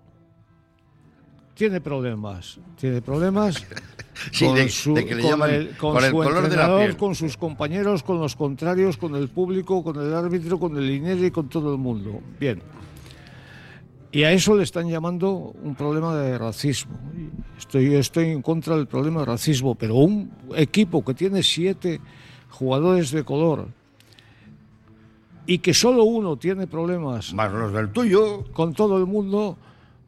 tiene 1.54 1.80
problemas. 1.80 2.60
Tiene 2.78 3.02
problemas 3.02 3.66
Sí, 4.32 4.46
con, 4.46 4.56
de- 4.56 4.70
su, 4.70 4.94
de 4.94 5.06
que 5.06 5.16
le 5.16 5.22
con 5.22 5.32
llaman 5.32 5.50
el, 5.52 5.78
con 5.78 5.94
por 5.94 6.04
el 6.04 6.10
su 6.12 6.16
color 6.18 6.34
de 6.36 6.40
la 6.42 6.46
entrenador, 6.48 6.80
piel. 6.82 6.98
con 6.98 7.16
sus 7.16 7.38
compañeros, 7.38 8.04
con 8.04 8.20
los 8.20 8.36
contrarios, 8.36 8.98
con 8.98 9.16
el 9.16 9.30
público, 9.30 9.84
con 9.84 9.96
el 10.00 10.14
árbitro, 10.14 10.60
con 10.60 10.76
el 10.78 10.88
dinero 10.88 11.26
y 11.26 11.32
con 11.32 11.48
todo 11.48 11.72
el 11.72 11.80
mundo. 11.80 12.20
Bien. 12.40 12.62
Y 14.14 14.24
a 14.26 14.32
eso 14.32 14.56
le 14.56 14.62
están 14.64 14.88
llamando 14.88 15.32
un 15.64 15.74
problema 15.76 16.16
de 16.16 16.38
racismo. 16.38 16.94
Estoy, 17.58 17.92
yo 17.92 17.98
estoy 18.00 18.30
en 18.30 18.42
contra 18.44 18.76
del 18.78 18.86
problema 18.88 19.22
de 19.22 19.26
racismo, 19.26 19.74
pero 19.74 19.96
un 19.96 20.32
equipo 20.56 21.04
que 21.04 21.14
tiene 21.16 21.42
siete 21.42 22.00
jugadores 22.50 23.10
de 23.12 23.24
color 23.24 23.68
y 25.48 25.58
que 25.58 25.74
solo 25.74 26.04
uno 26.04 26.38
tiene 26.38 26.68
problemas 26.68 27.34
Más 27.34 27.52
los 27.52 27.74
del 27.74 27.90
tuyo. 27.90 28.44
con 28.54 28.74
todo 28.74 28.98
el 29.00 29.08
mundo, 29.08 29.58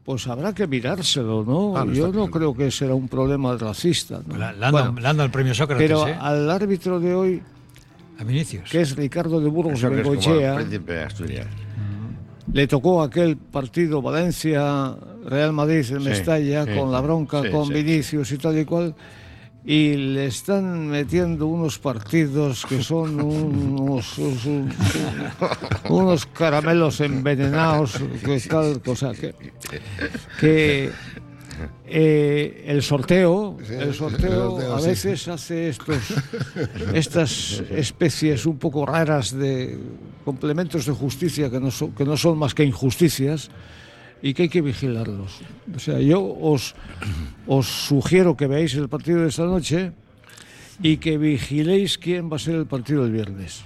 pues 0.04 0.26
habrá 0.28 0.54
que 0.54 0.68
mirárselo, 0.68 1.44
¿no? 1.44 1.92
Yo 1.92 2.12
no 2.12 2.30
creo 2.30 2.54
que 2.54 2.70
será 2.70 2.94
un 2.94 3.08
problema 3.08 3.56
racista. 3.56 4.22
¿no? 4.24 4.36
Le 4.36 4.44
han, 4.44 4.70
Bueno, 4.70 4.94
dado- 5.02 5.24
el 5.24 5.30
premio 5.32 5.52
Sócrates, 5.52 5.84
pero 5.84 6.06
¿eh? 6.06 6.16
al 6.18 6.48
árbitro 6.48 7.00
de 7.00 7.12
hoy, 7.12 7.42
A 8.20 8.24
Vinicius. 8.24 8.70
que 8.70 8.82
es 8.82 8.94
Ricardo 8.94 9.40
de 9.40 9.48
Burgos 9.48 9.74
Eso 9.74 9.90
le 12.52 12.66
tocó 12.66 13.02
aquel 13.02 13.36
partido 13.36 14.02
Valencia 14.02 14.94
Real 15.24 15.52
Madrid 15.52 15.84
en 15.90 16.04
Mestalla 16.04 16.64
sí, 16.64 16.70
con 16.76 16.92
la 16.92 17.00
bronca 17.00 17.42
sí, 17.42 17.50
con. 17.50 17.68
Vinicius 17.68 18.32
y 18.32 18.38
tal 18.38 18.58
y 18.58 18.64
cual 18.64 18.94
y 19.66 19.96
le 19.96 20.26
están 20.26 20.86
metiendo 20.86 21.48
unos 21.48 21.80
partidos 21.80 22.64
que 22.66 22.84
son 22.84 23.20
unos, 23.20 24.16
unos, 25.88 26.26
caramelos 26.26 27.00
envenenados, 27.00 28.00
que 28.24 28.38
tal 28.48 28.80
cosa 28.80 29.12
que, 29.12 29.34
que 30.38 30.92
eh, 31.86 32.64
el 32.66 32.82
sorteo, 32.82 33.56
el 33.68 33.94
sorteo 33.94 34.74
a 34.74 34.80
veces 34.80 35.28
hace 35.28 35.68
estos, 35.68 35.98
estas 36.94 37.62
especies 37.70 38.44
un 38.46 38.58
poco 38.58 38.84
raras 38.84 39.30
de 39.32 39.78
complementos 40.24 40.86
de 40.86 40.92
justicia 40.92 41.50
que 41.50 41.60
no 41.60 41.70
son, 41.70 41.92
que 41.92 42.04
no 42.04 42.16
son 42.16 42.38
más 42.38 42.54
que 42.54 42.64
injusticias 42.64 43.50
y 44.22 44.34
que 44.34 44.44
hay 44.44 44.48
que 44.48 44.62
vigilarlos. 44.62 45.40
O 45.74 45.78
sea, 45.78 46.00
yo 46.00 46.20
os, 46.22 46.74
os 47.46 47.66
sugiero 47.66 48.36
que 48.36 48.46
veáis 48.46 48.74
el 48.74 48.88
partido 48.88 49.22
de 49.22 49.28
esta 49.28 49.44
noche 49.44 49.92
y 50.82 50.96
que 50.96 51.18
vigiléis 51.18 51.98
quién 51.98 52.30
va 52.30 52.36
a 52.36 52.38
ser 52.40 52.56
el 52.56 52.66
partido 52.66 53.04
del 53.04 53.12
viernes. 53.12 53.62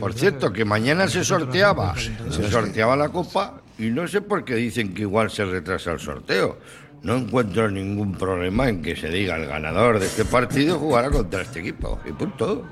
por 0.00 0.14
cierto, 0.14 0.52
que 0.52 0.64
mañana 0.64 1.08
se 1.08 1.24
sorteaba, 1.24 1.94
se 1.96 2.50
sorteaba 2.50 2.96
la 2.96 3.10
copa 3.10 3.60
y 3.78 3.90
no 3.90 4.08
sé 4.08 4.20
por 4.20 4.44
qué 4.44 4.54
dicen 4.54 4.94
que 4.94 5.02
igual 5.02 5.30
se 5.30 5.44
retrasa 5.44 5.92
el 5.92 6.00
sorteo. 6.00 6.58
No 7.02 7.16
encuentro 7.16 7.70
ningún 7.70 8.14
problema 8.14 8.68
en 8.68 8.82
que 8.82 8.96
se 8.96 9.08
diga 9.08 9.36
el 9.36 9.46
ganador 9.46 9.98
de 9.98 10.06
este 10.06 10.24
partido 10.24 10.78
jugará 10.78 11.10
contra 11.10 11.42
este 11.42 11.60
equipo. 11.60 12.00
Y 12.04 12.12
punto 12.12 12.64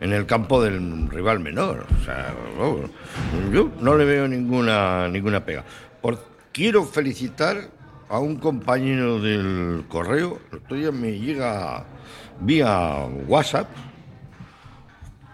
en 0.00 0.12
el 0.12 0.26
campo 0.26 0.62
del 0.62 1.08
rival 1.10 1.40
menor. 1.40 1.86
O 2.00 2.04
sea, 2.04 2.34
yo 3.52 3.70
no 3.80 3.96
le 3.96 4.04
veo 4.04 4.28
ninguna, 4.28 5.08
ninguna 5.08 5.44
pega. 5.44 5.64
Por, 6.00 6.18
quiero 6.52 6.84
felicitar 6.84 7.68
a 8.08 8.18
un 8.18 8.36
compañero 8.36 9.20
del 9.20 9.84
correo, 9.88 10.40
el 10.70 10.92
me 10.92 11.18
llega 11.18 11.84
vía 12.40 13.06
WhatsApp 13.26 13.68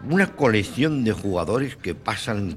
una 0.09 0.29
colección 0.29 1.05
de 1.05 1.13
jugadores 1.13 1.77
que 1.77 1.95
pasan. 1.95 2.57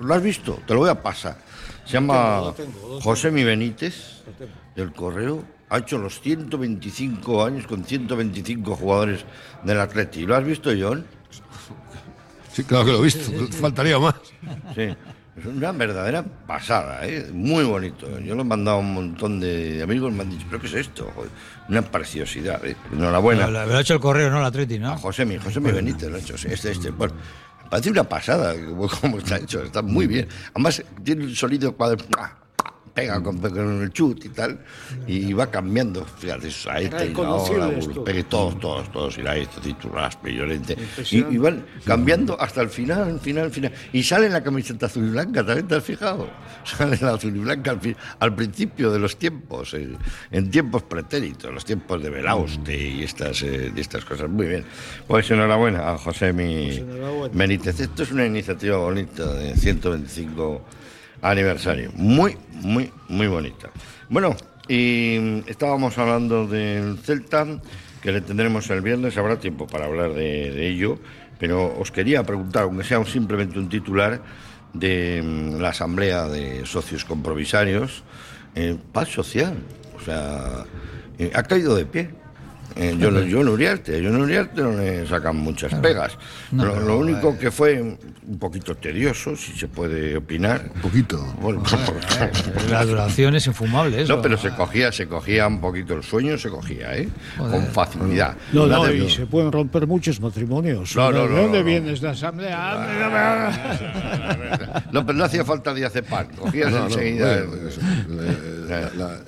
¿Lo 0.00 0.14
has 0.14 0.22
visto? 0.22 0.60
Te 0.66 0.74
lo 0.74 0.80
voy 0.80 0.90
a 0.90 1.02
pasar. 1.02 1.36
Se 1.84 1.94
llama 1.94 2.54
José 3.02 3.30
Mi 3.30 3.44
Benítez, 3.44 4.22
del 4.74 4.92
correo 4.92 5.44
ha 5.72 5.78
hecho 5.78 5.96
los 5.96 6.20
125 6.20 7.44
años 7.44 7.66
con 7.66 7.82
125 7.82 8.76
jugadores 8.76 9.24
del 9.62 9.80
Atleti. 9.80 10.26
¿Lo 10.26 10.36
has 10.36 10.44
visto, 10.44 10.70
John? 10.78 11.06
Sí, 12.52 12.62
claro 12.64 12.84
que 12.84 12.92
lo 12.92 12.98
he 12.98 13.04
visto. 13.04 13.32
Faltaría 13.52 13.98
más. 13.98 14.14
Sí. 14.74 14.94
Es 15.34 15.46
una 15.46 15.72
verdadera 15.72 16.22
pasada, 16.22 17.06
¿eh? 17.06 17.30
muy 17.32 17.64
bonito. 17.64 18.18
Yo 18.18 18.34
lo 18.34 18.42
he 18.42 18.44
mandado 18.44 18.76
a 18.76 18.80
un 18.80 18.92
montón 18.92 19.40
de 19.40 19.82
amigos, 19.82 20.12
me 20.12 20.24
han 20.24 20.30
dicho, 20.30 20.44
¿pero 20.50 20.60
qué 20.60 20.66
es 20.66 20.74
esto? 20.74 21.10
Una 21.70 21.80
preciosidad, 21.80 22.62
¿eh? 22.66 22.76
Enhorabuena. 22.92 23.46
Lo, 23.46 23.60
ha 23.60 23.80
hecho 23.80 23.94
el 23.94 24.00
correo, 24.00 24.28
¿no? 24.28 24.40
El 24.40 24.44
Atleti, 24.44 24.78
¿no? 24.78 24.92
A 24.92 24.98
José 24.98 25.24
mi, 25.24 25.38
José 25.38 25.58
mi 25.60 25.72
Benítez 25.72 26.10
lo 26.10 26.16
ha 26.16 26.20
hecho, 26.20 26.34
este, 26.34 26.72
este. 26.72 26.90
Bueno, 26.90 27.14
parece 27.72 27.88
una 27.88 28.04
pasada 28.04 28.54
como 29.00 29.16
está 29.16 29.38
hecho, 29.38 29.62
está 29.62 29.80
muy 29.80 30.06
bien. 30.06 30.28
Además, 30.52 30.82
tiene 31.02 31.24
un 31.24 31.34
sonido 31.34 31.74
cuadro 31.74 32.04
pega 32.94 33.22
con, 33.22 33.40
el 33.82 33.90
chut 33.92 34.24
y 34.24 34.28
tal, 34.28 34.60
y 35.06 35.32
va 35.32 35.50
cambiando. 35.50 36.04
Fíjate, 36.04 36.48
ahí 36.70 36.90
ahora, 37.16 37.70
pegue 38.04 38.24
todos, 38.24 38.58
todos, 38.60 38.92
todos, 38.92 39.18
esto, 39.18 39.60
titulas, 39.60 40.18
violente. 40.22 40.76
Y, 41.10 41.18
y, 41.18 41.38
van 41.38 41.64
cambiando 41.84 42.40
hasta 42.40 42.62
el 42.62 42.68
final, 42.68 43.18
final, 43.20 43.50
final. 43.50 43.72
Y 43.92 44.02
sale 44.02 44.28
la 44.28 44.42
camiseta 44.42 44.86
azul 44.86 45.06
y 45.06 45.10
blanca, 45.10 45.44
¿también 45.44 45.66
te 45.66 45.76
has 45.76 45.84
fijado? 45.84 46.28
Sale 46.64 46.98
la 47.00 47.14
azul 47.14 47.34
y 47.34 47.40
blanca 47.40 47.78
al, 48.18 48.34
principio 48.34 48.90
de 48.90 48.98
los 48.98 49.16
tiempos, 49.16 49.74
en 49.74 50.50
tiempos 50.50 50.82
pretéritos, 50.84 51.52
los 51.52 51.64
tiempos 51.64 52.02
de 52.02 52.10
Belauste 52.10 52.76
y 52.76 53.02
estas, 53.02 53.42
eh, 53.42 53.72
estas 53.76 54.04
cosas. 54.04 54.28
Muy 54.30 54.46
bien. 54.46 54.64
Pues 55.06 55.30
enhorabuena 55.30 55.92
a 55.92 55.98
José 55.98 56.32
Mi 56.32 56.82
Benítez. 57.32 57.80
Esto 57.80 58.02
es 58.02 58.12
una 58.12 58.26
iniciativa 58.26 58.76
bonita 58.76 59.32
de 59.34 59.56
125 59.56 60.62
aniversario. 61.22 61.90
Muy, 61.94 62.36
muy, 62.52 62.92
muy 63.08 63.28
bonita. 63.28 63.70
Bueno, 64.10 64.36
y 64.68 65.42
estábamos 65.48 65.96
hablando 65.98 66.46
del 66.46 66.98
Celta, 66.98 67.46
que 68.02 68.12
le 68.12 68.20
tendremos 68.20 68.68
el 68.70 68.82
viernes, 68.82 69.16
habrá 69.16 69.38
tiempo 69.38 69.66
para 69.66 69.86
hablar 69.86 70.12
de, 70.12 70.68
ello, 70.68 70.98
pero 71.38 71.74
os 71.78 71.90
quería 71.90 72.22
preguntar, 72.24 72.64
aunque 72.64 72.84
sea 72.84 73.02
simplemente 73.04 73.58
un 73.58 73.68
titular, 73.68 74.20
de 74.72 75.22
mm, 75.22 75.60
la 75.60 75.68
Asamblea 75.68 76.26
de 76.28 76.64
Socios 76.66 77.04
Compromisarios, 77.04 78.04
eh, 78.54 78.76
paz 78.92 79.08
social, 79.08 79.56
o 79.96 80.00
sea, 80.04 80.64
eh, 81.18 81.30
ha 81.34 81.42
caído 81.42 81.74
de 81.76 81.84
pie 81.84 82.21
eh, 82.76 82.96
yo, 82.98 83.10
yo 83.22 83.42
no 83.42 83.52
Uriarte, 83.52 84.02
yo 84.02 84.10
no 84.10 84.20
Uriarte 84.20 84.62
no 84.62 84.72
le 84.72 85.06
sacan 85.06 85.36
muchas 85.36 85.74
pegas. 85.74 86.16
lo, 86.52 86.98
único 86.98 87.38
que 87.38 87.50
fue 87.50 87.80
un 87.80 88.38
poquito 88.38 88.74
tedioso, 88.76 89.36
si 89.36 89.52
se 89.52 89.68
puede 89.68 90.16
opinar. 90.16 90.70
Un 90.74 90.80
poquito. 90.80 91.18
Bueno, 91.40 91.62
la 92.70 92.84
duración 92.84 93.34
es 93.34 93.46
infumable. 93.46 94.04
No, 94.06 94.22
pero 94.22 94.36
se 94.38 94.50
cogía, 94.50 94.92
se 94.92 95.06
cogía 95.06 95.46
un 95.46 95.60
poquito 95.60 95.94
el 95.94 96.02
sueño, 96.02 96.38
se 96.38 96.48
cogía, 96.50 96.96
¿eh? 96.96 97.08
Con 97.36 97.66
facilidad. 97.66 98.36
No, 98.52 98.66
no, 98.66 98.90
y 98.90 99.10
se 99.10 99.26
pueden 99.26 99.52
romper 99.52 99.86
muchos 99.86 100.20
matrimonios. 100.20 100.96
No, 100.96 101.10
no, 101.10 101.26
¿De 101.26 101.42
dónde 101.42 101.62
vienes 101.62 102.00
de 102.00 102.08
asamblea? 102.08 103.50
No, 104.92 105.04
pero 105.06 105.18
no 105.18 105.24
hacía 105.24 105.44
falta 105.44 105.74
de 105.74 105.84
hacer 105.84 106.04
pan. 106.04 106.28
Cogías 106.36 106.72
enseguida. 106.72 107.42
la, 108.96 109.18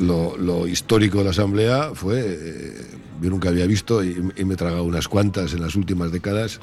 lo, 0.00 0.66
histórico 0.66 1.18
de 1.18 1.24
la 1.24 1.30
Asamblea 1.30 1.90
fue, 1.94 2.22
eh, 2.26 2.74
yo 3.20 3.30
nunca 3.30 3.48
había 3.48 3.66
visto, 3.66 4.02
y, 4.02 4.14
me 4.44 4.54
he 4.54 4.56
tragado 4.56 4.84
unas 4.84 5.08
cuantas 5.08 5.52
en 5.52 5.60
las 5.60 5.74
últimas 5.74 6.12
décadas, 6.12 6.60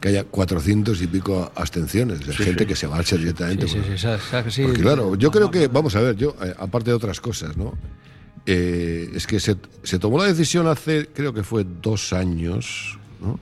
que 0.00 0.08
haya 0.08 0.24
400 0.24 1.00
y 1.00 1.06
pico 1.06 1.52
abstenciones, 1.54 2.26
de 2.26 2.32
gente 2.32 2.66
que 2.66 2.74
se 2.74 2.88
marcha 2.88 3.16
directamente. 3.16 3.68
Sí, 3.68 3.78
sí, 3.96 4.62
Porque 4.62 4.80
claro, 4.80 5.14
yo 5.14 5.30
creo 5.30 5.50
que, 5.50 5.68
vamos 5.68 5.94
a 5.94 6.00
ver, 6.00 6.16
yo, 6.16 6.34
eh, 6.42 6.54
aparte 6.58 6.90
de 6.90 6.96
otras 6.96 7.20
cosas, 7.20 7.56
¿no? 7.56 7.74
Eh, 8.44 9.12
es 9.14 9.28
que 9.28 9.38
se, 9.38 9.54
tomó 10.00 10.18
la 10.18 10.24
decisión 10.24 10.66
hace, 10.66 11.08
creo 11.14 11.32
que 11.32 11.44
fue 11.44 11.64
dos 11.80 12.12
años, 12.12 12.98
¿no? 13.20 13.38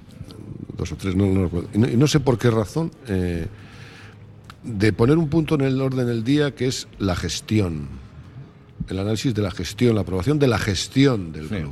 Dos 0.77 0.93
o 0.93 0.97
tres, 0.97 1.17
no, 1.17 1.27
no, 1.27 1.51
y 1.73 1.97
no 1.97 2.07
sé 2.07 2.21
por 2.21 2.39
qué 2.39 2.51
razón, 2.51 2.91
de 4.63 4.93
poner 4.93 5.17
un 5.17 5.29
punto 5.29 5.55
en 5.55 5.63
el 5.63 5.81
orden 5.81 6.07
del 6.07 6.23
día 6.23 6.55
que 6.55 6.67
es 6.67 6.87
la 6.99 7.17
gestión 7.17 8.00
el 8.91 8.99
análisis 8.99 9.35
de 9.35 9.43
la 9.43 9.51
gestión, 9.51 9.95
la 9.95 10.03
aprobación 10.03 10.39
de 10.39 10.49
la 10.49 10.59
gestión 10.59 11.33
del 11.33 11.47
club. 11.49 11.71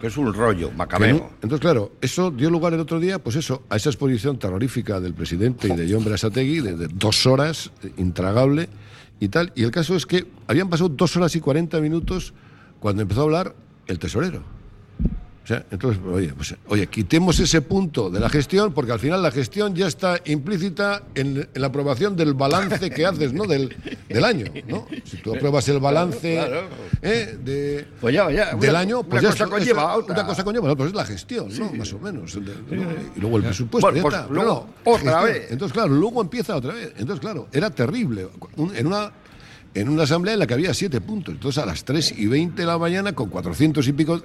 Que 0.00 0.08
es 0.08 0.16
un 0.16 0.32
rollo 0.34 0.70
macabeo. 0.72 1.30
entonces, 1.42 1.60
claro, 1.60 1.92
eso 2.00 2.30
dio 2.30 2.50
lugar 2.50 2.74
el 2.74 2.80
otro 2.80 3.00
día, 3.00 3.18
pues 3.18 3.36
eso, 3.36 3.62
a 3.70 3.76
esa 3.76 3.90
exposición 3.90 4.38
terrorífica 4.38 5.00
del 5.00 5.14
presidente 5.14 5.68
y 5.68 5.76
de 5.76 5.92
John 5.92 6.04
Brasategui, 6.04 6.60
de, 6.60 6.88
dos 6.88 7.26
horas, 7.26 7.70
intragable 7.96 8.68
y 9.20 9.28
tal. 9.28 9.52
Y 9.54 9.64
el 9.64 9.70
caso 9.70 9.94
es 9.96 10.06
que 10.06 10.26
habían 10.46 10.68
pasado 10.68 10.88
dos 10.88 11.16
horas 11.16 11.34
y 11.36 11.40
cuarenta 11.40 11.80
minutos 11.80 12.34
cuando 12.80 13.02
empezó 13.02 13.20
a 13.20 13.24
hablar 13.24 13.56
el 13.86 13.98
tesorero. 13.98 14.53
O 15.44 15.46
sea, 15.46 15.62
entonces, 15.70 16.02
oye, 16.10 16.32
pues, 16.34 16.54
oye, 16.68 16.86
quitemos 16.86 17.38
ese 17.38 17.60
punto 17.60 18.08
de 18.08 18.18
la 18.18 18.30
gestión, 18.30 18.72
porque 18.72 18.92
al 18.92 18.98
final 18.98 19.22
la 19.22 19.30
gestión 19.30 19.74
ya 19.74 19.86
está 19.86 20.18
implícita 20.24 21.02
en, 21.14 21.46
la 21.52 21.66
aprobación 21.66 22.16
del 22.16 22.32
balance 22.32 22.88
que 22.88 23.04
haces, 23.04 23.34
¿no? 23.34 23.44
Del, 23.44 23.76
del 24.08 24.24
año, 24.24 24.46
¿no? 24.66 24.86
Si 25.04 25.18
tú 25.18 25.34
apruebas 25.34 25.68
el 25.68 25.80
balance 25.80 26.40
¿eh? 27.02 27.38
de, 27.44 27.86
pues 28.00 28.14
ya, 28.14 28.30
ya, 28.30 28.54
del 28.54 28.74
año, 28.74 29.02
pues 29.02 29.22
una 29.22 29.32
cosa 29.32 29.46
conlleva 29.46 29.94
otra. 29.96 30.14
Una 30.14 30.26
cosa 30.26 30.44
conlleva 30.44 30.74
pues 30.74 30.88
es 30.88 30.94
la 30.94 31.04
gestión, 31.04 31.48
¿no? 31.58 31.72
Más 31.72 31.92
o 31.92 31.98
menos. 31.98 32.34
Y 32.34 33.20
luego 33.20 33.36
el 33.36 33.42
presupuesto, 33.42 33.92
ya 33.92 34.00
pues 34.00 34.14
está. 34.14 34.26
Luego, 34.30 34.66
otra 34.84 35.24
vez. 35.24 35.50
Entonces, 35.50 35.74
claro, 35.74 35.92
luego 35.92 36.22
empieza 36.22 36.56
otra 36.56 36.72
vez. 36.72 36.94
Entonces, 36.96 37.20
claro, 37.20 37.48
era 37.52 37.68
terrible. 37.68 38.28
en 38.74 38.86
una 38.86 39.12
en 39.74 39.88
una 39.88 40.04
asamblea 40.04 40.34
en 40.34 40.40
la 40.40 40.46
que 40.46 40.54
había 40.54 40.72
siete 40.72 41.00
puntos. 41.00 41.34
Entonces 41.34 41.62
a 41.62 41.66
las 41.66 41.84
3 41.84 42.14
y 42.18 42.26
20 42.26 42.62
de 42.62 42.66
la 42.66 42.78
mañana, 42.78 43.12
con 43.12 43.28
400 43.28 43.86
y 43.88 43.92
pico 43.92 44.22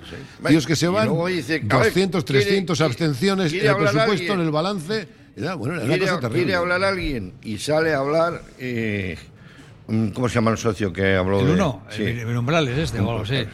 tíos 0.48 0.66
que 0.66 0.76
se 0.76 0.88
van, 0.88 1.08
200, 1.08 2.24
300 2.24 2.82
abstenciones, 2.82 3.54
el 3.54 3.76
presupuesto, 3.76 4.34
en 4.34 4.40
el 4.42 4.52
balance. 4.52 5.08
Era, 5.36 5.56
bueno, 5.56 5.76
era 5.76 5.86
una 5.86 6.00
cosa 6.00 6.20
terrible. 6.20 6.44
Quiere 6.44 6.56
hablar 6.56 6.84
alguien 6.84 7.34
y 7.44 7.58
sale 7.58 7.94
a 7.94 8.00
hablar. 8.00 8.42
Eh, 8.60 9.18
¿Cómo 9.88 10.30
se 10.30 10.36
llama 10.36 10.52
el 10.52 10.58
socio 10.58 10.94
que 10.94 11.16
habló? 11.16 11.40
El 11.40 11.50
uno, 11.50 11.84
sí. 11.90 12.04
el, 12.04 12.20
este, 12.78 13.00
o 13.00 13.10
algo 13.10 13.24
así. 13.24 13.46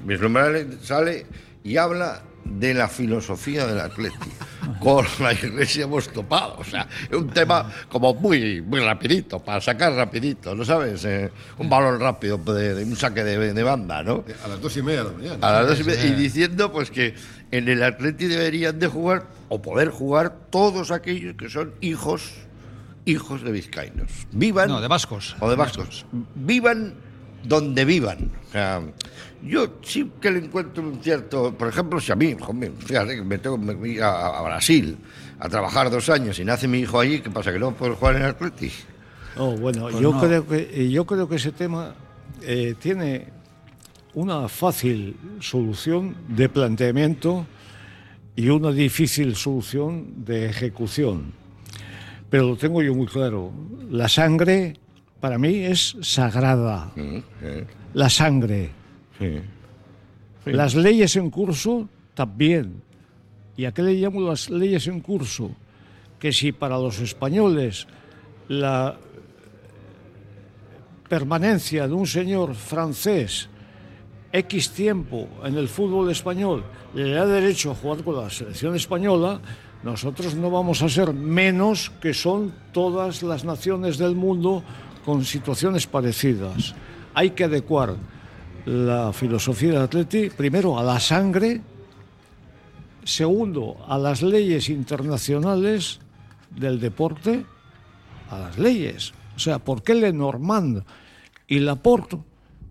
sale 0.82 1.26
y 1.64 1.78
habla 1.78 2.22
de 2.46 2.74
la 2.74 2.88
filosofía 2.88 3.66
del 3.66 3.80
Atleti. 3.80 4.30
Con 4.80 5.06
la 5.20 5.34
iglesia 5.34 5.84
hemos 5.84 6.08
topado. 6.10 6.58
O 6.60 6.64
sea, 6.64 6.88
es 7.10 7.16
un 7.16 7.30
tema 7.30 7.72
como 7.90 8.14
muy, 8.14 8.62
muy 8.62 8.80
rapidito, 8.80 9.40
para 9.40 9.60
sacar 9.60 9.94
rapidito, 9.94 10.56
¿no 10.56 10.64
sabes? 10.64 11.04
Eh, 11.06 11.32
un 11.58 11.70
balón 11.70 12.00
rápido, 12.00 12.38
de, 12.38 12.84
un 12.84 12.96
saque 12.96 13.24
de, 13.24 13.64
banda, 13.64 14.04
¿no? 14.04 14.24
A 14.44 14.48
las 14.48 14.62
dos 14.62 14.78
y 14.78 14.82
media 14.82 15.04
de 15.04 15.12
la 15.12 15.18
mañana. 15.18 15.48
A 15.48 15.52
las 15.54 15.68
dos 15.70 15.80
y 15.80 15.84
media. 15.84 16.06
Y 16.06 16.14
diciendo 16.14 16.72
pues 16.72 16.92
que 16.92 17.16
en 17.52 17.68
el 17.68 17.84
Atleti 17.84 18.28
deberían 18.28 18.80
de 18.80 18.88
jugar, 18.88 19.28
o 19.50 19.62
poder 19.62 19.90
jugar, 19.90 20.38
todos 20.50 20.92
aquellos 20.92 21.36
que 21.36 21.50
son 21.50 21.74
hijos, 21.82 22.32
hijos 23.06 23.44
de 23.44 23.52
vizcaínos. 23.52 24.12
Vivan... 24.32 24.70
No, 24.70 24.82
de 24.82 24.88
vascos. 24.88 25.36
O 25.40 25.50
de 25.50 25.56
vascos. 25.56 26.06
Vivan 26.36 26.94
donde 27.48 27.86
vivan. 27.86 28.32
O 28.50 28.52
sea, 28.52 28.82
yo 29.44 29.76
sí 29.84 30.12
que 30.20 30.32
le 30.32 30.40
encuentro 30.40 30.84
un 30.84 31.02
cierto, 31.02 31.54
por 31.54 31.68
ejemplo, 31.68 32.00
si 32.00 32.12
a 32.12 32.16
mí, 32.16 32.36
fíjate 32.80 33.16
que 33.16 33.24
me 33.24 33.38
tengo 33.38 33.60
que 33.82 33.88
ir 33.88 34.04
a, 34.04 34.42
Brasil 34.42 34.98
a 35.40 35.50
trabajar 35.50 35.90
dos 35.90 36.10
años 36.10 36.40
y 36.40 36.46
nace 36.46 36.68
mi 36.68 36.80
hijo 36.80 37.00
allí, 37.00 37.20
¿qué 37.20 37.30
pasa? 37.30 37.52
¿Que 37.52 37.60
no 37.60 37.74
puedo 37.74 37.96
jugar 37.96 38.16
en 38.16 38.24
el 38.24 38.30
Atleti? 38.30 38.72
Oh, 39.38 39.56
bueno, 39.58 39.90
pues 39.90 40.00
yo, 40.00 40.20
creo 40.20 40.48
que, 40.48 40.70
eh, 40.72 40.90
yo 40.90 41.06
creo 41.06 41.28
que 41.28 41.36
ese 41.36 41.52
tema 41.52 41.94
eh, 42.42 42.76
tiene 42.80 43.28
una 44.14 44.48
fácil 44.48 45.18
solución 45.42 46.16
de 46.30 46.48
planteamiento 46.48 47.46
y 48.36 48.50
una 48.50 48.72
difícil 48.72 49.36
solución 49.36 50.26
de 50.26 50.50
ejecución. 50.50 51.34
Pero 52.30 52.48
lo 52.48 52.56
tengo 52.58 52.82
yo 52.82 52.96
muy 52.96 53.08
claro. 53.08 53.52
La 53.90 54.10
sangre 54.10 54.80
para 55.26 55.40
mí 55.40 55.66
es 55.66 55.98
sagrada. 56.02 56.92
Mm, 56.96 57.18
La 57.96 58.12
sangre. 58.12 58.70
Las 60.46 60.76
leyes 60.76 61.16
en 61.16 61.32
curso 61.32 61.90
también. 62.14 62.84
¿Y 63.58 63.66
a 63.66 63.72
qué 63.72 63.82
le 63.82 63.96
llamo 63.96 64.22
las 64.22 64.52
leyes 64.52 64.86
en 64.86 65.00
curso? 65.00 65.50
Que 66.20 66.32
si 66.32 66.52
para 66.52 66.78
los 66.78 67.00
españoles 67.00 67.88
la 68.50 68.98
permanencia 71.10 71.88
de 71.88 71.94
un 71.96 72.06
señor 72.06 72.54
francés 72.54 73.50
X 74.32 74.70
tiempo 74.70 75.28
en 75.44 75.58
el 75.58 75.68
fútbol 75.68 76.12
español 76.12 76.64
le 76.94 77.10
da 77.10 77.26
derecho 77.26 77.72
a 77.72 77.76
jugar 77.76 78.04
con 78.04 78.16
la 78.16 78.30
selección 78.30 78.76
española, 78.76 79.42
nosotros 79.82 80.36
no 80.36 80.52
vamos 80.52 80.84
a 80.84 80.90
ser 80.90 81.14
menos 81.14 81.90
que 82.00 82.14
son 82.14 82.54
todas 82.72 83.24
las 83.24 83.44
naciones 83.44 83.98
del 83.98 84.14
mundo 84.14 84.64
con 85.06 85.24
situaciones 85.24 85.86
parecidas. 85.86 86.74
Hay 87.14 87.32
que 87.32 87.44
adecuar 87.44 87.96
la 88.66 89.14
filosofía 89.14 89.74
del 89.74 89.84
atleti, 89.84 90.32
primero 90.32 90.80
a 90.80 90.84
la 90.84 91.00
sangre, 91.00 91.62
segundo 93.04 93.78
a 93.88 93.98
las 94.00 94.24
leyes 94.24 94.70
internacionales 94.70 96.00
del 96.50 96.80
deporte, 96.80 97.46
a 98.32 98.40
las 98.40 98.58
leyes. 98.58 99.14
O 99.36 99.40
sea, 99.40 99.60
¿por 99.60 99.84
qué 99.84 99.94
Lenormand 99.94 100.84
y 101.48 101.60
Laporte 101.60 102.18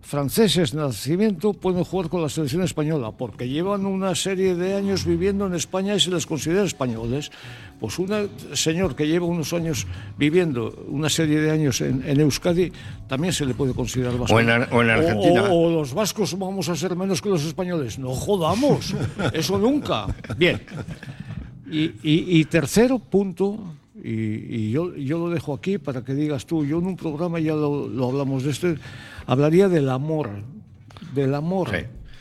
franceses 0.05 0.71
de 0.71 0.77
nacimiento 0.77 1.53
pueden 1.53 1.83
jugar 1.83 2.09
con 2.09 2.21
la 2.21 2.29
selección 2.29 2.61
española 2.61 3.11
porque 3.11 3.49
llevan 3.49 3.87
una 3.87 4.13
serie 4.13 4.53
de 4.53 4.75
años 4.75 5.03
viviendo 5.03 5.47
en 5.47 5.55
España 5.55 5.95
y 5.95 5.99
se 5.99 6.11
les 6.11 6.27
considera 6.27 6.63
españoles. 6.63 7.31
Pues 7.79 7.97
un 7.97 8.29
señor 8.53 8.95
que 8.95 9.07
lleva 9.07 9.25
unos 9.25 9.51
años 9.51 9.87
viviendo 10.17 10.85
una 10.87 11.09
serie 11.09 11.41
de 11.41 11.51
años 11.51 11.81
en, 11.81 12.19
Euskadi 12.19 12.71
también 13.07 13.33
se 13.33 13.45
le 13.45 13.55
puede 13.55 13.73
considerar 13.73 14.17
vasco. 14.17 14.35
O 14.35 14.39
en, 14.39 14.49
Argentina. 14.49 15.49
O, 15.49 15.71
los 15.71 15.93
vascos 15.93 16.37
vamos 16.37 16.69
a 16.69 16.75
ser 16.75 16.95
menos 16.95 17.21
que 17.21 17.29
los 17.29 17.43
españoles. 17.43 17.97
No 17.97 18.11
jodamos, 18.11 18.93
eso 19.33 19.57
nunca. 19.57 20.05
Bien. 20.37 20.61
y 21.67 22.45
tercero 22.45 22.99
punto, 22.99 23.59
y, 24.07 24.69
yo, 24.69 24.95
yo, 24.95 25.17
lo 25.17 25.29
dejo 25.31 25.53
aquí 25.55 25.79
para 25.79 26.03
que 26.03 26.13
digas 26.13 26.45
tú, 26.45 26.63
yo 26.63 26.77
en 26.77 26.85
un 26.85 26.95
programa 26.95 27.39
ya 27.39 27.53
lo, 27.53 28.07
hablamos 28.07 28.43
de 28.43 28.51
esto, 28.51 28.67
hablaría 29.25 29.67
del 29.67 29.89
amor, 29.89 30.29
del 31.13 31.33
amor, 31.33 31.71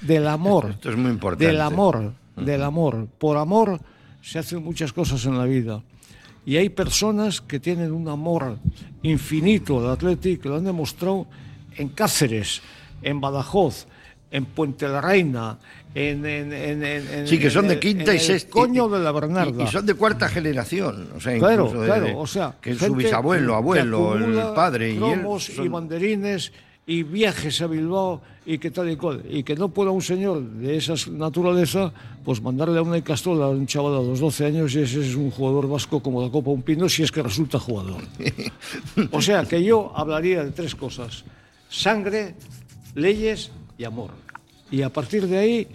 del 0.01 0.27
amor. 0.27 0.71
Esto 0.71 0.91
es 0.91 0.97
muy 0.97 1.11
importante. 1.11 1.47
Del 1.47 1.61
amor, 1.61 2.15
del 2.37 2.63
amor. 2.63 3.07
Por 3.19 3.37
amor 3.37 3.81
se 4.23 4.39
hacen 4.39 4.65
muchas 4.65 4.95
cosas 4.95 5.27
en 5.27 5.37
la 5.37 5.45
vida. 5.45 5.83
Y 6.47 6.57
hay 6.57 6.71
personas 6.71 7.43
que 7.43 7.61
tienen 7.61 7.93
un 7.93 8.09
amor 8.09 8.59
infinito 9.03 9.79
al 9.79 9.91
Atlético, 9.91 10.45
que 10.45 10.49
lo 10.49 10.57
han 10.57 10.65
demostrado 10.65 11.27
en 11.77 11.89
Cáceres, 11.91 12.63
en 13.03 13.21
Badajoz, 13.21 13.87
en 14.35 14.47
Puente 14.47 14.89
la 14.89 15.01
Reina, 15.01 15.57
en, 15.95 16.27
en, 16.27 17.29
sí, 17.29 17.39
que 17.39 17.51
son 17.51 17.69
de 17.69 17.79
quinta 17.79 18.13
y 18.13 18.19
sexta. 18.19 18.51
Coño 18.51 18.89
de 18.89 18.99
la 18.99 19.13
Bernarda. 19.13 19.63
Y, 19.63 19.69
son 19.69 19.87
de 19.87 19.95
cuarta 19.95 20.29
generación. 20.29 21.11
O 21.15 21.21
sea, 21.21 21.39
claro, 21.39 21.71
claro. 21.71 22.19
o 22.19 22.27
sea, 22.27 22.57
que 22.61 22.75
su 22.75 22.97
bisabuelo, 22.97 23.55
abuelo, 23.55 24.17
el 24.17 24.53
padre 24.53 24.93
y 24.93 24.97
él. 24.97 25.25
y 25.63 25.69
banderines 25.69 26.53
y 26.85 27.05
viajes 27.05 27.63
a 27.63 27.69
Bilbao 27.69 28.23
y 28.45 28.59
que 28.59 28.73
tal 28.73 28.91
y 28.91 28.97
cual. 28.97 29.23
Y 29.31 29.45
que 29.45 29.55
no 29.55 29.69
pueda 29.69 29.93
un 29.93 30.03
señor 30.03 30.43
de 30.43 30.79
esa 30.79 30.95
naturaleza, 31.13 31.93
pues 32.25 32.43
mandarle 32.43 32.81
a 32.81 32.83
una 32.83 33.01
castola 33.05 33.45
a 33.45 33.51
un 33.51 33.69
chaval 33.69 33.95
a 33.95 34.03
los 34.03 34.19
12 34.19 34.47
años 34.47 34.75
y 34.75 34.81
ese 34.81 35.01
es 35.01 35.15
un 35.15 35.31
jugador 35.31 35.69
vasco 35.69 36.03
como 36.03 36.21
la 36.21 36.29
Copa 36.29 36.51
Un 36.51 36.63
Pino 36.63 36.89
si 36.89 37.05
es 37.05 37.13
que 37.13 37.23
resulta 37.23 37.61
jugador. 37.61 38.03
o 39.13 39.23
sea, 39.23 39.45
que 39.45 39.63
yo 39.63 39.93
hablaría 39.95 40.43
de 40.43 40.51
tres 40.51 40.75
cosas: 40.75 41.25
sangre, 41.69 42.35
leyes 42.97 43.53
y 43.79 43.85
amor. 43.85 44.11
Y 44.71 44.83
a 44.83 44.91
partir 44.91 45.27
de 45.27 45.39
ahí 45.39 45.67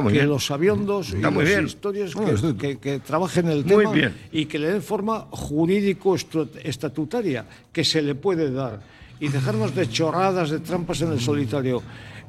que 0.00 0.24
los 0.24 0.50
aviondos 0.50 1.12
y 1.12 1.20
las 1.20 1.64
historias 1.64 2.14
que, 2.58 3.00
trabajen 3.04 3.48
el 3.48 3.64
tema 3.64 3.92
y 4.30 4.46
que 4.46 4.58
le 4.58 4.72
den 4.72 4.80
forma 4.82 5.26
jurídico-estatutaria 5.30 7.44
que 7.72 7.84
se 7.84 8.00
le 8.00 8.14
puede 8.14 8.50
dar. 8.50 8.80
Y 9.20 9.28
dejarnos 9.28 9.74
de 9.74 9.86
chorradas, 9.88 10.48
de 10.50 10.60
trampas 10.60 11.02
en 11.02 11.12
el 11.12 11.20
solitario. 11.20 11.82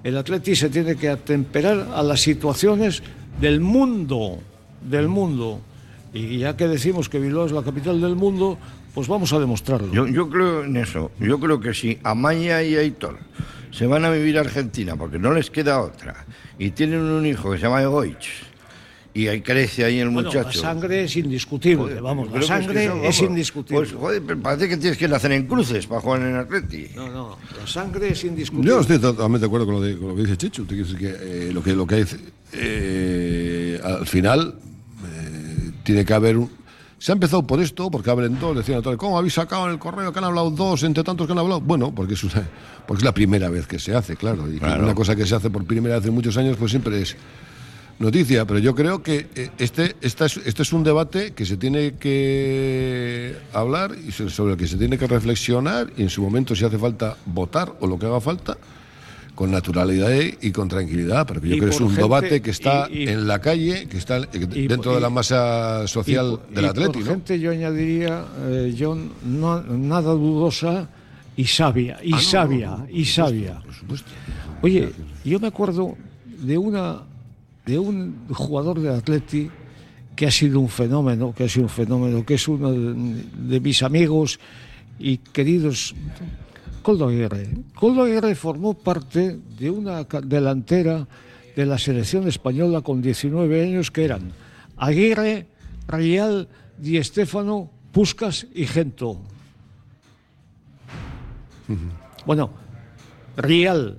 El 0.03 0.17
Atleti 0.17 0.53
se 0.55 0.69
tiene 0.69 0.95
que 0.95 1.09
atemperar 1.09 1.89
a 1.93 2.03
las 2.03 2.21
situaciones 2.21 3.01
del 3.39 3.61
mundo, 3.61 4.39
del 4.81 5.07
mundo. 5.07 5.61
Y 6.13 6.39
ya 6.39 6.55
que 6.55 6.67
decimos 6.67 7.09
que 7.09 7.19
Bilbao 7.19 7.47
es 7.47 7.51
la 7.51 7.63
capital 7.63 7.99
del 7.99 8.15
mundo, 8.15 8.59
pues 8.93 9.07
vamos 9.07 9.33
a 9.33 9.39
demostrarlo. 9.39 9.91
Yo, 9.91 10.07
yo 10.07 10.29
creo 10.29 10.63
en 10.63 10.77
eso. 10.77 11.11
Yo 11.19 11.39
creo 11.39 11.59
que 11.59 11.73
si 11.73 11.99
Amaya 12.03 12.63
y 12.63 12.75
Aitor 12.75 13.17
se 13.71 13.87
van 13.87 14.05
a 14.05 14.11
vivir 14.11 14.37
a 14.37 14.41
Argentina 14.41 14.95
porque 14.95 15.17
no 15.17 15.33
les 15.33 15.49
queda 15.49 15.81
otra 15.81 16.25
y 16.59 16.71
tienen 16.71 17.01
un 17.01 17.25
hijo 17.25 17.51
que 17.51 17.57
se 17.57 17.63
llama 17.63 17.81
Egoich 17.81 18.43
y 19.13 19.27
ahí 19.27 19.41
crece 19.41 19.85
ahí 19.85 19.99
el 19.99 20.09
muchacho. 20.09 20.41
La 20.43 20.53
sangre 20.53 21.03
es 21.03 21.15
indiscutible, 21.15 22.01
vamos, 22.01 22.31
la 22.31 22.41
sangre 22.41 22.91
es, 23.07 23.21
indiscutible. 23.21 23.85
Pues 23.85 23.93
joder, 23.93 24.37
parece 24.37 24.69
que 24.69 24.77
tienes 24.77 24.97
que 24.97 25.07
nacer 25.07 25.31
en 25.33 25.45
cruces 25.45 25.85
para 25.85 26.01
jugar 26.01 26.21
en 26.21 26.27
el 26.29 26.37
Atleti. 26.37 26.87
No, 26.95 27.09
no, 27.09 27.37
la 27.59 27.67
sangre 27.67 28.09
es 28.09 28.23
indiscutible. 28.23 28.71
Yo 28.71 28.79
estoy 28.79 28.99
totalmente 28.99 29.41
de 29.41 29.47
acuerdo 29.47 29.65
con 29.67 29.75
lo, 29.75 30.15
que 30.15 30.21
dice 30.21 30.37
Chicho. 30.37 30.65
Que, 30.65 30.83
eh, 31.01 31.51
lo 31.53 31.61
que 31.61 31.73
lo 31.73 31.85
que 31.85 32.05
eh, 32.53 33.79
al 33.83 34.07
final 34.07 34.55
eh, 35.05 35.71
tiene 35.83 36.05
que 36.05 36.13
haber 36.13 36.37
un, 36.37 36.49
se 37.03 37.11
ha 37.11 37.15
empezado 37.15 37.45
por 37.45 37.59
esto, 37.59 37.91
porque 37.91 38.09
hablen 38.09 38.39
dos, 38.39 38.55
decían, 38.55 38.81
¿cómo 38.95 39.17
habéis 39.17 39.33
sacado 39.33 39.65
en 39.65 39.73
el 39.73 39.77
correo 39.77 40.13
que 40.13 40.19
han 40.19 40.23
hablado 40.23 40.49
dos 40.51 40.83
entre 40.83 41.03
tantos 41.03 41.27
que 41.27 41.33
han 41.33 41.39
hablado? 41.39 41.59
Bueno, 41.59 41.93
porque 41.93 42.13
es, 42.13 42.21
porque 42.87 43.01
es 43.01 43.03
la 43.03 43.13
primera 43.13 43.49
vez 43.49 43.67
que 43.67 43.77
se 43.77 43.93
hace, 43.93 44.15
claro. 44.15 44.49
Y 44.49 44.55
una 44.55 44.95
cosa 44.95 45.13
que 45.13 45.25
se 45.25 45.35
hace 45.35 45.49
por 45.49 45.65
primera 45.65 45.97
vez 45.97 46.05
en 46.05 46.13
muchos 46.13 46.37
años, 46.37 46.55
pues 46.55 46.71
siempre 46.71 47.01
es 47.01 47.17
noticia. 47.99 48.45
Pero 48.45 48.59
yo 48.59 48.73
creo 48.73 49.03
que 49.03 49.27
eh, 49.35 49.49
este, 49.57 49.97
este, 49.99 50.23
es, 50.23 50.37
este 50.45 50.61
es 50.61 50.71
un 50.71 50.85
debate 50.85 51.33
que 51.33 51.45
se 51.45 51.57
tiene 51.57 51.95
que 51.95 53.35
hablar 53.51 53.91
y 54.01 54.13
sobre 54.13 54.53
el 54.53 54.57
que 54.57 54.67
se 54.67 54.77
tiene 54.77 54.97
que 54.97 55.05
reflexionar 55.05 55.91
y 55.97 56.03
en 56.03 56.09
su 56.09 56.21
momento, 56.21 56.55
si 56.55 56.63
hace 56.63 56.77
falta, 56.77 57.17
votar 57.25 57.73
o 57.81 57.87
lo 57.87 57.99
que 57.99 58.05
haga 58.05 58.21
falta 58.21 58.57
con 59.35 59.49
naturalidad 59.51 60.11
y 60.41 60.51
con 60.51 60.67
tranquilidad, 60.67 61.25
porque 61.25 61.49
yo 61.49 61.57
creo 61.57 61.69
que 61.69 61.75
es 61.75 61.81
un 61.81 61.95
debate 61.95 62.41
que 62.41 62.51
está 62.51 62.87
en 62.89 63.27
la 63.27 63.39
calle, 63.39 63.87
que 63.87 63.97
está 63.97 64.19
dentro 64.19 64.93
de 64.93 65.01
la 65.01 65.09
masa 65.09 65.87
social 65.87 66.39
del 66.53 66.65
Atlético. 66.65 67.05
gente 67.05 67.39
yo 67.39 67.51
añadiría, 67.51 68.25
eh, 68.45 68.75
John, 68.77 69.11
no, 69.25 69.61
nada 69.61 70.11
dudosa 70.11 70.87
y 71.35 71.45
sabia, 71.45 71.97
y 72.03 72.13
ah, 72.13 72.19
sabia, 72.19 72.85
y 72.91 73.05
sabia. 73.05 73.59
Por 73.61 73.73
supuesto. 73.73 74.11
Oye, 74.61 74.91
yo 75.25 75.39
me 75.39 75.47
acuerdo 75.47 75.97
de 76.25 76.57
una 76.57 77.01
de 77.65 77.79
un 77.79 78.27
jugador 78.29 78.79
de 78.81 78.89
Atleti 78.89 79.49
que 80.15 80.27
ha 80.27 80.31
sido 80.31 80.59
un 80.59 80.69
fenómeno, 80.69 81.33
que 81.33 81.45
ha 81.45 81.49
sido 81.49 81.63
un 81.63 81.69
fenómeno, 81.69 82.25
que 82.25 82.35
es 82.35 82.47
uno 82.47 82.71
de 82.71 83.59
mis 83.59 83.81
amigos 83.81 84.39
y 84.99 85.17
queridos 85.17 85.95
Coldo 86.83 87.07
Aguirre. 87.07 87.49
Coldo 87.73 88.03
Aguirre 88.03 88.35
formó 88.35 88.75
parte 88.75 89.39
de 89.57 89.71
una 89.71 90.03
delantera 90.03 91.07
de 91.55 91.65
la 91.65 91.77
selección 91.77 92.27
española 92.27 92.81
con 92.81 93.01
19 93.01 93.63
años 93.63 93.89
que 93.89 94.05
eran 94.05 94.33
Aguirre, 94.77 95.47
Rial, 95.87 96.47
Di 96.77 97.01
Stéfano, 97.03 97.71
Puscas 97.91 98.47
y 98.53 98.65
Gento. 98.65 99.21
Bueno, 102.25 102.51
Rial, 103.37 103.97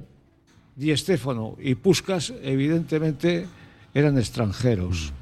Di 0.77 0.97
Stéfano 0.97 1.57
y 1.59 1.75
Puscas 1.77 2.33
evidentemente 2.43 3.47
eran 3.95 4.19
extranjeros 4.19 5.13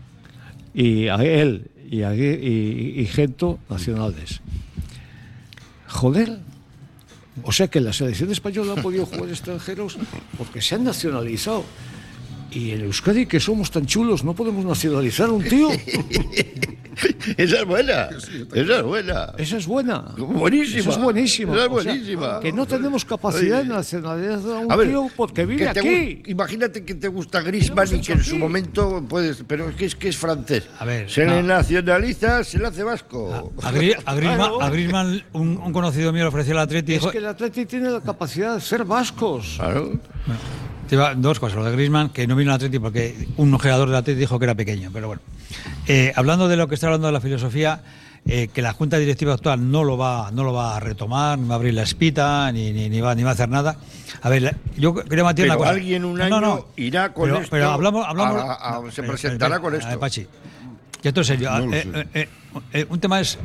y 0.74 1.08
a 1.08 1.16
él 1.16 1.70
y, 1.88 2.02
y 2.02 3.06
Gento 3.06 3.58
nacionales. 3.68 4.40
Joder, 5.86 6.40
o 7.42 7.52
sea 7.52 7.68
que 7.68 7.80
la 7.80 7.92
selección 7.92 8.30
española 8.30 8.74
ha 8.76 8.82
podido 8.82 9.06
jugar 9.06 9.28
extranjeros 9.28 9.98
porque 10.36 10.60
se 10.60 10.74
han 10.74 10.84
nacionalizado. 10.84 11.64
Y 12.50 12.72
en 12.72 12.82
Euskadi, 12.82 13.24
que 13.24 13.40
somos 13.40 13.70
tan 13.70 13.86
chulos, 13.86 14.24
no 14.24 14.34
podemos 14.34 14.64
nacionalizar 14.64 15.30
a 15.30 15.32
un 15.32 15.44
tío. 15.44 15.70
Esa 17.36 17.60
es 17.60 17.64
buena. 17.64 18.08
Esa 18.54 18.76
es 18.78 18.82
buena. 18.82 19.32
Esa 19.38 19.56
es 19.56 19.66
buena. 19.66 19.98
Buenísima. 20.18 20.80
Esa 20.80 20.90
es 20.90 20.98
buenísima. 20.98 21.54
Esa 21.54 21.64
es 21.64 21.70
buenísima. 21.70 22.40
que 22.40 22.52
no 22.52 22.66
tenemos 22.66 23.04
capacidad 23.04 23.62
de 23.62 23.68
nacionalidad 23.68 24.38
de 24.38 24.52
un 24.52 24.88
tío 24.88 25.08
porque 25.16 25.46
vive 25.46 25.68
aquí. 25.68 26.22
Imagínate 26.26 26.84
que 26.84 26.94
te 26.94 27.08
gusta 27.08 27.40
Grisman 27.40 27.88
y 27.94 28.00
que 28.00 28.12
en 28.12 28.24
su 28.24 28.36
momento 28.36 29.04
puedes. 29.08 29.42
Pero 29.46 29.68
es 29.68 29.76
que 29.76 29.86
es, 29.86 29.96
que 29.96 30.08
es 30.08 30.16
francés. 30.16 30.68
A 30.78 30.84
ver, 30.84 31.10
se 31.10 31.24
le 31.26 31.42
nacionaliza, 31.42 32.44
se 32.44 32.58
le 32.58 32.66
hace 32.66 32.82
vasco. 32.82 33.52
A, 33.62 33.68
a, 33.68 34.70
Grisman, 34.70 35.22
un, 35.32 35.72
conocido 35.72 36.12
mío 36.12 36.24
le 36.24 36.28
ofreció 36.28 36.52
el 36.52 36.58
Atleti. 36.58 36.94
Es 36.94 37.06
que 37.06 37.18
el 37.18 37.26
Atleti 37.26 37.66
tiene 37.66 37.90
la 37.90 38.00
capacidad 38.00 38.54
de 38.54 38.60
ser 38.60 38.84
vascos. 38.84 39.54
Claro 39.56 39.98
dos 40.96 41.40
cosas. 41.40 41.58
Lo 41.58 41.64
de 41.64 41.72
Grisman, 41.72 42.10
que 42.10 42.26
no 42.26 42.36
vino 42.36 42.50
al 42.50 42.56
Atleti 42.56 42.78
porque 42.78 43.28
un 43.36 43.56
jugador 43.56 43.88
del 43.88 43.96
Atleti 43.96 44.20
dijo 44.20 44.38
que 44.38 44.44
era 44.44 44.54
pequeño. 44.54 44.90
Pero 44.92 45.08
bueno, 45.08 45.22
eh, 45.86 46.12
hablando 46.16 46.48
de 46.48 46.56
lo 46.56 46.68
que 46.68 46.74
está 46.74 46.86
hablando 46.86 47.06
de 47.06 47.12
la 47.12 47.20
filosofía, 47.20 47.82
eh, 48.24 48.48
que 48.54 48.62
la 48.62 48.72
Junta 48.72 48.98
Directiva 48.98 49.34
actual 49.34 49.70
no 49.70 49.82
lo 49.82 49.98
va, 49.98 50.30
no 50.32 50.44
lo 50.44 50.52
va 50.52 50.76
a 50.76 50.80
retomar, 50.80 51.38
no 51.38 51.48
va 51.48 51.54
a 51.54 51.56
abrir 51.56 51.74
la 51.74 51.82
espita, 51.82 52.52
ni, 52.52 52.72
ni, 52.72 53.00
va, 53.00 53.14
ni 53.16 53.24
va 53.24 53.30
a 53.30 53.32
hacer 53.32 53.48
nada. 53.48 53.76
A 54.20 54.28
ver, 54.28 54.56
yo 54.76 54.94
creo 54.94 55.34
que 55.34 55.42
una 55.42 55.56
cosa. 55.56 55.70
alguien 55.70 56.04
un 56.04 56.20
año 56.20 56.40
no, 56.40 56.66
irá 56.76 57.12
con 57.12 57.24
pero, 57.24 57.38
esto 57.38 57.50
pero 57.50 57.70
hablamos, 57.70 58.06
hablamos 58.06 58.94
se 58.94 59.02
presentará 59.02 59.58
con 59.58 59.74
esto. 59.74 59.98
Pachi, 59.98 60.26
y 61.02 61.08
esto 61.08 61.22
es 61.22 61.26
serio. 61.26 61.50
Eh, 62.72 62.86
un 62.88 63.00
tema 63.00 63.20
es 63.20 63.38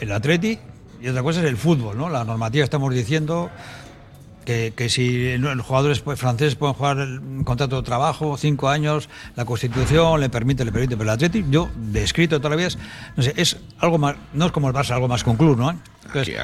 el 0.00 0.10
Atleti 0.10 0.58
y 1.00 1.08
otra 1.08 1.22
cosa 1.22 1.40
es 1.40 1.46
el 1.46 1.56
fútbol, 1.56 1.96
¿no? 1.96 2.08
La 2.08 2.24
normativa 2.24 2.64
estamos 2.64 2.92
diciendo 2.92 3.50
que, 4.44 4.88
si 4.88 5.36
los 5.38 5.66
jugadores 5.66 6.00
pues, 6.00 6.18
franceses 6.18 6.54
pueden 6.54 6.74
jugar 6.74 6.98
un 6.98 7.44
contrato 7.44 7.76
de 7.76 7.82
trabajo, 7.82 8.36
cinco 8.36 8.68
años, 8.68 9.08
la 9.36 9.44
Constitución 9.44 10.20
le 10.20 10.28
permite, 10.28 10.64
le 10.64 10.72
permite, 10.72 10.96
pero 10.96 11.10
el 11.10 11.14
Atleti, 11.14 11.44
yo, 11.50 11.68
de 11.76 12.02
escrito 12.02 12.40
todavía, 12.40 12.68
no 13.16 13.22
sé, 13.22 13.32
es 13.36 13.56
algo 13.78 13.98
más, 13.98 14.16
no 14.32 14.46
es 14.46 14.52
como 14.52 14.68
el 14.68 14.74
Barça, 14.74 14.90
algo 14.90 15.08
más 15.08 15.24
con 15.24 15.36
club, 15.36 15.58
¿no? 15.58 15.74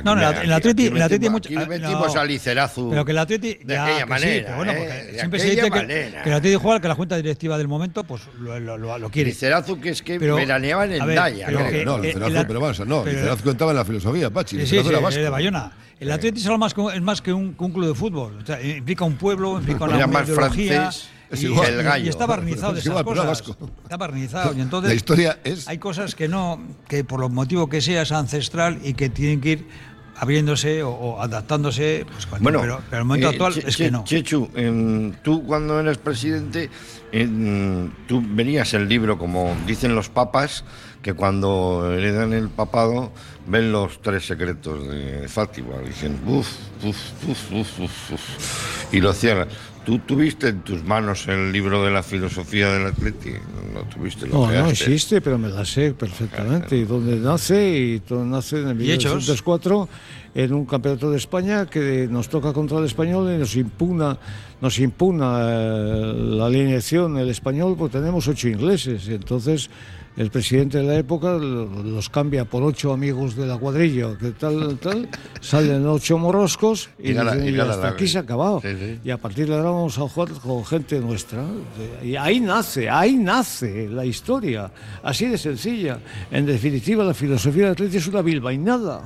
No, 0.05 0.13
en 0.13 0.19
el 0.43 0.53
Atleti, 0.53 0.87
el 0.87 1.03
Atleti 1.03 1.29
mucho, 1.29 1.51
metimos 1.51 2.17
a 2.17 2.25
Licerazu 2.25 2.91
pero 2.91 3.05
que 3.05 3.13
el 3.13 3.19
Atleti 3.19 3.55
de 3.63 3.79
aquella 3.79 4.07
manera, 4.07 4.57
bueno, 4.57 4.73
eh, 4.73 5.17
siempre 5.19 5.41
se 5.41 5.51
dice 5.51 5.71
que, 5.71 5.87
que, 5.87 6.07
el 6.25 6.33
Atleti 6.33 6.57
juega 6.57 6.81
que 6.81 6.89
la 6.89 6.95
junta 6.95 7.17
directiva 7.17 7.59
del 7.59 7.69
momento 7.69 8.05
pues 8.05 8.23
lo, 8.39 8.59
lo, 8.59 8.99
lo, 8.99 9.11
quiere. 9.11 9.31
Licerazu 9.31 9.81
que 9.81 9.91
es 9.91 10.03
que 10.03 10.19
pero, 10.19 10.37
veraneaba 10.37 10.85
en 10.85 10.93
el 10.93 11.15
Daya, 11.15 11.47
pero, 11.47 11.85
no, 11.85 11.99
Licerazu, 11.99 12.47
pero 12.47 12.61
vamos, 12.61 12.87
no, 12.87 13.05
Licerazu 13.05 13.45
contaba 13.45 13.71
en 13.73 13.77
la 13.77 13.85
filosofía, 13.85 14.31
Pachi, 14.31 14.61
sí, 14.61 14.67
sí, 14.67 14.83
sí, 14.83 15.21
de 15.21 15.29
Bayona. 15.29 15.73
El 16.01 16.11
Atleti 16.11 16.41
es, 16.41 16.49
más, 16.59 16.75
es 16.95 17.03
más 17.03 17.21
que 17.21 17.31
un, 17.31 17.53
club 17.53 17.87
de 17.87 17.95
fútbol. 17.95 18.39
O 18.43 18.47
sea, 18.47 18.61
implica 18.63 19.05
un 19.05 19.17
pueblo, 19.17 19.59
implica 19.59 19.85
una, 19.85 20.07
más 20.07 20.27
ideología. 20.27 20.91
Es 21.31 21.43
igual, 21.43 21.73
el 21.73 21.83
gallo. 21.83 22.05
Y 22.05 22.09
está 22.09 22.27
barnizado 22.27 22.73
de 22.75 22.81
esas 22.81 23.03
cosas. 23.03 23.43
Está 23.83 23.97
barnizado. 23.97 24.55
Y 24.57 24.61
entonces 24.61 24.91
la 24.91 24.95
historia 24.95 25.39
es... 25.45 25.69
hay 25.69 25.79
cosas 25.79 26.15
que 26.15 26.29
no, 26.29 26.61
que 26.89 27.05
por 27.05 27.21
los 27.21 27.31
motivos 27.31 27.69
que 27.69 27.81
sea 27.81 28.03
es 28.03 28.13
ancestral 28.13 28.79
y 28.83 28.95
que 28.95 29.09
tienen 29.09 29.41
que 29.41 29.51
ir 29.51 29.67
abriéndose 30.21 30.83
o, 30.83 31.21
adaptándose. 31.21 32.05
Pues, 32.11 32.43
bueno, 32.43 32.61
pero, 32.61 32.81
pero, 32.91 33.03
el 33.03 33.09
momento 33.09 33.29
eh, 33.29 33.31
actual 33.31 33.55
es 33.57 33.77
que 33.77 33.91
no. 33.91 34.05
Chechu, 34.05 34.51
tú 35.23 35.45
cuando 35.47 35.81
eres 35.81 35.99
presidente, 35.99 36.69
tú 38.07 38.23
venías 38.23 38.75
el 38.75 38.89
libro, 38.89 39.19
como 39.19 39.57
dicen 39.67 39.95
los 39.95 40.11
papas, 40.11 40.65
que 41.03 41.15
cuando 41.15 41.91
heredan 41.95 42.35
el 42.35 42.51
papado 42.51 43.13
ven 43.47 43.73
los 43.73 44.03
tres 44.03 44.27
secretos 44.27 44.87
de 44.87 45.27
Fátima, 45.27 45.79
dicen, 45.79 46.21
uff, 46.27 46.49
uff, 46.85 46.97
uff, 47.27 47.53
uff, 47.53 48.13
uff, 48.13 48.93
y 48.93 49.01
lo 49.01 49.15
cierran. 49.15 49.49
¿Tú 49.85 49.99
tuviste 49.99 50.49
en 50.49 50.61
tus 50.61 50.85
manos 50.85 51.27
el 51.27 51.53
libro 51.53 51.83
de 51.83 51.91
la 51.91 52.03
filosofía 52.03 52.71
del 52.73 52.87
Atleti? 52.87 53.31
No 53.73 53.81
tuviste 53.83 54.27
lo 54.27 54.47
No, 54.47 54.53
no 54.53 54.69
existe, 54.69 55.21
pero 55.21 55.39
me 55.39 55.49
la 55.49 55.65
sé 55.65 55.95
perfectamente. 55.95 56.77
Y 56.77 56.85
dónde 56.85 57.17
nace, 57.17 57.79
y 57.79 58.01
todo 58.01 58.25
nace 58.25 58.61
en 58.61 58.69
el 58.69 58.75
1904 58.75 59.89
en 60.35 60.53
un 60.53 60.67
campeonato 60.67 61.11
de 61.11 61.17
España 61.17 61.67
que 61.67 62.07
nos 62.11 62.29
toca 62.29 62.53
contra 62.53 62.79
el 62.79 62.85
español 62.85 63.33
y 63.35 63.39
nos 63.39 63.57
impugna, 63.57 64.19
nos 64.61 64.79
impugna 64.79 65.41
eh, 65.43 66.15
la 66.15 66.47
alineación 66.47 67.17
el 67.19 67.31
español, 67.31 67.75
porque 67.79 67.99
tenemos 67.99 68.29
ocho 68.29 68.49
ingleses. 68.49 69.09
Entonces 69.09 69.71
el 70.21 70.31
presidente 70.31 70.77
de 70.77 70.85
la 70.85 70.97
época 70.97 71.33
los 71.33 72.11
cambia 72.11 72.45
por 72.45 72.63
ocho 72.63 72.93
amigos 72.93 73.37
de 73.37 73.47
la 73.47 73.57
cuadrilla, 73.57 74.19
que 74.19 74.33
tal, 74.33 74.77
tal, 74.77 75.09
salen 75.41 75.87
ocho 75.87 76.19
moroscos 76.19 76.91
y, 76.99 77.17
hasta 77.17 77.89
aquí 77.89 78.07
se 78.07 78.19
ha 78.19 78.21
acabado. 78.21 78.61
Y 79.03 79.09
a 79.09 79.17
partir 79.17 79.49
de 79.49 79.55
ahora 79.55 79.71
vamos 79.71 79.97
a 79.97 80.03
jugar 80.03 80.29
con 80.33 80.63
gente 80.67 81.01
nuestra. 81.01 81.47
Y 82.05 82.17
ahí 82.17 82.39
nace, 82.39 82.91
ahí 82.91 83.17
nace 83.17 83.89
la 83.89 84.05
historia, 84.05 84.71
así 85.03 85.25
de 85.25 85.39
sencilla. 85.39 85.99
En 86.31 86.45
definitiva, 86.45 87.03
la 87.03 87.15
filosofía 87.15 87.65
de 87.65 87.71
Atlético 87.71 87.99
es 87.99 88.07
una 88.09 88.21
bilbainada. 88.21 89.01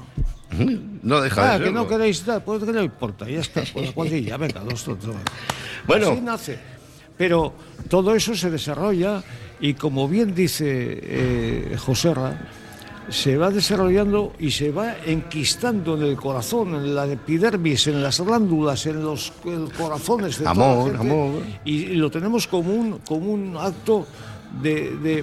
No 1.04 1.20
deja 1.20 1.54
ah, 1.54 1.60
que 1.60 1.70
no 1.70 1.86
queréis 1.86 2.24
dar, 2.24 2.42
pues 2.42 2.64
que 2.64 2.72
no 2.72 2.82
importa, 2.82 3.28
ya 3.28 3.40
está, 3.40 3.62
pues 3.72 3.86
la 3.86 3.92
cuadrilla, 3.92 4.36
venga, 4.38 4.64
los 4.64 4.88
otros. 4.88 5.14
Bueno. 5.86 6.12
Así 6.12 6.20
nace. 6.22 6.58
Pero 7.16 7.52
todo 7.88 8.14
eso 8.14 8.34
se 8.34 8.50
desarrolla 8.50 9.22
y 9.60 9.74
como 9.74 10.08
bien 10.08 10.34
dice 10.34 10.64
eh, 10.68 11.76
Joserra, 11.78 12.38
se 13.08 13.36
va 13.36 13.50
desarrollando 13.50 14.32
y 14.38 14.50
se 14.50 14.70
va 14.70 14.96
enquistando 15.04 15.96
en 15.96 16.02
el 16.02 16.16
corazón, 16.16 16.74
en 16.74 16.94
la 16.94 17.06
epidermis, 17.06 17.86
en 17.86 18.02
las 18.02 18.20
glándulas, 18.20 18.86
en 18.86 19.02
los 19.02 19.32
corazones 19.76 20.38
de 20.38 20.48
amor, 20.48 20.90
toda 20.90 21.00
amor. 21.00 21.42
Y, 21.64 21.94
lo 21.96 22.10
tenemos 22.10 22.46
como 22.46 22.72
un, 22.72 22.98
como 23.00 23.32
un 23.32 23.56
acto 23.56 24.06
de, 24.60 25.22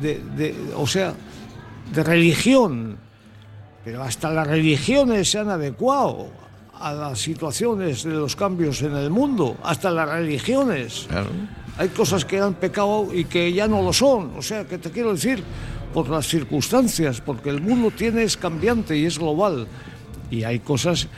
de, 0.00 0.54
o 0.74 0.86
sea, 0.86 1.14
de 1.92 2.02
religión. 2.02 2.96
Pero 3.84 4.02
hasta 4.02 4.30
las 4.30 4.46
religiones 4.46 5.30
se 5.30 5.38
han 5.38 5.50
adecuado 5.50 6.28
a 6.82 6.92
las 6.92 7.20
situaciones 7.20 8.02
de 8.02 8.10
los 8.10 8.34
cambios 8.34 8.82
en 8.82 8.96
el 8.96 9.08
mundo, 9.08 9.56
hasta 9.62 9.90
las 9.90 10.08
religiones. 10.08 11.06
Hay 11.78 11.88
cosas 11.90 12.24
que 12.24 12.40
han 12.40 12.54
pecado 12.54 13.08
y 13.12 13.24
que 13.24 13.52
ya 13.52 13.68
no 13.68 13.82
lo 13.82 13.92
son. 13.92 14.32
O 14.36 14.42
sea, 14.42 14.66
que 14.66 14.78
te 14.78 14.90
quiero 14.90 15.12
decir, 15.12 15.42
por 15.94 16.08
las 16.10 16.26
circunstancias, 16.26 17.20
porque 17.20 17.50
el 17.50 17.60
mundo 17.60 17.90
tiene 17.90 18.24
es 18.24 18.36
cambiante 18.36 18.96
y 18.96 19.06
es 19.06 19.18
global. 19.18 19.66
Y 20.30 20.42
hay 20.42 20.58
cosas 20.58 21.08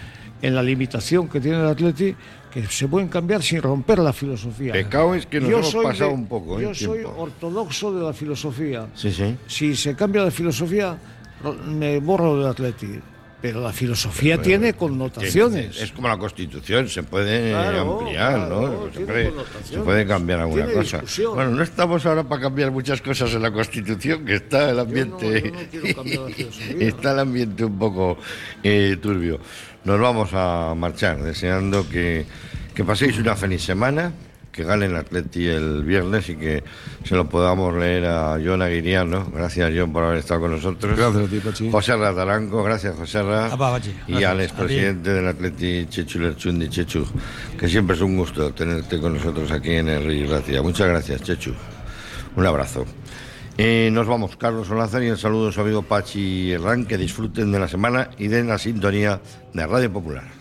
en 0.43 0.55
la 0.55 0.63
limitación 0.63 1.29
que 1.29 1.41
tiene 1.41 1.61
el 1.61 1.67
Atleti 1.67 2.15
que 2.53 2.67
se 2.67 2.87
pueden 2.87 3.09
cambiar 3.09 3.43
sin 3.43 3.63
romper 3.63 3.99
la 3.99 4.13
filosofía. 4.13 4.73
Pecado 4.75 5.15
es 5.15 5.27
que 5.27 5.41
nos 5.41 5.51
hemos 5.51 5.75
pasado 5.75 6.11
un 6.11 6.27
poco. 6.27 6.61
¿eh? 6.61 6.65
Yo 6.65 6.75
soy 6.75 7.01
ortodoxo 7.03 7.93
de 7.93 8.05
la 8.05 8.13
filosofía. 8.13 8.87
Sí, 8.95 9.11
sí. 9.11 9.37
Si 9.47 9.75
se 9.75 9.97
cambia 9.97 10.23
la 10.23 10.31
filosofía, 10.31 10.97
me 11.67 11.99
borro 11.99 12.39
del 12.39 12.47
Atleti 12.47 13.01
pero 13.45 13.61
la 13.61 13.75
filosofía 13.75 14.41
tiene 14.41 14.73
connotaciones. 14.73 15.79
Es 15.79 15.93
como 15.93 16.09
la 16.09 16.17
Constitución, 16.17 16.89
se 16.89 17.03
puede 17.03 17.55
ampliar, 17.55 18.49
¿no? 18.49 18.91
Se 18.91 19.81
puede, 19.81 20.07
cambiar 20.07 20.41
alguna 20.41 20.67
cosa. 20.73 21.03
Bueno, 21.35 21.51
no 21.51 21.63
estamos 21.63 22.07
ahora 22.07 22.25
para 22.25 22.41
cambiar 22.41 22.71
muchas 22.71 23.03
cosas 23.03 23.35
en 23.35 23.43
la 23.43 23.51
Constitución, 23.51 24.25
que 24.25 24.37
está 24.37 24.71
el 24.71 24.81
ambiente. 24.81 25.53
está 26.81 27.13
el 27.13 27.19
ambiente 27.19 27.67
un 27.67 27.79
poco 27.79 28.17
eh, 28.63 28.97
turbio. 29.03 29.39
Nos 29.85 30.01
vamos 30.01 30.31
a 30.33 30.73
marchar, 30.75 31.23
deseando 31.23 31.87
que, 31.87 32.25
que 32.75 32.83
paséis 32.83 33.19
una 33.19 33.37
feliz 33.37 33.63
semana 33.63 34.11
que 34.55 34.63
gane 34.63 34.87
el 34.87 34.95
Atleti 34.95 35.49
el 35.49 35.83
viernes 35.83 36.29
y 36.29 36.37
que 36.37 36.63
se 37.03 37.17
lo 37.17 37.29
podamos 37.29 37.75
leer 37.75 38.07
a 38.07 38.39
John 38.43 38.63
Aguiriano. 38.63 39.27
Gracias, 39.35 39.73
John, 39.77 39.93
por 39.93 40.05
haber 40.05 40.19
estado 40.19 40.43
con 40.43 40.53
nosotros. 40.53 40.97
Gracias 40.97 41.27
a 41.27 41.29
ti, 41.29 41.41
Pachi. 41.41 41.71
José 41.73 41.97
Rataranco, 41.97 42.63
gracias, 42.63 42.95
José 42.97 43.23
Ra. 43.23 43.51
Y 44.07 44.23
al 44.23 44.41
expresidente 44.41 45.11
del 45.11 45.27
Atleti, 45.27 45.87
Chechu 45.87 46.21
Lerchundi. 46.21 46.69
Chechu, 46.69 47.05
que 47.59 47.69
siempre 47.69 47.97
es 47.97 48.03
un 48.03 48.17
gusto 48.17 48.53
tenerte 48.55 49.01
con 49.01 49.15
nosotros 49.15 49.51
aquí 49.51 49.73
en 49.73 49.89
el 49.89 50.05
Rey 50.05 50.25
Gracia. 50.25 50.63
Muchas 50.63 50.89
gracias, 50.89 51.23
Chechu. 51.23 51.53
Un 52.37 52.47
abrazo. 52.47 52.87
Eh, 53.59 53.89
nos 53.93 54.07
vamos, 54.07 54.37
Carlos 54.37 54.71
Olazar 54.71 55.03
y 55.03 55.09
el 55.09 55.19
saludo 55.19 55.49
a 55.49 55.53
su 55.53 55.61
amigo 55.61 55.83
Pachi 55.83 56.53
Herrán, 56.53 56.87
que 56.87 56.97
disfruten 56.97 57.51
de 57.51 57.59
la 57.59 57.69
semana 57.69 58.11
y 58.19 58.29
de 58.29 58.45
la 58.45 58.59
sintonía 58.59 59.21
de 59.53 59.67
Radio 59.67 59.93
Popular. 59.93 60.34